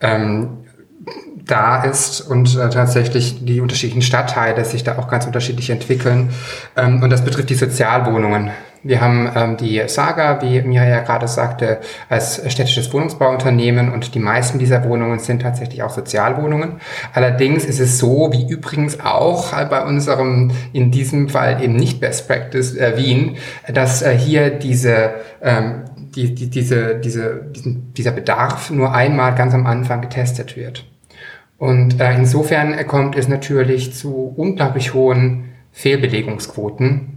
ähm, 0.00 0.64
da 1.46 1.84
ist 1.84 2.20
und 2.20 2.56
äh, 2.56 2.68
tatsächlich 2.70 3.44
die 3.44 3.60
unterschiedlichen 3.60 4.02
Stadtteile 4.02 4.64
sich 4.64 4.82
da 4.82 4.98
auch 4.98 5.08
ganz 5.08 5.26
unterschiedlich 5.26 5.70
entwickeln. 5.70 6.30
Ähm, 6.76 7.02
und 7.02 7.10
das 7.10 7.24
betrifft 7.24 7.50
die 7.50 7.54
Sozialwohnungen. 7.54 8.50
Wir 8.82 9.00
haben 9.00 9.30
ähm, 9.34 9.56
die 9.56 9.82
Saga, 9.86 10.42
wie 10.42 10.62
Mira 10.62 10.86
ja 10.86 11.00
gerade 11.00 11.26
sagte, 11.26 11.78
als 12.08 12.40
städtisches 12.52 12.92
Wohnungsbauunternehmen 12.92 13.92
und 13.92 14.14
die 14.14 14.18
meisten 14.18 14.58
dieser 14.58 14.84
Wohnungen 14.84 15.18
sind 15.18 15.42
tatsächlich 15.42 15.82
auch 15.82 15.90
Sozialwohnungen. 15.90 16.80
Allerdings 17.12 17.64
ist 17.64 17.80
es 17.80 17.98
so, 17.98 18.30
wie 18.32 18.48
übrigens 18.48 19.00
auch 19.00 19.52
bei 19.68 19.84
unserem, 19.84 20.52
in 20.72 20.90
diesem 20.90 21.28
Fall 21.28 21.62
eben 21.62 21.74
nicht 21.74 22.00
Best 22.00 22.28
Practice 22.28 22.76
äh, 22.76 22.96
Wien, 22.96 23.36
dass 23.72 24.02
äh, 24.02 24.16
hier 24.16 24.50
diese 24.50 25.14
ähm, 25.42 25.84
die, 25.96 26.34
die, 26.34 26.48
diese, 26.48 26.96
diese, 26.96 27.42
diesen, 27.54 27.92
dieser 27.92 28.10
Bedarf 28.10 28.70
nur 28.70 28.94
einmal 28.94 29.34
ganz 29.34 29.52
am 29.52 29.66
Anfang 29.66 30.00
getestet 30.00 30.56
wird. 30.56 30.86
Und 31.58 32.00
äh, 32.00 32.14
insofern 32.14 32.86
kommt 32.86 33.16
es 33.16 33.28
natürlich 33.28 33.94
zu 33.94 34.34
unglaublich 34.36 34.94
hohen 34.94 35.52
Fehlbelegungsquoten. 35.72 37.16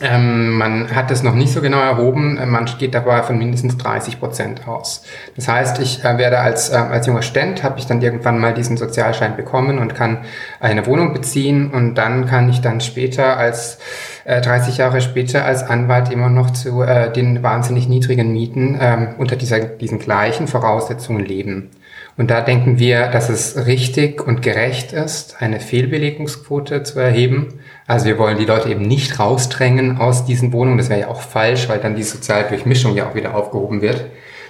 Ähm, 0.00 0.56
man 0.56 0.94
hat 0.94 1.10
das 1.10 1.22
noch 1.22 1.34
nicht 1.34 1.52
so 1.52 1.60
genau 1.60 1.78
erhoben, 1.78 2.40
man 2.50 2.64
geht 2.78 2.94
dabei 2.94 3.22
von 3.22 3.38
mindestens 3.38 3.76
30 3.76 4.18
Prozent 4.18 4.66
aus. 4.66 5.04
Das 5.36 5.46
heißt, 5.46 5.78
ich 5.78 6.02
äh, 6.02 6.18
werde 6.18 6.38
als, 6.40 6.70
äh, 6.70 6.74
als 6.76 7.06
junger 7.06 7.22
Student, 7.22 7.62
habe 7.62 7.78
ich 7.78 7.86
dann 7.86 8.02
irgendwann 8.02 8.38
mal 8.38 8.52
diesen 8.52 8.76
Sozialschein 8.76 9.36
bekommen 9.36 9.78
und 9.78 9.94
kann 9.94 10.18
eine 10.58 10.86
Wohnung 10.86 11.12
beziehen 11.12 11.70
und 11.70 11.94
dann 11.94 12.26
kann 12.26 12.48
ich 12.48 12.60
dann 12.60 12.80
später 12.80 13.36
als 13.36 13.78
äh, 14.24 14.40
30 14.40 14.78
Jahre 14.78 15.00
später 15.00 15.44
als 15.44 15.62
Anwalt 15.62 16.10
immer 16.10 16.30
noch 16.30 16.50
zu 16.50 16.82
äh, 16.82 17.12
den 17.12 17.42
wahnsinnig 17.44 17.88
niedrigen 17.88 18.32
Mieten 18.32 18.74
äh, 18.74 19.14
unter 19.18 19.36
dieser, 19.36 19.60
diesen 19.60 20.00
gleichen 20.00 20.48
Voraussetzungen 20.48 21.24
leben. 21.24 21.70
Und 22.16 22.30
da 22.30 22.42
denken 22.42 22.78
wir, 22.78 23.08
dass 23.08 23.28
es 23.30 23.66
richtig 23.66 24.26
und 24.26 24.42
gerecht 24.42 24.92
ist, 24.92 25.40
eine 25.40 25.60
Fehlbelegungsquote 25.60 26.82
zu 26.82 27.00
erheben. 27.00 27.60
Also 27.86 28.06
wir 28.06 28.18
wollen 28.18 28.38
die 28.38 28.44
Leute 28.44 28.68
eben 28.68 28.82
nicht 28.82 29.18
rausdrängen 29.18 29.98
aus 29.98 30.26
diesen 30.26 30.52
Wohnungen. 30.52 30.78
Das 30.78 30.90
wäre 30.90 31.00
ja 31.00 31.08
auch 31.08 31.22
falsch, 31.22 31.68
weil 31.68 31.78
dann 31.78 31.96
die 31.96 32.02
soziale 32.02 32.48
Durchmischung 32.48 32.94
ja 32.94 33.08
auch 33.08 33.14
wieder 33.14 33.34
aufgehoben 33.34 33.80
wird. 33.80 34.04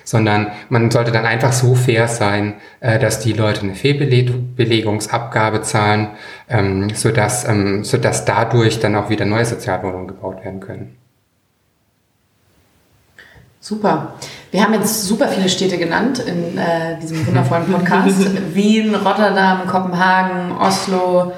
Sondern 0.05 0.49
man 0.69 0.91
sollte 0.91 1.13
dann 1.13 1.27
einfach 1.27 1.53
so 1.53 1.77
fair 1.77 2.09
sein, 2.09 2.55
äh, 2.81 2.99
dass 2.99 3.21
die 3.21 3.33
Leute 3.33 3.61
eine 3.61 3.77
Fehlbelegungsabgabe 3.77 5.63
zahlen, 5.63 6.09
ähm, 6.49 6.91
sodass, 6.91 7.49
ähm, 7.49 7.85
sodass 7.85 8.25
dadurch 8.25 8.81
dann 8.81 8.97
auch 8.97 9.11
wieder 9.11 9.25
neue 9.25 9.45
Sozialwohnungen 9.45 10.09
gebaut 10.09 10.45
werden 10.45 10.59
können. 10.59 11.02
Super. 13.65 14.15
Wir 14.51 14.61
haben 14.65 14.75
jetzt 14.75 15.05
super 15.05 15.29
viele 15.29 15.49
Städte 15.49 15.79
genannt 15.79 16.19
in 16.19 16.59
äh, 16.59 16.99
diesem 17.01 17.25
wundervollen 17.25 17.65
Podcast. 17.67 18.19
Wien, 18.55 18.93
Rotterdam, 18.93 19.69
Kopenhagen, 19.69 20.51
Oslo. 20.59 21.33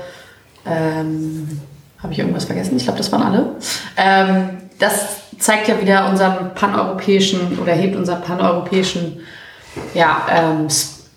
Ähm, 0.65 1.61
Habe 2.03 2.15
ich 2.15 2.19
irgendwas 2.19 2.47
vergessen? 2.47 2.79
Ich 2.79 2.85
glaube, 2.85 2.97
das 2.97 3.13
waren 3.13 3.23
alle. 3.25 3.57
Ähm, 3.99 4.57
das 4.79 5.19
zeigt 5.39 5.69
ja 5.69 5.79
wieder 5.79 6.09
unseren 6.09 6.55
paneuropäischen 6.55 7.59
oder 7.59 7.75
hebt 7.75 7.95
unseren 7.95 8.23
paneuropäischen 8.23 9.21
ja, 9.93 10.23
ähm, 10.31 10.69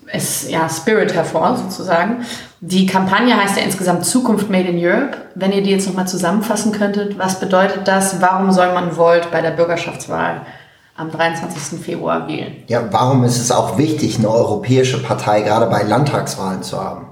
es, 0.08 0.50
ja, 0.50 0.68
Spirit 0.68 1.14
hervor, 1.14 1.56
sozusagen. 1.56 2.26
Die 2.60 2.86
Kampagne 2.86 3.42
heißt 3.42 3.56
ja 3.56 3.64
insgesamt 3.64 4.06
Zukunft 4.06 4.50
Made 4.50 4.68
in 4.68 4.78
Europe. 4.78 5.18
Wenn 5.36 5.54
ihr 5.54 5.64
die 5.64 5.72
jetzt 5.72 5.88
nochmal 5.88 6.08
zusammenfassen 6.10 6.74
könntet, 6.74 7.18
was 7.18 7.40
bedeutet 7.40 7.88
das? 7.88 8.20
Warum 8.20 8.52
soll 8.52 8.74
man 8.74 8.98
Volt 8.98 9.32
bei 9.32 9.40
der 9.40 9.52
Bürgerschaftswahl 9.52 10.42
am 10.98 11.12
23. 11.12 11.80
Februar 11.80 12.28
wählen. 12.28 12.64
Ja, 12.68 12.92
warum 12.92 13.24
ist 13.24 13.40
es 13.40 13.52
auch 13.52 13.78
wichtig, 13.78 14.18
eine 14.18 14.30
europäische 14.30 15.02
Partei 15.02 15.42
gerade 15.42 15.68
bei 15.68 15.84
Landtagswahlen 15.84 16.64
zu 16.64 16.82
haben? 16.82 17.08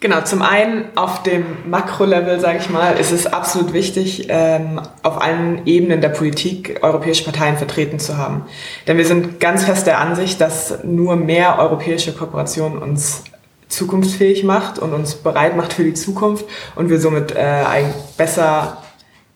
Genau, 0.00 0.22
zum 0.22 0.40
einen 0.40 0.96
auf 0.96 1.22
dem 1.22 1.68
Makrolevel, 1.68 2.40
sage 2.40 2.58
ich 2.58 2.70
mal, 2.70 2.92
ist 2.92 3.12
es 3.12 3.26
absolut 3.26 3.74
wichtig, 3.74 4.28
ähm, 4.30 4.80
auf 5.02 5.20
allen 5.20 5.66
Ebenen 5.66 6.00
der 6.00 6.08
Politik 6.08 6.78
europäische 6.82 7.24
Parteien 7.24 7.58
vertreten 7.58 7.98
zu 7.98 8.16
haben. 8.16 8.46
Denn 8.86 8.96
wir 8.96 9.04
sind 9.04 9.40
ganz 9.40 9.64
fest 9.64 9.86
der 9.86 9.98
Ansicht, 9.98 10.40
dass 10.40 10.84
nur 10.84 11.16
mehr 11.16 11.58
europäische 11.58 12.14
Kooperation 12.14 12.78
uns 12.78 13.24
zukunftsfähig 13.68 14.42
macht 14.42 14.78
und 14.78 14.94
uns 14.94 15.16
bereit 15.16 15.54
macht 15.54 15.74
für 15.74 15.84
die 15.84 15.94
Zukunft 15.94 16.46
und 16.76 16.88
wir 16.88 16.98
somit 16.98 17.32
äh, 17.32 17.84
besser 18.16 18.78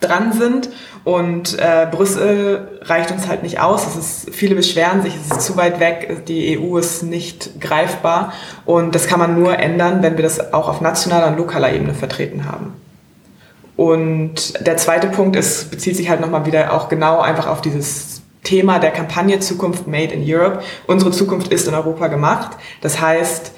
dran 0.08 0.32
sind. 0.32 0.70
Und 1.04 1.58
äh, 1.58 1.86
Brüssel 1.90 2.80
reicht 2.82 3.10
uns 3.10 3.28
halt 3.28 3.42
nicht 3.42 3.60
aus. 3.60 3.86
Es 3.86 3.96
ist, 3.96 4.34
viele 4.34 4.54
beschweren 4.54 5.02
sich, 5.02 5.14
es 5.14 5.36
ist 5.36 5.42
zu 5.42 5.56
weit 5.56 5.78
weg, 5.80 6.24
die 6.26 6.58
EU 6.58 6.78
ist 6.78 7.02
nicht 7.02 7.60
greifbar. 7.60 8.32
Und 8.64 8.94
das 8.94 9.06
kann 9.06 9.18
man 9.18 9.38
nur 9.38 9.58
ändern, 9.58 10.02
wenn 10.02 10.16
wir 10.16 10.24
das 10.24 10.52
auch 10.52 10.68
auf 10.68 10.80
nationaler 10.80 11.28
und 11.28 11.36
lokaler 11.36 11.72
Ebene 11.72 11.94
vertreten 11.94 12.46
haben. 12.46 12.72
Und 13.76 14.66
der 14.66 14.76
zweite 14.76 15.08
Punkt 15.08 15.36
ist, 15.36 15.70
bezieht 15.70 15.96
sich 15.96 16.08
halt 16.08 16.20
nochmal 16.20 16.46
wieder 16.46 16.72
auch 16.72 16.88
genau 16.88 17.20
einfach 17.20 17.48
auf 17.48 17.60
dieses 17.60 18.22
Thema 18.44 18.78
der 18.78 18.90
Kampagne 18.90 19.40
Zukunft 19.40 19.86
Made 19.86 20.12
in 20.12 20.22
Europe. 20.24 20.60
Unsere 20.86 21.10
Zukunft 21.10 21.48
ist 21.48 21.66
in 21.66 21.74
Europa 21.74 22.06
gemacht. 22.06 22.56
Das 22.82 23.00
heißt, 23.00 23.52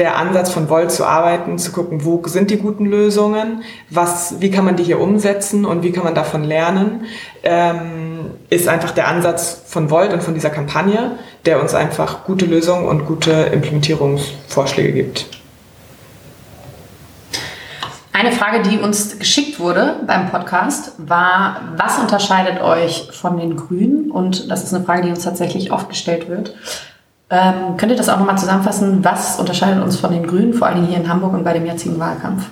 der 0.00 0.16
Ansatz 0.16 0.50
von 0.50 0.70
Volt 0.70 0.90
zu 0.90 1.04
arbeiten, 1.04 1.58
zu 1.58 1.72
gucken, 1.72 2.06
wo 2.06 2.22
sind 2.26 2.50
die 2.50 2.56
guten 2.56 2.86
Lösungen, 2.86 3.62
was, 3.90 4.40
wie 4.40 4.50
kann 4.50 4.64
man 4.64 4.76
die 4.76 4.82
hier 4.82 4.98
umsetzen 4.98 5.66
und 5.66 5.82
wie 5.82 5.92
kann 5.92 6.04
man 6.04 6.14
davon 6.14 6.42
lernen, 6.42 7.04
ähm, 7.42 8.30
ist 8.48 8.66
einfach 8.66 8.92
der 8.92 9.08
Ansatz 9.08 9.62
von 9.66 9.90
Volt 9.90 10.14
und 10.14 10.22
von 10.22 10.32
dieser 10.32 10.48
Kampagne, 10.48 11.12
der 11.44 11.60
uns 11.60 11.74
einfach 11.74 12.24
gute 12.24 12.46
Lösungen 12.46 12.86
und 12.86 13.04
gute 13.04 13.30
Implementierungsvorschläge 13.30 14.92
gibt. 14.92 15.26
Eine 18.12 18.32
Frage, 18.32 18.62
die 18.62 18.78
uns 18.78 19.18
geschickt 19.18 19.60
wurde 19.60 19.96
beim 20.06 20.30
Podcast, 20.30 20.92
war, 20.96 21.74
was 21.76 21.98
unterscheidet 21.98 22.62
euch 22.62 23.08
von 23.12 23.38
den 23.38 23.56
Grünen? 23.56 24.10
Und 24.10 24.50
das 24.50 24.64
ist 24.64 24.74
eine 24.74 24.84
Frage, 24.84 25.02
die 25.02 25.10
uns 25.10 25.24
tatsächlich 25.24 25.72
oft 25.72 25.88
gestellt 25.90 26.28
wird. 26.28 26.54
Ähm, 27.30 27.76
könnt 27.76 27.92
ihr 27.92 27.98
das 27.98 28.08
auch 28.08 28.18
nochmal 28.18 28.38
zusammenfassen? 28.38 29.04
Was 29.04 29.38
unterscheidet 29.38 29.82
uns 29.82 29.96
von 29.96 30.10
den 30.10 30.26
Grünen, 30.26 30.52
vor 30.52 30.66
allem 30.66 30.84
hier 30.86 30.96
in 30.96 31.08
Hamburg 31.08 31.32
und 31.32 31.44
bei 31.44 31.52
dem 31.52 31.64
jetzigen 31.64 31.98
Wahlkampf? 32.00 32.46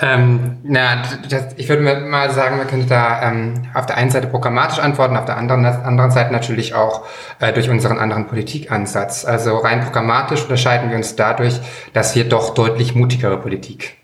Ähm, 0.00 0.58
na, 0.62 1.02
das, 1.28 1.54
ich 1.56 1.68
würde 1.68 1.82
mal 1.82 2.30
sagen, 2.30 2.58
wir 2.58 2.64
können 2.64 2.88
da 2.88 3.22
ähm, 3.22 3.62
auf 3.74 3.86
der 3.86 3.96
einen 3.96 4.10
Seite 4.10 4.26
programmatisch 4.26 4.78
antworten, 4.78 5.16
auf 5.16 5.24
der 5.24 5.36
anderen, 5.36 5.64
anderen 5.64 6.10
Seite 6.10 6.32
natürlich 6.32 6.74
auch 6.74 7.04
äh, 7.40 7.52
durch 7.52 7.70
unseren 7.70 7.98
anderen 7.98 8.26
Politikansatz. 8.26 9.24
Also 9.24 9.56
rein 9.56 9.82
programmatisch 9.82 10.42
unterscheiden 10.42 10.90
wir 10.90 10.96
uns 10.96 11.16
dadurch, 11.16 11.60
dass 11.92 12.14
wir 12.14 12.28
doch 12.28 12.54
deutlich 12.54 12.94
mutigere 12.94 13.38
Politik 13.38 13.96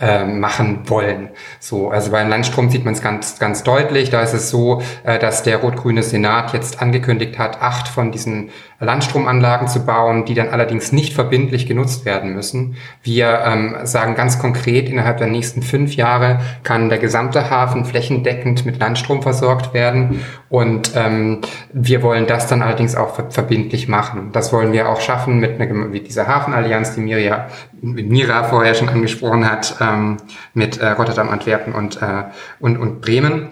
äh, 0.00 0.24
machen 0.24 0.80
wollen. 0.86 1.30
So, 1.60 1.90
also 1.90 2.10
beim 2.10 2.28
Landstrom 2.28 2.68
sieht 2.68 2.84
man 2.84 2.94
es 2.94 3.02
ganz, 3.02 3.38
ganz 3.38 3.62
deutlich. 3.62 4.10
Da 4.10 4.22
ist 4.22 4.32
es 4.32 4.50
so, 4.50 4.82
äh, 5.04 5.18
dass 5.18 5.42
der 5.42 5.58
rot-grüne 5.58 6.02
Senat 6.02 6.52
jetzt 6.52 6.82
angekündigt 6.82 7.38
hat, 7.38 7.62
acht 7.62 7.88
von 7.88 8.10
diesen 8.10 8.50
Landstromanlagen 8.80 9.68
zu 9.68 9.84
bauen, 9.84 10.24
die 10.24 10.34
dann 10.34 10.48
allerdings 10.48 10.92
nicht 10.92 11.14
verbindlich 11.14 11.66
genutzt 11.66 12.04
werden 12.04 12.34
müssen. 12.34 12.76
Wir 13.02 13.42
ähm, 13.44 13.76
sagen 13.84 14.14
ganz 14.14 14.38
konkret, 14.38 14.88
innerhalb 14.88 15.18
der 15.18 15.28
nächsten 15.28 15.62
fünf 15.62 15.94
Jahre 15.94 16.40
kann 16.62 16.88
der 16.88 16.98
gesamte 16.98 17.50
Hafen 17.50 17.84
flächendeckend 17.84 18.66
mit 18.66 18.78
Landstrom 18.78 19.22
versorgt 19.22 19.74
werden. 19.74 20.24
Und 20.48 20.92
ähm, 20.94 21.40
wir 21.72 22.02
wollen 22.02 22.26
das 22.26 22.46
dann 22.46 22.62
allerdings 22.62 22.94
auch 22.94 23.20
verbindlich 23.30 23.88
machen. 23.88 24.30
Das 24.32 24.52
wollen 24.52 24.72
wir 24.72 24.88
auch 24.88 25.00
schaffen 25.00 25.38
mit 25.38 25.60
einer, 25.60 25.92
wie 25.92 26.00
dieser 26.00 26.26
Hafenallianz, 26.26 26.94
die 26.94 27.00
Miria, 27.00 27.48
Mira 27.80 28.44
vorher 28.44 28.74
schon 28.74 28.88
angesprochen 28.88 29.50
hat, 29.50 29.76
ähm, 29.84 30.16
mit 30.54 30.78
äh, 30.78 30.88
Rotterdam, 30.90 31.28
Antwerpen 31.28 31.74
und, 31.74 32.00
äh, 32.00 32.24
und, 32.60 32.78
und 32.78 33.00
Bremen. 33.00 33.50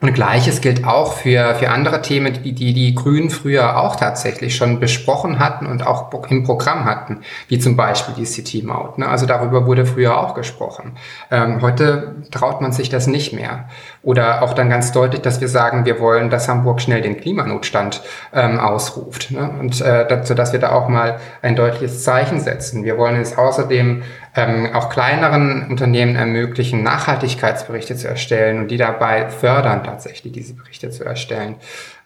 Und 0.00 0.14
gleiches 0.14 0.62
gilt 0.62 0.86
auch 0.86 1.12
für, 1.12 1.54
für 1.56 1.68
andere 1.68 2.00
Themen, 2.00 2.42
die, 2.42 2.54
die 2.54 2.72
die 2.72 2.94
Grünen 2.94 3.28
früher 3.28 3.76
auch 3.78 3.96
tatsächlich 3.96 4.56
schon 4.56 4.80
besprochen 4.80 5.38
hatten 5.38 5.66
und 5.66 5.86
auch 5.86 6.10
im 6.30 6.44
Programm 6.44 6.86
hatten, 6.86 7.18
wie 7.48 7.58
zum 7.58 7.76
Beispiel 7.76 8.14
die 8.14 8.24
City-Maut. 8.24 8.96
Ne? 8.96 9.06
Also 9.06 9.26
darüber 9.26 9.66
wurde 9.66 9.84
früher 9.84 10.18
auch 10.18 10.34
gesprochen. 10.34 10.92
Ähm, 11.30 11.60
heute 11.60 12.16
traut 12.30 12.62
man 12.62 12.72
sich 12.72 12.88
das 12.88 13.08
nicht 13.08 13.34
mehr. 13.34 13.68
Oder 14.02 14.42
auch 14.42 14.54
dann 14.54 14.70
ganz 14.70 14.92
deutlich, 14.92 15.20
dass 15.20 15.42
wir 15.42 15.48
sagen, 15.48 15.84
wir 15.84 16.00
wollen, 16.00 16.30
dass 16.30 16.48
Hamburg 16.48 16.80
schnell 16.80 17.02
den 17.02 17.20
Klimanotstand 17.20 18.00
ähm, 18.32 18.58
ausruft. 18.58 19.30
Ne? 19.30 19.50
Und 19.60 19.78
äh, 19.82 20.08
dazu, 20.08 20.34
dass 20.34 20.52
wir 20.52 20.60
da 20.60 20.72
auch 20.72 20.88
mal 20.88 21.20
ein 21.42 21.54
deutliches 21.54 22.02
Zeichen 22.02 22.40
setzen. 22.40 22.84
Wir 22.84 22.96
wollen 22.96 23.20
es 23.20 23.36
außerdem 23.36 24.02
ähm, 24.36 24.70
auch 24.72 24.88
kleineren 24.88 25.66
Unternehmen 25.68 26.16
ermöglichen, 26.16 26.82
Nachhaltigkeitsberichte 26.82 27.94
zu 27.94 28.08
erstellen 28.08 28.60
und 28.60 28.68
die 28.68 28.78
dabei 28.78 29.28
fördern, 29.28 29.84
tatsächlich 29.84 30.32
diese 30.32 30.54
Berichte 30.54 30.88
zu 30.88 31.04
erstellen. 31.04 31.56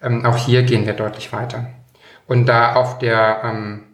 Ähm, 0.03 0.25
auch 0.25 0.35
hier 0.35 0.63
gehen 0.63 0.85
wir 0.85 0.93
deutlich 0.93 1.31
weiter. 1.31 1.67
Und 2.27 2.47
da 2.47 2.73
auf 2.73 2.97
der 2.97 3.41
ähm, 3.45 3.83
äh, 3.83 3.84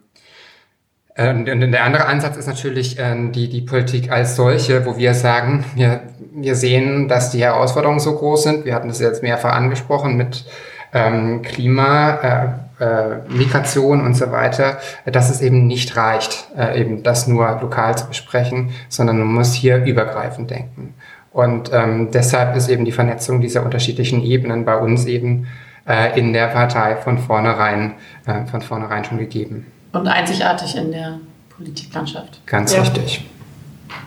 und 1.14 1.44
der 1.44 1.84
andere 1.84 2.06
Ansatz 2.06 2.38
ist 2.38 2.46
natürlich 2.46 2.98
äh, 2.98 3.14
die, 3.30 3.50
die 3.50 3.60
Politik 3.60 4.10
als 4.10 4.34
solche, 4.34 4.86
wo 4.86 4.96
wir 4.96 5.12
sagen, 5.12 5.64
wir, 5.74 6.00
wir 6.34 6.54
sehen, 6.54 7.06
dass 7.06 7.30
die 7.30 7.42
Herausforderungen 7.42 8.00
so 8.00 8.14
groß 8.14 8.44
sind. 8.44 8.64
Wir 8.64 8.74
hatten 8.74 8.88
das 8.88 8.98
jetzt 8.98 9.22
mehrfach 9.22 9.52
angesprochen 9.52 10.16
mit 10.16 10.46
ähm, 10.94 11.42
Klima, 11.42 12.56
äh, 12.80 12.82
äh, 12.82 13.18
Migration 13.28 14.00
und 14.00 14.14
so 14.14 14.30
weiter, 14.32 14.78
dass 15.04 15.30
es 15.30 15.40
eben 15.40 15.66
nicht 15.66 15.96
reicht, 15.96 16.48
äh, 16.56 16.80
eben 16.80 17.02
das 17.02 17.26
nur 17.26 17.58
lokal 17.60 17.96
zu 17.96 18.06
besprechen, 18.06 18.70
sondern 18.88 19.18
man 19.18 19.28
muss 19.28 19.52
hier 19.52 19.84
übergreifend 19.84 20.50
denken. 20.50 20.94
Und 21.32 21.70
ähm, 21.72 22.10
deshalb 22.10 22.56
ist 22.56 22.68
eben 22.68 22.84
die 22.84 22.92
Vernetzung 22.92 23.40
dieser 23.40 23.64
unterschiedlichen 23.64 24.22
Ebenen 24.22 24.64
bei 24.64 24.76
uns 24.76 25.06
eben 25.06 25.46
äh, 25.86 26.18
in 26.18 26.32
der 26.32 26.48
Partei 26.48 26.96
von 26.96 27.18
vornherein, 27.18 27.94
äh, 28.26 28.44
von 28.46 28.60
vornherein 28.60 29.04
schon 29.04 29.18
gegeben. 29.18 29.66
Und 29.92 30.08
einzigartig 30.08 30.76
in 30.76 30.92
der 30.92 31.20
Politiklandschaft. 31.54 32.44
Ganz 32.46 32.72
ja. 32.72 32.80
richtig. 32.80 33.28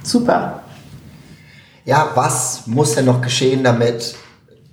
Super. 0.03 0.61
Ja, 1.85 2.09
was 2.15 2.65
muss 2.65 2.95
denn 2.95 3.05
noch 3.05 3.21
geschehen, 3.21 3.63
damit 3.63 4.15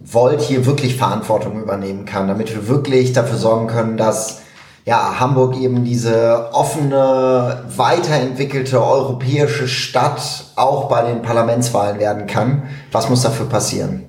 Volt 0.01 0.41
hier 0.41 0.67
wirklich 0.67 0.97
Verantwortung 0.97 1.61
übernehmen 1.61 2.07
kann, 2.07 2.29
damit 2.29 2.53
wir 2.55 2.67
wirklich 2.69 3.13
dafür 3.13 3.37
sorgen 3.37 3.67
können, 3.67 3.97
dass 3.97 4.43
ja, 4.85 5.21
Hamburg 5.21 5.57
eben 5.59 5.85
diese 5.85 6.49
offene, 6.53 7.65
weiterentwickelte 7.77 8.83
europäische 8.83 9.69
Stadt 9.69 10.47
auch 10.57 10.89
bei 10.89 11.03
den 11.03 11.23
Parlamentswahlen 11.23 12.01
werden 12.01 12.27
kann. 12.27 12.65
Was 12.91 13.09
muss 13.09 13.23
dafür 13.23 13.47
passieren? 13.47 14.05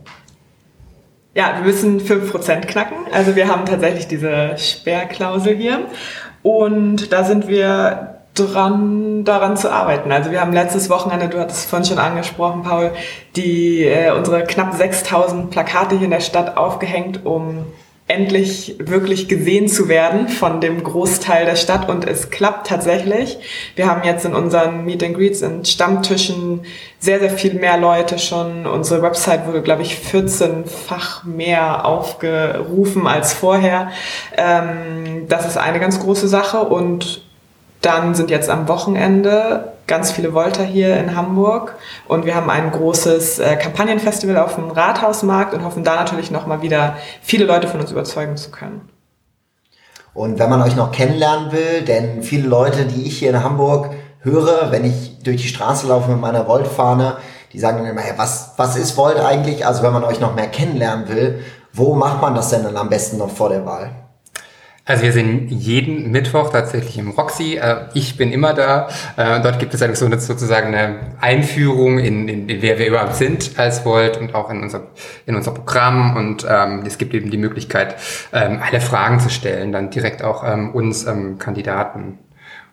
Ja, 1.36 1.56
wir 1.58 1.66
müssen 1.66 2.00
5% 2.00 2.62
knacken. 2.62 2.98
Also 3.12 3.36
wir 3.36 3.48
haben 3.48 3.66
tatsächlich 3.66 4.08
diese 4.08 4.56
Sperrklausel 4.58 5.56
hier. 5.56 5.88
Und 6.44 7.12
da 7.12 7.24
sind 7.24 7.48
wir 7.48 8.14
dran, 8.36 9.24
daran 9.24 9.58
zu 9.58 9.72
arbeiten. 9.72 10.12
Also 10.12 10.32
wir 10.32 10.42
haben 10.42 10.54
letztes 10.54 10.90
Wochenende, 10.90 11.30
du 11.30 11.40
hattest 11.40 11.60
es 11.60 11.66
vorhin 11.66 11.88
schon 11.88 12.00
angesprochen, 12.00 12.64
Paul, 12.64 12.92
die, 13.36 13.86
äh, 13.86 14.12
unsere 14.12 14.44
knapp 14.44 14.74
6000 14.74 15.50
Plakate 15.50 15.96
hier 15.96 16.06
in 16.06 16.12
der 16.12 16.20
Stadt 16.20 16.58
aufgehängt, 16.58 17.26
um 17.26 17.66
endlich 18.14 18.76
wirklich 18.80 19.28
gesehen 19.28 19.68
zu 19.68 19.90
werden 19.90 20.30
von 20.30 20.62
dem 20.62 20.84
Großteil 20.84 21.46
der 21.46 21.56
Stadt 21.56 21.90
und 21.90 22.08
es 22.08 22.30
klappt 22.30 22.68
tatsächlich. 22.68 23.38
Wir 23.76 23.88
haben 23.88 24.04
jetzt 24.04 24.26
in 24.26 24.36
unseren 24.36 24.86
Meet 24.86 25.04
and 25.04 25.16
Greets 25.16 25.42
und 25.42 25.68
Stammtischen 25.68 26.62
sehr, 27.00 27.20
sehr 27.20 27.32
viel 27.32 27.56
mehr 27.56 27.78
Leute 27.78 28.20
schon. 28.20 28.66
Unsere 28.66 29.02
Website 29.02 29.48
wurde, 29.48 29.62
glaube 29.62 29.82
ich, 29.82 29.96
14-fach 29.96 31.24
mehr 31.26 31.86
aufgerufen 31.86 33.08
als 33.08 33.34
vorher. 33.34 33.92
Ähm, 34.38 35.26
das 35.28 35.48
ist 35.48 35.58
eine 35.58 35.80
ganz 35.80 36.00
große 36.00 36.28
Sache 36.28 36.60
und 36.60 37.22
dann 37.84 38.16
sind 38.16 38.32
jetzt 38.32 38.50
am 38.50 38.68
Wochenende 38.68 39.74
ganz 39.88 40.12
viele 40.12 40.34
Volta 40.34 40.64
hier 40.64 40.98
in 40.98 41.16
Hamburg 41.16 41.76
und 42.08 42.26
wir 42.26 42.34
haben 42.34 42.50
ein 42.50 42.72
großes 42.72 43.40
äh, 43.40 43.58
Kampagnenfestival 43.58 44.38
auf 44.38 44.56
dem 44.56 44.72
Rathausmarkt 44.72 45.54
und 45.54 45.64
hoffen 45.64 45.84
da 45.84 45.96
natürlich 45.96 46.32
nochmal 46.32 46.62
wieder 46.62 46.96
viele 47.22 47.46
Leute 47.46 47.68
von 47.68 47.82
uns 47.82 47.92
überzeugen 47.92 48.38
zu 48.38 48.50
können. 48.50 48.90
Und 50.14 50.40
wenn 50.40 50.50
man 50.50 50.62
euch 50.62 50.76
noch 50.76 50.92
kennenlernen 50.92 51.52
will, 51.52 51.82
denn 51.82 52.24
viele 52.24 52.48
Leute, 52.48 52.86
die 52.86 53.08
ich 53.08 53.18
hier 53.20 53.32
in 53.32 53.44
Hamburg 53.44 53.90
höre, 54.20 54.72
wenn 54.72 54.86
ich 54.86 55.20
durch 55.24 55.42
die 55.42 55.48
Straße 55.48 55.88
laufe 55.88 56.10
mit 56.10 56.22
meiner 56.22 56.48
Volt-Fahne, 56.48 57.18
die 57.52 57.60
sagen 57.60 57.80
dann 57.80 57.88
immer, 57.88 58.02
hey, 58.02 58.14
was, 58.16 58.54
was 58.58 58.78
ist 58.78 58.96
Volt 58.96 59.20
eigentlich? 59.20 59.66
Also 59.66 59.84
wenn 59.84 59.92
man 59.92 60.04
euch 60.04 60.20
noch 60.20 60.36
mehr 60.36 60.48
kennenlernen 60.48 61.10
will, 61.10 61.44
wo 61.74 61.94
macht 61.96 62.22
man 62.22 62.36
das 62.36 62.50
denn 62.50 62.64
dann 62.64 62.78
am 62.78 62.90
besten 62.90 63.18
noch 63.18 63.32
vor 63.32 63.50
der 63.50 63.66
Wahl? 63.66 64.03
Also 64.86 65.04
wir 65.04 65.14
sind 65.14 65.48
jeden 65.50 66.12
Mittwoch 66.12 66.50
tatsächlich 66.52 66.98
im 66.98 67.12
Roxy. 67.12 67.56
Äh, 67.56 67.86
ich 67.94 68.18
bin 68.18 68.34
immer 68.34 68.54
da. 68.54 68.90
Äh, 69.16 69.40
dort 69.42 69.58
gibt 69.60 69.74
es 69.74 69.80
sozusagen 70.28 70.76
eine 70.76 71.14
Einführung 71.22 72.00
in, 72.00 72.28
in, 72.28 72.50
in 72.50 72.62
wer 72.62 72.78
wir 72.80 72.88
überhaupt 72.88 73.16
sind 73.16 73.58
als 73.58 73.86
Volt 73.86 74.18
und 74.18 74.36
auch 74.36 74.50
in 74.50 74.62
unser, 74.62 74.88
in 75.26 75.38
unser 75.38 75.52
Programm. 75.52 76.18
Und 76.18 76.46
ähm, 76.50 76.84
es 76.86 76.98
gibt 76.98 77.14
eben 77.14 77.32
die 77.32 77.38
Möglichkeit, 77.38 77.96
ähm, 78.34 78.60
alle 78.62 78.82
Fragen 78.82 79.22
zu 79.22 79.30
stellen, 79.30 79.72
dann 79.72 79.90
direkt 79.90 80.22
auch 80.22 80.44
ähm, 80.46 80.72
uns 80.72 81.06
ähm, 81.06 81.38
Kandidaten. 81.38 82.20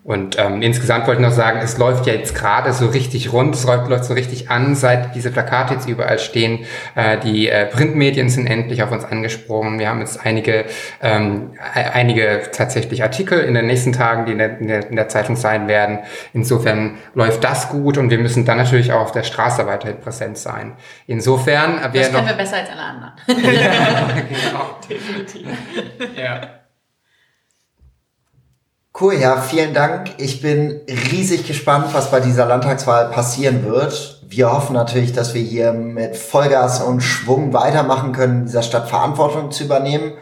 Und 0.03 0.38
ähm, 0.38 0.62
insgesamt 0.62 1.07
wollte 1.07 1.20
ich 1.20 1.28
noch 1.28 1.34
sagen, 1.34 1.61
es 1.62 1.76
läuft 1.76 2.07
ja 2.07 2.14
jetzt 2.14 2.34
gerade 2.34 2.72
so 2.72 2.86
richtig 2.86 3.34
rund, 3.34 3.55
es 3.55 3.64
läuft, 3.66 3.88
läuft 3.88 4.05
so 4.05 4.14
richtig 4.14 4.51
an, 4.51 4.74
seit 4.74 5.14
diese 5.14 5.30
Plakate 5.30 5.74
jetzt 5.74 5.88
überall 5.88 6.18
stehen. 6.18 6.64
Äh, 6.94 7.18
die 7.18 7.48
äh, 7.48 7.66
Printmedien 7.66 8.30
sind 8.30 8.46
endlich 8.46 8.82
auf 8.82 8.92
uns 8.92 9.05
angesprungen. 9.05 9.78
Wir 9.78 9.90
haben 9.90 10.01
jetzt 10.01 10.24
einige, 10.24 10.64
ähm, 11.03 11.51
e-, 11.74 11.80
einige 11.80 12.42
tatsächlich 12.51 13.03
Artikel 13.03 13.40
in 13.40 13.53
den 13.53 13.66
nächsten 13.66 13.92
Tagen, 13.92 14.24
die 14.24 14.32
in 14.32 14.38
der, 14.38 14.59
in, 14.59 14.68
der, 14.68 14.88
in 14.88 14.96
der 14.96 15.09
Zeitung 15.09 15.36
sein 15.36 15.68
werden. 15.68 15.98
Insofern 16.32 16.96
läuft 17.14 17.44
das 17.44 17.68
gut 17.68 17.98
und 17.98 18.09
wir 18.09 18.18
müssen 18.18 18.46
dann 18.46 18.57
natürlich 18.57 18.92
auch 18.92 19.03
auf 19.03 19.12
der 19.12 19.22
Straße 19.22 19.66
weiterhin 19.66 20.01
präsent 20.01 20.38
sein. 20.38 20.76
Insofern 21.07 21.78
äh, 21.78 21.82
noch... 21.82 21.92
Das 21.92 22.11
können 22.11 22.26
wir 22.26 22.34
besser 22.34 22.57
als 22.57 22.70
alle 22.70 22.82
anderen. 22.82 23.12
ja, 23.28 24.09
genau, 24.28 24.78
definitiv. 24.88 25.46
Ja. 26.16 26.61
Cool, 29.01 29.14
ja, 29.14 29.38
vielen 29.40 29.72
Dank. 29.72 30.11
Ich 30.18 30.42
bin 30.42 30.82
riesig 31.11 31.46
gespannt, 31.46 31.86
was 31.92 32.11
bei 32.11 32.20
dieser 32.20 32.44
Landtagswahl 32.44 33.09
passieren 33.09 33.64
wird. 33.64 34.20
Wir 34.28 34.53
hoffen 34.53 34.74
natürlich, 34.74 35.14
dass 35.14 35.32
wir 35.32 35.40
hier 35.40 35.72
mit 35.72 36.18
Vollgas 36.18 36.82
und 36.82 37.01
Schwung 37.01 37.55
weitermachen 37.55 38.12
können, 38.12 38.44
dieser 38.44 38.61
Stadt 38.62 38.90
Verantwortung 38.90 39.53
zu 39.53 39.64
übernehmen. 39.64 40.12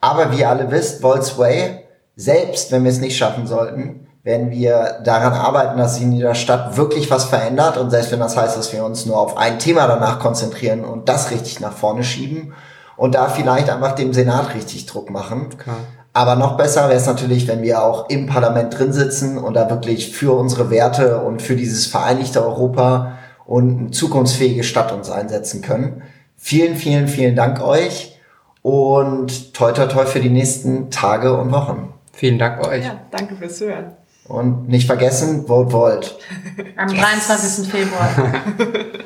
Aber 0.00 0.32
wie 0.32 0.40
ihr 0.40 0.50
alle 0.50 0.72
wisst, 0.72 1.02
Volksway, 1.02 1.84
selbst 2.16 2.72
wenn 2.72 2.82
wir 2.82 2.90
es 2.90 2.98
nicht 2.98 3.16
schaffen 3.16 3.46
sollten, 3.46 4.08
werden 4.24 4.50
wir 4.50 4.98
daran 5.04 5.34
arbeiten, 5.34 5.78
dass 5.78 5.94
sich 5.94 6.02
in 6.02 6.10
dieser 6.10 6.34
Stadt 6.34 6.76
wirklich 6.76 7.08
was 7.12 7.26
verändert. 7.26 7.76
Und 7.76 7.90
selbst 7.90 8.10
wenn 8.10 8.18
das 8.18 8.36
heißt, 8.36 8.58
dass 8.58 8.72
wir 8.72 8.84
uns 8.84 9.06
nur 9.06 9.20
auf 9.20 9.36
ein 9.36 9.60
Thema 9.60 9.86
danach 9.86 10.18
konzentrieren 10.18 10.84
und 10.84 11.08
das 11.08 11.30
richtig 11.30 11.60
nach 11.60 11.74
vorne 11.74 12.02
schieben 12.02 12.54
und 12.96 13.14
da 13.14 13.28
vielleicht 13.28 13.70
einfach 13.70 13.92
dem 13.92 14.12
Senat 14.12 14.52
richtig 14.52 14.86
Druck 14.86 15.10
machen. 15.10 15.50
Klar. 15.56 15.76
Aber 16.16 16.34
noch 16.34 16.56
besser 16.56 16.88
wäre 16.88 16.98
es 16.98 17.04
natürlich, 17.04 17.46
wenn 17.46 17.60
wir 17.60 17.82
auch 17.82 18.08
im 18.08 18.24
Parlament 18.24 18.78
drin 18.78 18.90
sitzen 18.90 19.36
und 19.36 19.52
da 19.52 19.68
wirklich 19.68 20.16
für 20.16 20.32
unsere 20.32 20.70
Werte 20.70 21.20
und 21.20 21.42
für 21.42 21.56
dieses 21.56 21.84
vereinigte 21.84 22.42
Europa 22.42 23.18
und 23.44 23.78
eine 23.78 23.90
zukunftsfähige 23.90 24.64
Stadt 24.64 24.92
uns 24.92 25.10
einsetzen 25.10 25.60
können. 25.60 26.04
Vielen, 26.38 26.76
vielen, 26.76 27.06
vielen 27.06 27.36
Dank 27.36 27.60
euch 27.60 28.18
und 28.62 29.52
toi 29.52 29.72
toi 29.72 29.88
toi 29.88 30.06
für 30.06 30.20
die 30.20 30.30
nächsten 30.30 30.90
Tage 30.90 31.36
und 31.36 31.52
Wochen. 31.52 31.92
Vielen 32.14 32.38
Dank 32.38 32.66
euch. 32.66 32.86
Ja, 32.86 32.98
danke 33.10 33.36
fürs 33.36 33.60
Hören. 33.60 33.92
Und 34.26 34.70
nicht 34.70 34.86
vergessen, 34.86 35.46
vote 35.46 35.70
Volt. 35.70 36.16
Am 36.78 36.88
yes. 36.88 37.26
23. 37.26 37.68
Februar. 37.70 38.08